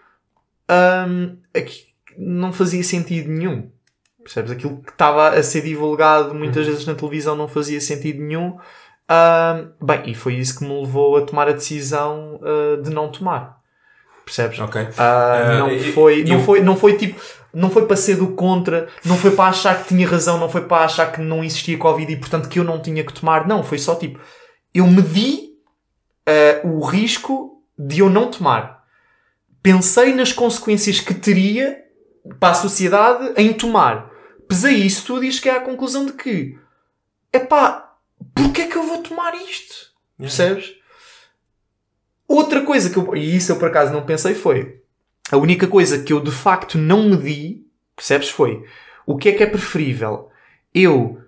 [1.08, 3.70] hum, aqui não fazia sentido nenhum.
[4.24, 4.52] Percebes?
[4.52, 8.58] Aquilo que estava a ser divulgado muitas vezes na televisão não fazia sentido nenhum.
[9.08, 13.12] Hum, bem, e foi isso que me levou a tomar a decisão uh, de não
[13.12, 13.60] tomar.
[14.26, 14.58] Percebes?
[14.58, 14.88] Ok.
[14.98, 17.22] Ah, não, foi, não, foi, não foi tipo,
[17.54, 20.62] não foi para ser do contra, não foi para achar que tinha razão, não foi
[20.62, 23.48] para achar que não existia Covid e portanto que eu não tinha que tomar.
[23.48, 24.20] Não, foi só tipo,
[24.74, 25.52] eu medi
[26.64, 28.84] o risco de eu não tomar.
[29.62, 31.85] Pensei nas consequências que teria
[32.40, 34.10] para a sociedade em tomar.
[34.48, 36.58] Pesei isso tudo e cheguei à conclusão de que,
[37.34, 37.96] epá,
[38.34, 39.92] porquê é que eu vou tomar isto?
[40.18, 40.76] Percebes?
[42.28, 44.82] Outra coisa que eu, e isso eu por acaso não pensei foi,
[45.32, 47.64] a única coisa que eu de facto não medi,
[47.96, 48.64] percebes, foi
[49.06, 50.30] o que é que é preferível?
[50.74, 51.22] Eu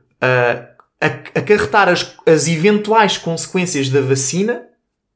[0.99, 4.68] ac- acarretar as, as eventuais consequências da vacina,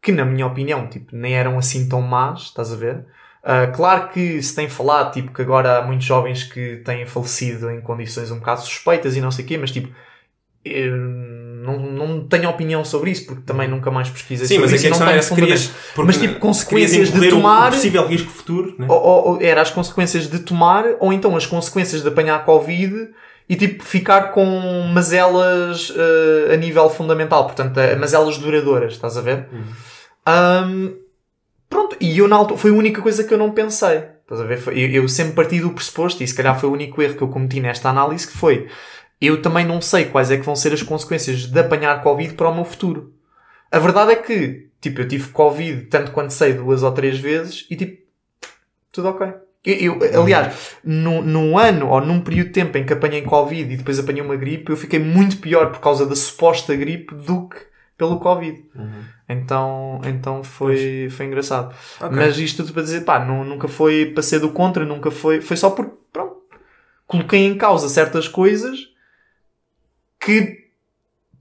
[0.02, 3.06] que na minha opinião, tipo, nem eram assim tão más, estás a ver?
[3.44, 7.72] Ah, claro que se tem falado, tipo, que agora há muitos jovens que têm falecido
[7.72, 9.90] em condições um bocado suspeitas e não sei o quê, mas tipo,
[11.64, 14.88] não, não tenho opinião sobre isso, porque também nunca mais pesquisei Sim, sobre mas isso
[14.88, 15.72] aqui a e não questão era se querias...
[15.98, 18.86] Mas, tipo, consequências de tomar- O possível risco futuro, né?
[18.90, 23.10] Ou, ou- ou era as consequências de tomar, ou então as consequências de apanhar Covid
[23.50, 24.46] e tipo ficar com
[24.94, 29.48] mazelas eh, a nível fundamental, portanto, eh, mazelas duradouras, estás a ver?
[30.26, 30.94] Ahm,
[31.72, 34.04] pronto, e eu na altura, foi a única coisa que eu não pensei.
[34.22, 34.62] Estás a ver?
[34.68, 37.30] Eu, eu sempre parti do pressuposto, e se calhar foi o único erro que eu
[37.30, 38.68] cometi nesta análise, que foi
[39.20, 42.50] eu também não sei quais é que vão ser as consequências de apanhar Covid para
[42.50, 43.14] o meu futuro.
[43.72, 47.66] A verdade é que, tipo, eu tive Covid tanto quanto sei duas ou três vezes
[47.70, 48.02] e tipo,
[48.92, 49.28] tudo ok.
[49.64, 53.72] Eu, eu- aliás, num, num ano ou num período de tempo em que apanhei Covid
[53.72, 57.48] e depois apanhei uma gripe, eu fiquei muito pior por causa da suposta gripe do
[57.48, 57.58] que
[58.02, 58.66] pelo Covid.
[59.30, 61.72] Então, então foi, foi engraçado.
[62.02, 62.10] Ok.
[62.18, 65.40] Mas isto tudo para dizer, pá, nu- nunca foi para ser do contra, nunca foi.
[65.40, 66.38] Foi só por, pronto,
[67.06, 68.90] coloquei em causa certas coisas
[70.20, 70.61] que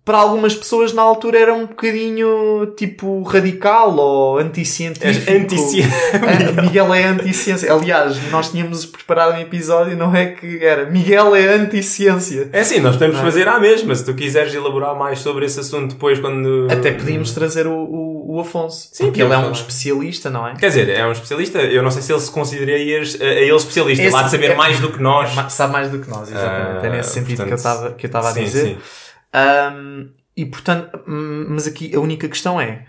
[0.05, 5.31] para algumas pessoas na altura era um bocadinho tipo radical ou anticientífico.
[6.15, 7.73] Ah, Miguel é anti-ciência.
[7.73, 12.49] Aliás, nós tínhamos preparado um episódio, não é que era Miguel é anti-ciência.
[12.53, 13.95] É assim, nós podemos fazer à mesma.
[13.95, 16.67] Se tu quiseres elaborar mais sobre esse assunto depois quando...
[16.71, 18.89] Até podíamos trazer o, o, o Afonso.
[18.93, 20.55] Sim, porque ele é um especialista, não é?
[20.55, 21.59] Quer dizer, é um especialista.
[21.59, 24.03] Eu não sei se ele se consideraria a a ele especialista.
[24.05, 25.31] Esse lá de saber é- mais do que nós.
[25.53, 26.85] Sabe mais do que nós, exatamente.
[26.85, 28.65] Ah, é nesse sentido que eu portanto, estava que eu estava a sim, dizer.
[28.67, 28.77] sim.
[29.33, 32.87] Ahm, e portanto, hum, mas aqui a única questão é,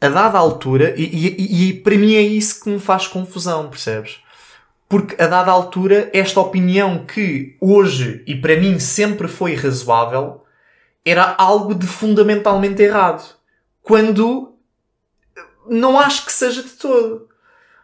[0.00, 4.18] a dada altura, e, e- e para mim é isso que me faz confusão, percebes?
[4.88, 10.42] Porque a dada altura, esta opinião que hoje e para mim sempre foi razoável
[11.04, 13.36] era algo de fundamentalmente errado.
[13.82, 14.54] Quando
[15.68, 17.28] não acho que seja de todo.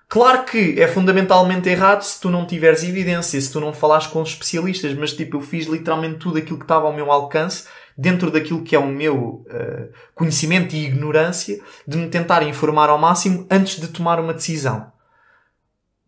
[0.08, 4.22] Claro que é fundamentalmente errado se tu não tiveres evidência, se tu não falares com
[4.22, 7.66] especialistas, mas tipo, eu fiz literalmente tudo aquilo que estava ao meu alcance,
[7.96, 12.98] dentro daquilo que é o meu eh, conhecimento e ignorância, de me tentar informar ao
[12.98, 14.92] máximo antes de tomar uma decisão.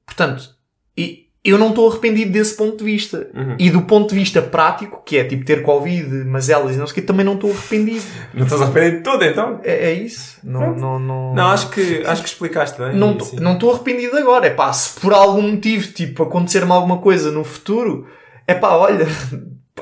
[0.05, 0.57] Portanto,
[0.97, 3.31] e eu não estou arrependido desse ponto de vista.
[3.59, 6.93] E do ponto de vista prático, que é tipo ter Covid, mazelas e não sei
[6.93, 8.05] o quê, também não estou arrependido.
[8.35, 9.61] Não estás a aprender de tudo, então?
[9.63, 10.41] É, é isso.
[10.45, 11.35] Não, não, não...
[11.35, 12.95] Não, acho que, acho que explicaste bem.
[12.95, 13.17] Não
[13.55, 14.47] estou arrependido agora.
[14.47, 18.07] É pá, se por algum motivo, tipo, acontecer-me alguma coisa no futuro,
[18.47, 19.07] é pá, olha,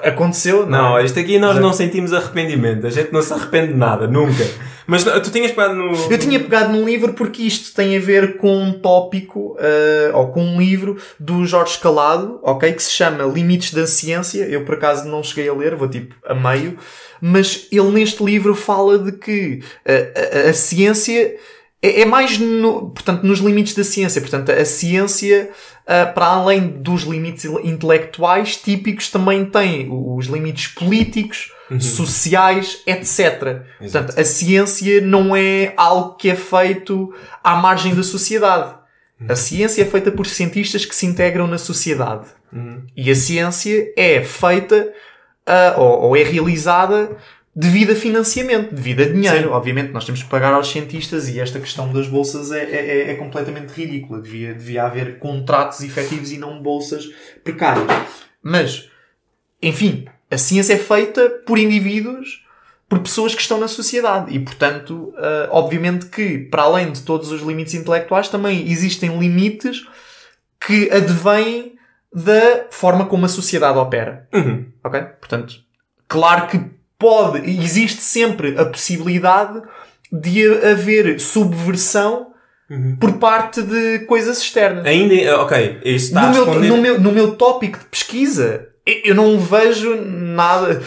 [0.02, 1.04] aconteceu, não, Não, é?
[1.04, 2.86] isto aqui nós Já- não sentimos arrependimento.
[2.86, 4.44] A gente não se arrepende de nada, nunca.
[4.86, 5.94] Mas não, tu tinhas pegado no.
[6.10, 10.28] Eu tinha pegado num livro porque isto tem a ver com um tópico, eh, ou
[10.28, 12.72] com um livro do Jorge Escalado, ok?
[12.72, 14.44] Que se chama Limites da Ciência.
[14.44, 16.78] Eu, por acaso, não cheguei a ler, vou tipo a meio.
[17.20, 20.12] Mas ele neste livro fala de que eh,
[20.44, 21.34] a, a- a ciência
[21.82, 24.20] é, é mais no, portanto, nos limites da ciência.
[24.20, 25.50] Portanto, a ciência,
[25.86, 31.80] uh, para além dos limites intelectuais típicos, também tem os limites políticos, uhum.
[31.80, 33.18] sociais, etc.
[33.18, 33.62] Exato.
[33.78, 38.74] Portanto, a ciência não é algo que é feito à margem da sociedade.
[39.20, 39.28] Uhum.
[39.30, 42.26] A ciência é feita por cientistas que se integram na sociedade.
[42.52, 42.82] Uhum.
[42.96, 44.92] E a ciência é feita
[45.46, 47.16] uh, ou, ou é realizada
[47.56, 49.48] devido a financiamento, devido a dinheiro.
[49.48, 49.54] Sim.
[49.54, 53.14] Obviamente, nós temos que pagar aos cientistas e esta questão das bolsas é, é, é
[53.14, 54.20] completamente ridícula.
[54.20, 57.08] Devia, devia haver contratos efetivos e não bolsas
[57.42, 57.86] precárias.
[58.42, 58.90] Mas,
[59.62, 62.44] enfim, a ciência é feita por indivíduos,
[62.86, 64.34] por pessoas que estão na sociedade.
[64.34, 69.86] E, portanto, uh, obviamente que, para além de todos os limites intelectuais, também existem limites
[70.60, 71.74] que advêm
[72.12, 74.28] da forma como a sociedade opera.
[74.34, 74.66] Uhum.
[74.84, 75.00] Ok?
[75.20, 75.54] Portanto,
[76.06, 79.62] claro que pode, existe sempre a possibilidade
[80.12, 82.28] de haver subversão
[82.70, 82.96] uhum.
[82.98, 84.86] por parte de coisas externas.
[84.86, 89.38] Ainda, ok, isso está no, meu, no, meu, no meu tópico de pesquisa, eu não
[89.38, 90.82] vejo nada.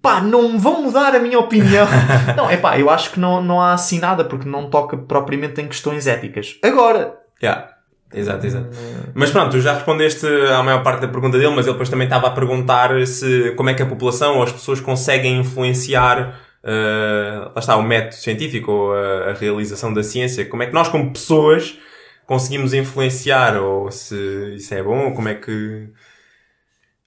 [0.00, 1.86] Pá, não vão mudar a minha opinião.
[2.36, 5.60] não, é pá, eu acho que não, não há assim nada, porque não toca propriamente
[5.60, 6.58] em questões éticas.
[6.62, 7.71] Agora, yeah.
[8.14, 8.68] Exato, exato.
[9.14, 12.06] Mas pronto, tu já respondeste à maior parte da pergunta dele, mas ele depois também
[12.06, 17.52] estava a perguntar se como é que a população ou as pessoas conseguem influenciar uh,
[17.54, 20.44] lá está, o método científico ou a, a, realização da ciência.
[20.46, 21.78] Como é que nós, como pessoas,
[22.26, 25.88] conseguimos influenciar ou se isso é bom, ou como é que.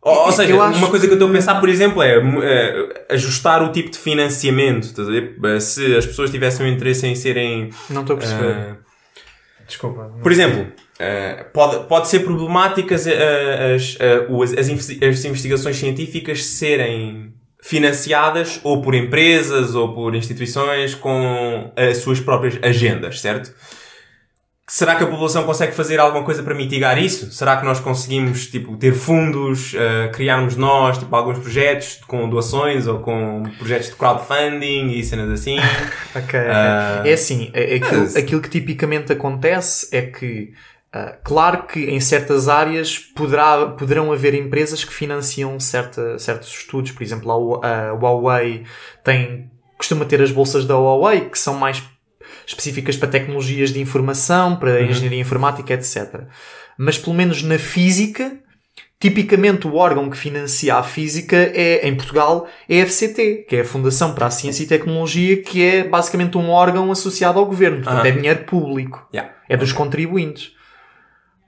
[0.01, 0.77] Ou, ou seja, acho...
[0.77, 3.97] uma coisa que eu estou a pensar, por exemplo, é, é ajustar o tipo de
[3.97, 4.93] financiamento.
[5.59, 7.69] Se as pessoas tivessem um interesse em serem.
[7.89, 8.73] Não estou a perceber.
[8.73, 8.77] Uh,
[9.67, 10.13] Desculpa.
[10.21, 14.69] Por exemplo, Uh, pode, pode ser problemática as, eh, as, eh, as,
[15.09, 22.57] as, investigações científicas serem financiadas ou por empresas ou por instituições com as suas próprias
[22.63, 23.53] agendas, certo?
[24.67, 27.29] Será que a população consegue fazer alguma coisa para mitigar isso?
[27.31, 29.75] Será que nós conseguimos, tipo, ter fundos,
[30.11, 35.57] criarmos nós, tipo, alguns projetos com doações ou com projetos de crowdfunding e cenas assim?
[36.15, 36.39] ok.
[36.39, 40.51] Uh, é assim, aquilo, aquilo que tipicamente acontece é que
[41.23, 47.03] claro que em certas áreas poderá, poderão haver empresas que financiam certa, certos estudos, por
[47.03, 48.63] exemplo, a, a Huawei
[49.03, 51.83] tem, costuma ter as bolsas da Huawei que são mais
[52.45, 54.85] específicas para tecnologias de informação, para uhum.
[54.85, 56.23] engenharia informática, etc.
[56.77, 58.39] Mas pelo menos na física,
[58.99, 63.61] tipicamente o órgão que financia a física é, em Portugal, é a FCT, que é
[63.61, 67.83] a Fundação para a Ciência e Tecnologia, que é basicamente um órgão associado ao governo,
[67.83, 68.05] portanto uhum.
[68.05, 69.33] é dinheiro público, yeah.
[69.49, 70.54] é dos contribuintes.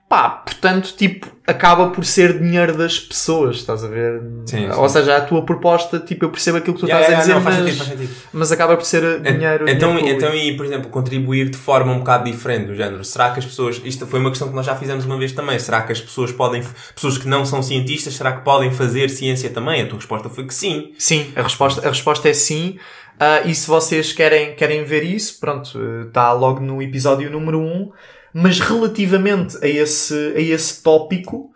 [0.09, 4.21] Pá, portanto, tipo, acaba por ser dinheiro das pessoas, estás a ver?
[4.45, 7.45] Sim, Ou seja, a tua proposta, tipo, eu percebo aquilo que tu yeah, estás yeah,
[7.45, 9.69] a dizer, não, mas, sentido, mas acaba por ser dinheiro.
[9.69, 13.03] Então, dinheiro então, e, por exemplo, contribuir de forma um bocado diferente do género.
[13.03, 15.59] Será que as pessoas, isto foi uma questão que nós já fizemos uma vez também,
[15.59, 16.63] será que as pessoas podem,
[16.95, 19.81] pessoas que não são cientistas, será que podem fazer ciência também?
[19.81, 20.93] A tua resposta foi que sim.
[20.97, 22.77] Sim, a resposta, a resposta é sim.
[23.15, 25.77] Uh, e se vocês querem, querem ver isso, pronto,
[26.07, 27.63] está logo no episódio número 1.
[27.63, 27.91] Um,
[28.33, 31.51] mas relativamente a esse, a esse tópico,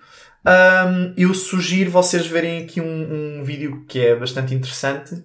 [0.46, 5.24] um, eu sugiro vocês verem aqui um, um vídeo que é bastante interessante,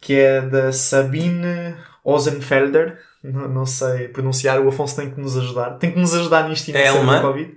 [0.00, 2.98] que é da Sabine Ozenfelder.
[3.22, 5.70] Não, não sei pronunciar, o Afonso tem que nos ajudar.
[5.78, 7.20] Tem que nos ajudar nisto e é alemã?
[7.20, 7.56] Covid.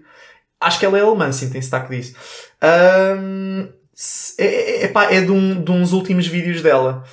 [0.59, 2.15] Acho que ela é alemã, sim, tem sotaque disso.
[2.61, 3.67] Um,
[4.37, 7.03] é, é, é, é de, um, de uns últimos vídeos dela.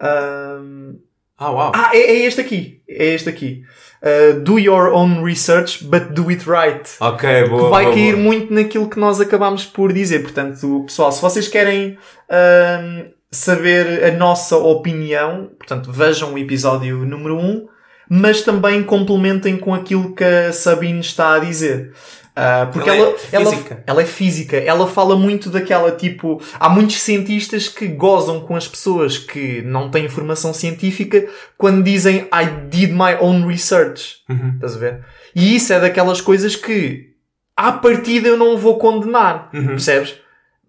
[0.00, 0.98] Um,
[1.38, 1.72] ah, uau.
[1.74, 2.80] Ah, é, é este aqui.
[2.88, 3.62] É este aqui.
[4.02, 6.88] Uh, do your own research, but do it right.
[7.00, 7.64] Ok, boa.
[7.64, 8.24] Que vai boa, cair boa.
[8.24, 10.22] muito naquilo que nós acabámos por dizer.
[10.22, 11.98] Portanto, pessoal, se vocês querem
[12.28, 17.68] uh, saber a nossa opinião, portanto, vejam o episódio número 1,
[18.08, 21.92] mas também complementem com aquilo que a Sabine está a dizer.
[22.38, 22.98] Uh, porque ela,
[23.32, 24.56] ela, é ela, ela, é física.
[24.56, 26.40] Ela fala muito daquela tipo.
[26.60, 32.28] Há muitos cientistas que gozam com as pessoas que não têm formação científica quando dizem
[32.32, 34.18] I did my own research.
[34.28, 34.52] Uhum.
[34.54, 35.04] Estás a ver?
[35.34, 37.08] E isso é daquelas coisas que
[37.56, 39.50] à partida eu não vou condenar.
[39.52, 39.66] Uhum.
[39.68, 40.14] Percebes?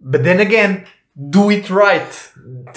[0.02, 0.86] But then again,
[1.16, 2.10] do it right.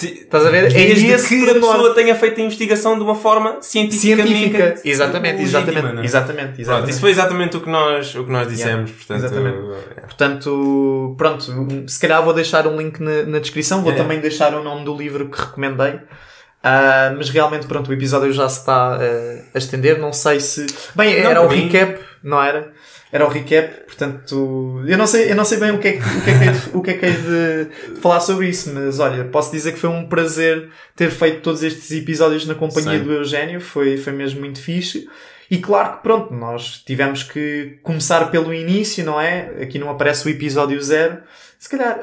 [0.01, 0.65] Estás a ver?
[0.65, 4.23] É que a pessoa tenha feito a investigação de uma forma científica.
[4.23, 4.81] Científica.
[4.83, 6.05] Exatamente, exatamente, é?
[6.05, 6.63] exatamente, exatamente.
[6.65, 8.89] Pronto, isso foi exatamente o que nós, o que nós dissemos.
[8.89, 8.93] Yeah.
[8.97, 9.57] Portanto, exatamente.
[9.57, 10.01] Yeah.
[10.01, 14.03] portanto, pronto, se calhar vou deixar um link na, na descrição, vou yeah.
[14.03, 15.95] também deixar o nome do livro que recomendei.
[15.95, 19.99] Uh, mas realmente, pronto, o episódio já se está uh, a estender.
[19.99, 20.65] Não sei se.
[20.95, 21.67] Bem, não, era o mim...
[21.67, 22.71] recap não era?
[23.13, 25.99] Era o recap, portanto, eu não sei, eu não sei bem o que é que,
[25.99, 28.73] o que, é que, hei de- o que, é que hei de falar sobre isso,
[28.73, 32.97] mas olha, posso dizer que foi um prazer ter feito todos estes episódios na companhia
[32.97, 33.03] Sim.
[33.05, 35.07] do Eugénio, foi, foi mesmo muito fixe.
[35.51, 39.51] E claro que pronto, nós tivemos que começar pelo início, não é?
[39.61, 41.19] Aqui não aparece o episódio zero.
[41.59, 41.99] Se calhar,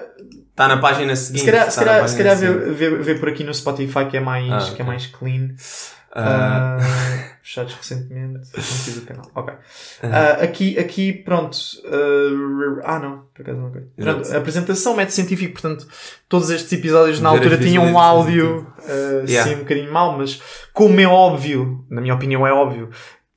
[0.51, 1.41] Está na página seguinte.
[1.41, 4.17] se calhar, está se calhar, se calhar vê, vê, vê por aqui no Spotify que
[4.17, 5.49] é mais, Ah, que é mais clean.
[6.15, 6.79] Ah,
[7.43, 8.51] fechados recentemente.
[8.51, 9.31] Conteúdo do canal.
[9.35, 9.55] Ok.
[10.03, 11.57] Ah, aqui, aqui, pronto.
[12.85, 13.25] ah, ah, não.
[13.35, 13.73] Por acaso não.
[13.97, 15.87] Pronto, a apresentação, método científico, portanto,
[16.29, 19.43] todos estes episódios na altura tinham um áudio ah, Yeah.
[19.51, 20.41] assim um bocadinho mau, mas
[20.73, 22.89] como é óbvio, na minha opinião é óbvio,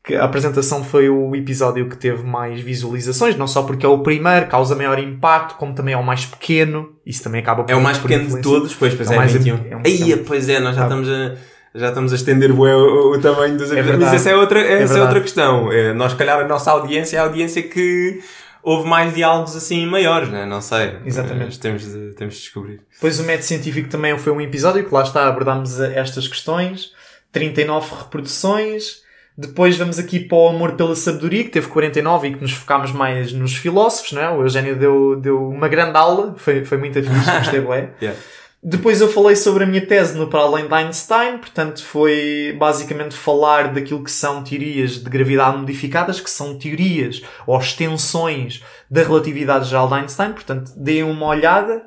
[0.04, 4.00] que a apresentação foi o episódio que teve mais visualizações, não só porque é o
[4.00, 6.90] primeiro, causa maior impacto, como também é o mais pequeno.
[7.06, 9.32] Isso também acaba por É o mais pequeno de todos, pois, pois É é, mais
[9.32, 9.56] 21.
[9.70, 11.36] é um Aí, pois é, nós já estamos a,
[11.76, 13.86] já estamos a estender bué o, o tamanho dos episódios.
[13.88, 14.04] verdade.
[14.12, 15.72] Mas essa é outra, essa é outra questão.
[15.72, 18.22] É, nós, se calhar, a nossa audiência é a audiência que
[18.62, 20.46] houve mais diálogos assim maiores, né?
[20.46, 20.96] não sei.
[21.06, 21.46] Exatamente.
[21.48, 22.80] Mas temos de, temos de descobrir.
[22.94, 26.92] Depois o método científico também foi um episódio que lá está, abordámos a- estas questões.
[27.32, 29.02] 39 reproduções.
[29.36, 32.92] Depois vamos aqui para o Amor pela Sabedoria, que teve 49 e que nos focámos
[32.92, 34.30] mais nos filósofos, não é?
[34.30, 37.90] O Eugénio deu, deu uma grande aula, foi, foi muito fixe, gostei bem.
[38.00, 38.20] Yeah.
[38.66, 43.14] Depois eu falei sobre a minha tese no Para Além de Einstein, portanto foi basicamente
[43.14, 49.68] falar daquilo que são teorias de gravidade modificadas, que são teorias ou extensões da relatividade
[49.68, 51.84] geral de Einstein, portanto deem uma olhada.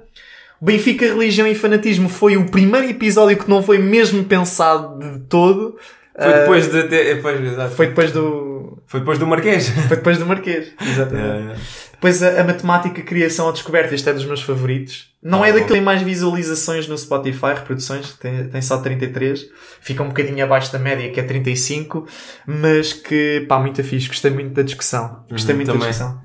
[0.61, 5.77] Benfica, Religião e Fanatismo foi o primeiro episódio que não foi mesmo pensado de todo.
[6.19, 6.83] Foi Ah, depois de.
[6.85, 7.75] Depois, exato.
[7.75, 8.83] foi depois do.
[8.87, 9.69] Foi depois do Marquês.
[9.69, 10.73] Foi depois do Marquês.
[10.81, 11.53] Exatamente.
[11.53, 11.57] É,
[11.97, 15.09] Depois a, a matemática, criação ou descoberta, este é dos meus favoritos.
[15.23, 19.47] Não é Ah, daquele que tem mais visualizações no Spotify, reproduções, tem, tem só 33.
[19.81, 22.07] Fica um bocadinho abaixo da média, que é 35.
[22.47, 24.09] Mas que, pá, muito fixe.
[24.09, 25.25] Gostei muito da discussão.
[25.31, 25.81] Gostei Uhum, muito também.
[25.83, 26.21] da discussão.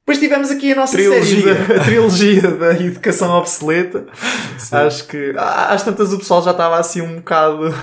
[0.00, 1.54] Depois tivemos aqui a nossa Trilogia.
[1.54, 4.06] série, da, a trilogia da educação obsoleta.
[4.70, 7.74] Acho que, às tantas o pessoal já estava assim um bocado...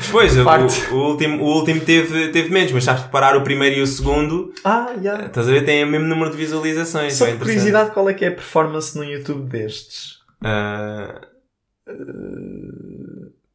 [0.00, 3.80] Depois, o, o último, o último teve, teve menos, mas sabes reparar o primeiro e
[3.82, 5.26] o segundo, Ah, já.
[5.26, 7.14] estás a ver, têm o mesmo número de visualizações.
[7.14, 7.56] Só é por interessante.
[7.56, 10.18] curiosidade, qual é que é a performance no YouTube destes?
[10.44, 11.20] Ah,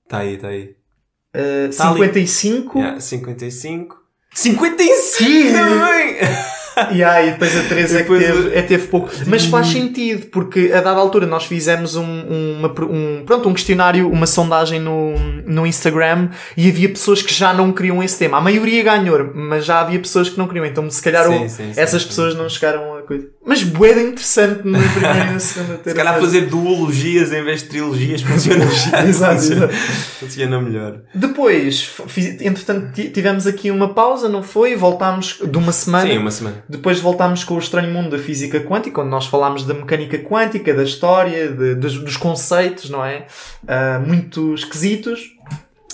[0.08, 0.76] Tá aí, tá aí.
[1.36, 2.00] Uh, Tá ali.
[2.00, 4.02] 55 Yeah, 55.
[4.34, 6.18] 55 também!
[6.92, 9.12] E aí depois a 3 é que Depois teve, é, teve pouco.
[9.28, 14.10] Mas faz sentido, porque a dada altura nós fizemos um, uma, um, pronto, um questionário,
[14.10, 15.14] uma sondagem no,
[15.46, 18.38] no Instagram e havia pessoas que já não queriam esse tema.
[18.38, 20.66] A maioria ganhou, mas já havia pessoas que não queriam.
[20.66, 23.28] Então se calhar Sim, sim, sim, essas pessoas não chegaram a coisa.
[23.46, 27.64] Mas de interessante na primeira e na segunda ter Se calhar fazer duologias em vez
[27.64, 29.08] de trilogias funciona melhor.
[29.08, 29.68] Exato, funciona,
[30.20, 31.02] funciona melhor.
[31.14, 34.76] Depois, fiz- entretanto, ti- tivemos aqui uma pausa, não foi?
[34.76, 36.08] Voltámos de uma semana.
[36.10, 36.64] Sim, uma semana.
[36.70, 40.74] Depois voltámos com o estranho mundo da física quântica, onde nós falámos da mecânica quântica,
[40.74, 43.26] da história, de- dos, dos conceitos, não é?
[43.68, 45.20] Ah, muito esquisitos.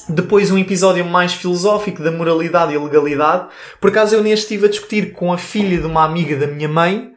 [0.10, 3.48] Depois um episódio mais filosófico da moralidade e legalidade.
[3.80, 6.70] Por acaso eu neste estive a discutir com a filha de uma amiga da minha
[6.70, 7.12] mãe,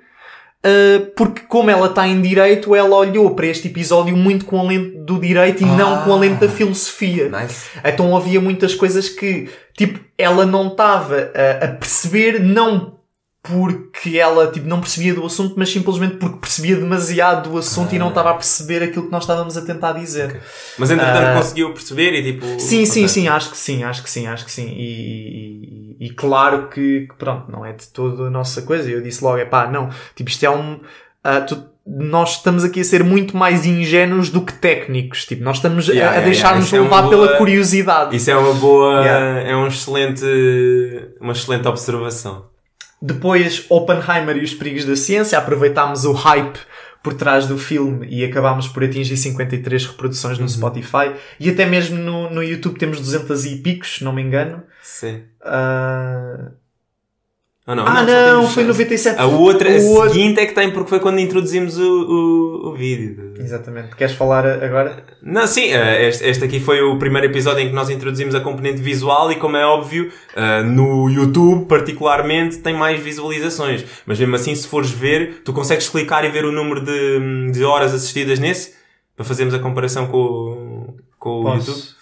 [0.62, 4.64] ah, porque como ela está em direito, ela olhou para este episódio muito com a
[4.64, 7.28] lente do direito e não com a lente da filosofia.
[7.28, 7.70] Nice.
[7.84, 11.30] Então havia muitas coisas que, tipo, ela não estava
[11.62, 12.99] a perceber, não
[13.42, 17.98] porque ela, tipo, não percebia do assunto, mas simplesmente porque percebia demasiado do assunto e
[17.98, 20.40] não estava a perceber aquilo que nós estávamos a tentar dizer.
[20.78, 21.34] Mas entretanto Ah.
[21.36, 22.44] conseguiu perceber e tipo.
[22.60, 24.68] Sim, sim, sim, acho que sim, acho que sim, acho que sim.
[24.76, 28.90] E, e- e claro que, que, pronto, não é de toda a nossa coisa.
[28.90, 30.78] Eu disse logo, é pá, não, tipo, isto é um.
[31.24, 35.24] ah, tu- nós estamos aqui a ser muito mais ingênuos do que técnicos.
[35.24, 36.86] Tipo, nós estamos a- Yeah, a, yeah, deixar-nos yeah.
[36.86, 38.14] É levar boa- pela curiosidade.
[38.14, 39.04] Isso é uma boa.
[39.06, 40.24] É um excelente.
[41.20, 42.44] Uma excelente observação.
[43.02, 46.58] Depois, Oppenheimer e os perigos da ciência, aproveitámos o hype
[47.02, 50.42] por trás do filme e acabámos por atingir 53 reproduções Uhum.
[50.44, 51.12] no Spotify.
[51.38, 54.62] E até mesmo no, no YouTube temos 200 e picos, se não me engano.
[54.82, 55.22] Sim.
[55.42, 56.50] Ah,
[57.70, 59.20] Ah, não, ah, não, temos- foi 97.
[59.20, 62.68] A outra, a O outro- seguinte é que tem, porque foi quando introduzimos o, o,
[62.70, 63.34] o vídeo.
[63.38, 63.94] Exatamente.
[63.94, 65.04] Queres falar agora?
[65.22, 68.40] Não, sim, eh, este, este aqui foi o primeiro episódio em que nós introduzimos a
[68.40, 73.84] componente visual e, como é óbvio, eh, no YouTube, particularmente, tem mais visualizações.
[74.04, 77.64] Mas mesmo assim, se fores ver, tu consegues clicar e ver o número de, de
[77.64, 78.74] horas assistidas nesse,
[79.14, 81.66] para fazermos a comparação com, o- com o YouTube.
[81.66, 81.96] Posso?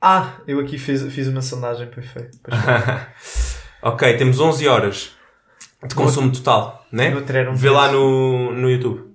[0.00, 2.28] Ah, eu aqui fiz, fiz uma sondagem, pois foi.
[2.42, 2.74] Pois foi.
[3.90, 5.12] ok, temos 11 horas
[5.86, 7.14] de consumo total, né?
[7.28, 9.10] Era um Vê lá no, no YouTube.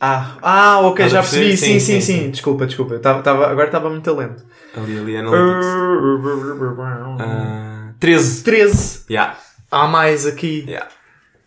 [0.00, 1.56] Ah, ah, ok, Estás a já percebi.
[1.56, 2.22] Sim, Sim, sim, sim, sim.
[2.24, 2.30] sim.
[2.30, 2.98] Desculpa, desculpa.
[3.00, 4.44] Tava, tava- agora estava muito lento.
[4.76, 5.66] Ali, ali, Analytics.
[7.18, 8.44] Ah, 13.
[8.44, 9.04] 13.
[9.10, 9.36] Yeah.
[9.70, 10.64] Há mais aqui.
[10.68, 10.88] Yeah.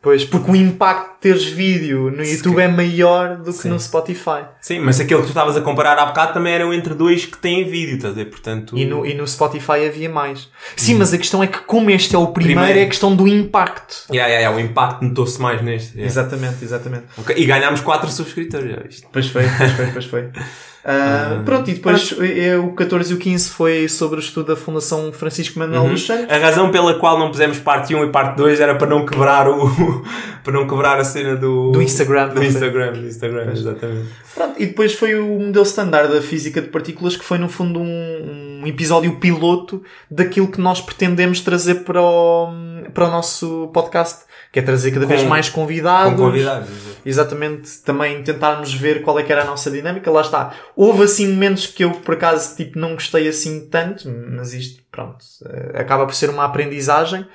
[0.02, 3.69] Pois, porque o impacto de teres vídeo no YouTube é maior do que Sim.
[3.69, 4.45] no Spotify.
[4.60, 7.38] Sim, mas aquele que tu estavas a comparar há bocado também eram entre dois que
[7.38, 8.26] têm vídeo, estás a ver?
[8.26, 8.76] Portanto.
[8.76, 10.49] E no, e no Spotify havia mais.
[10.76, 12.80] Sim, mas a questão é que, como este é o primeiro, Primeiro.
[12.80, 14.06] é a questão do impacto.
[14.11, 15.91] Yeah, yeah, yeah, o impacto notou-se mais neste.
[15.95, 16.07] yeah.
[16.07, 17.03] Exatamente, exatamente.
[17.19, 19.07] Ok, E ganhámos 4 subscritores, já viste?
[19.14, 20.30] Pois foi, pois foi, pois foi.
[20.84, 25.12] Ah, pronto, e depois o 14 e o 15 foi sobre o estudo da Fundação
[25.14, 26.30] Francisco Manuel dos Santos.
[26.30, 29.48] A razão pela qual não pusemos parte 1 e parte 2 era para não quebrar
[29.48, 30.03] o.
[30.44, 31.72] para não quebrar a cena do.
[31.72, 32.44] Do Instagram, Do?
[32.44, 34.10] Instagram, do Instagram, exatamente.
[34.34, 37.80] Pronto, e depois foi o modelo standard da física de partículas, que foi no fundo
[37.80, 42.48] um, um episódio piloto daquilo que nós pretendemos trazer para o,
[42.94, 46.19] para o nosso podcast, que é trazer cada vez Com- mais convidados.
[46.19, 46.68] Convidados.
[47.06, 50.11] Exatamente, também tentarmos ver qual é que era a nossa dinâmica.
[50.11, 50.53] Lá está.
[50.76, 55.18] Houve assim momentos que eu por acaso tipo, não gostei assim tanto, mas isto, pronto,
[55.45, 57.26] eh, acaba por ser uma aprendizagem.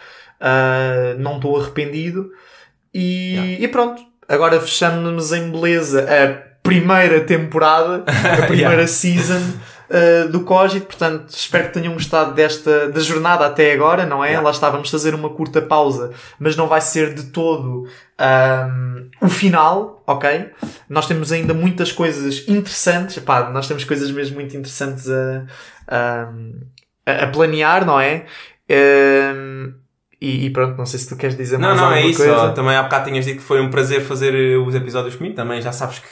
[0.41, 2.31] Ah, não estou arrependido.
[2.93, 3.65] E, Yeah.
[3.65, 8.87] e pronto, agora fechamos em beleza a primeira temporada, a primeira Yeah.
[8.87, 9.41] season.
[9.91, 14.29] Uh, do Cogit, portanto espero que tenham gostado desta da jornada até agora, não é?
[14.29, 14.45] Yeah.
[14.45, 17.89] Lá está, vamos fazer uma curta pausa, mas não vai ser de todo
[18.21, 20.51] um, o final, ok?
[20.89, 25.45] Nós temos ainda muitas coisas interessantes, pá, nós temos coisas mesmo muito interessantes a,
[25.89, 28.25] a, a planear, não é?
[28.71, 29.75] Um,
[30.21, 32.19] e, e pronto, não sei se tu queres dizer Não, mais não, alguma é isso.
[32.19, 32.37] coisa.
[32.37, 32.49] ó.
[32.53, 35.35] Também há bocado tinhas dito que foi um prazer fazer eh, os episódios comigo.
[35.37, 36.07] Também já sabes que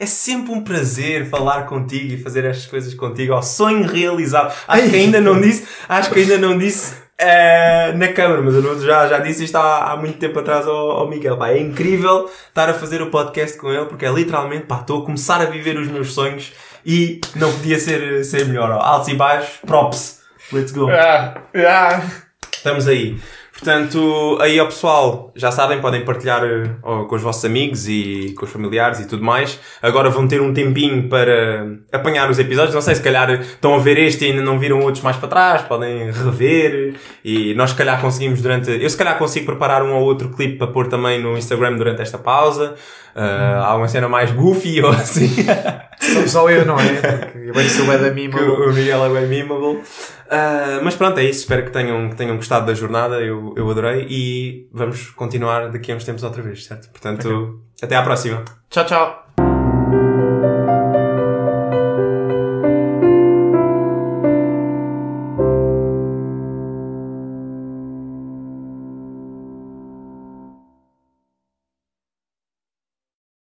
[0.00, 3.34] é sempre um prazer falar contigo e fazer estas coisas contigo.
[3.34, 4.54] Ao sonho realizado.
[4.66, 8.80] Acho que ainda não disse, acho que ainda não disse eh, na câmara, mas eu
[8.80, 11.36] já, já disse isto há, há muito tempo atrás ao, ao Miguel.
[11.36, 15.02] Pá, é incrível estar a fazer o podcast com ele porque é literalmente, pá, estou
[15.02, 16.50] a começar a viver os meus sonhos
[16.84, 18.70] e não podia ser, ser melhor.
[18.70, 18.80] ó.
[18.80, 20.20] Altos e baixos, props.
[20.50, 20.88] Let's go.
[20.88, 22.02] Ah, ah.
[22.50, 23.18] Estamos aí.
[23.60, 28.34] Portanto, aí ao pessoal, já sabem, podem partilhar eh, ó, com os vossos amigos e
[28.38, 29.60] com os familiares e tudo mais.
[29.82, 32.74] Agora vão ter um tempinho para apanhar os episódios.
[32.74, 35.28] Não sei, se calhar estão a ver este e ainda não viram outros mais para
[35.28, 36.94] trás, podem rever.
[37.22, 38.70] E nós, se calhar, conseguimos durante.
[38.70, 42.00] Eu, se calhar, consigo preparar um ou outro clipe para pôr também no Instagram durante
[42.00, 42.74] esta pausa.
[43.14, 45.28] Uh, Há uma cena mais goofy ou assim.
[46.00, 46.94] Só, só eu, não é?
[46.94, 48.38] Porque eu bem sou bué da mima.
[48.38, 49.82] que o o Miguel é bem memeable.
[50.30, 51.40] Ah, mas pronto, é isso.
[51.40, 53.20] Espero que tenham, que tenham gostado da jornada.
[53.20, 54.06] Eu, eu adorei.
[54.08, 56.88] E vamos continuar daqui a uns tempos outra vez, certo?
[56.90, 58.44] Portanto, até à próxima.
[58.70, 59.29] Tchau, tchau.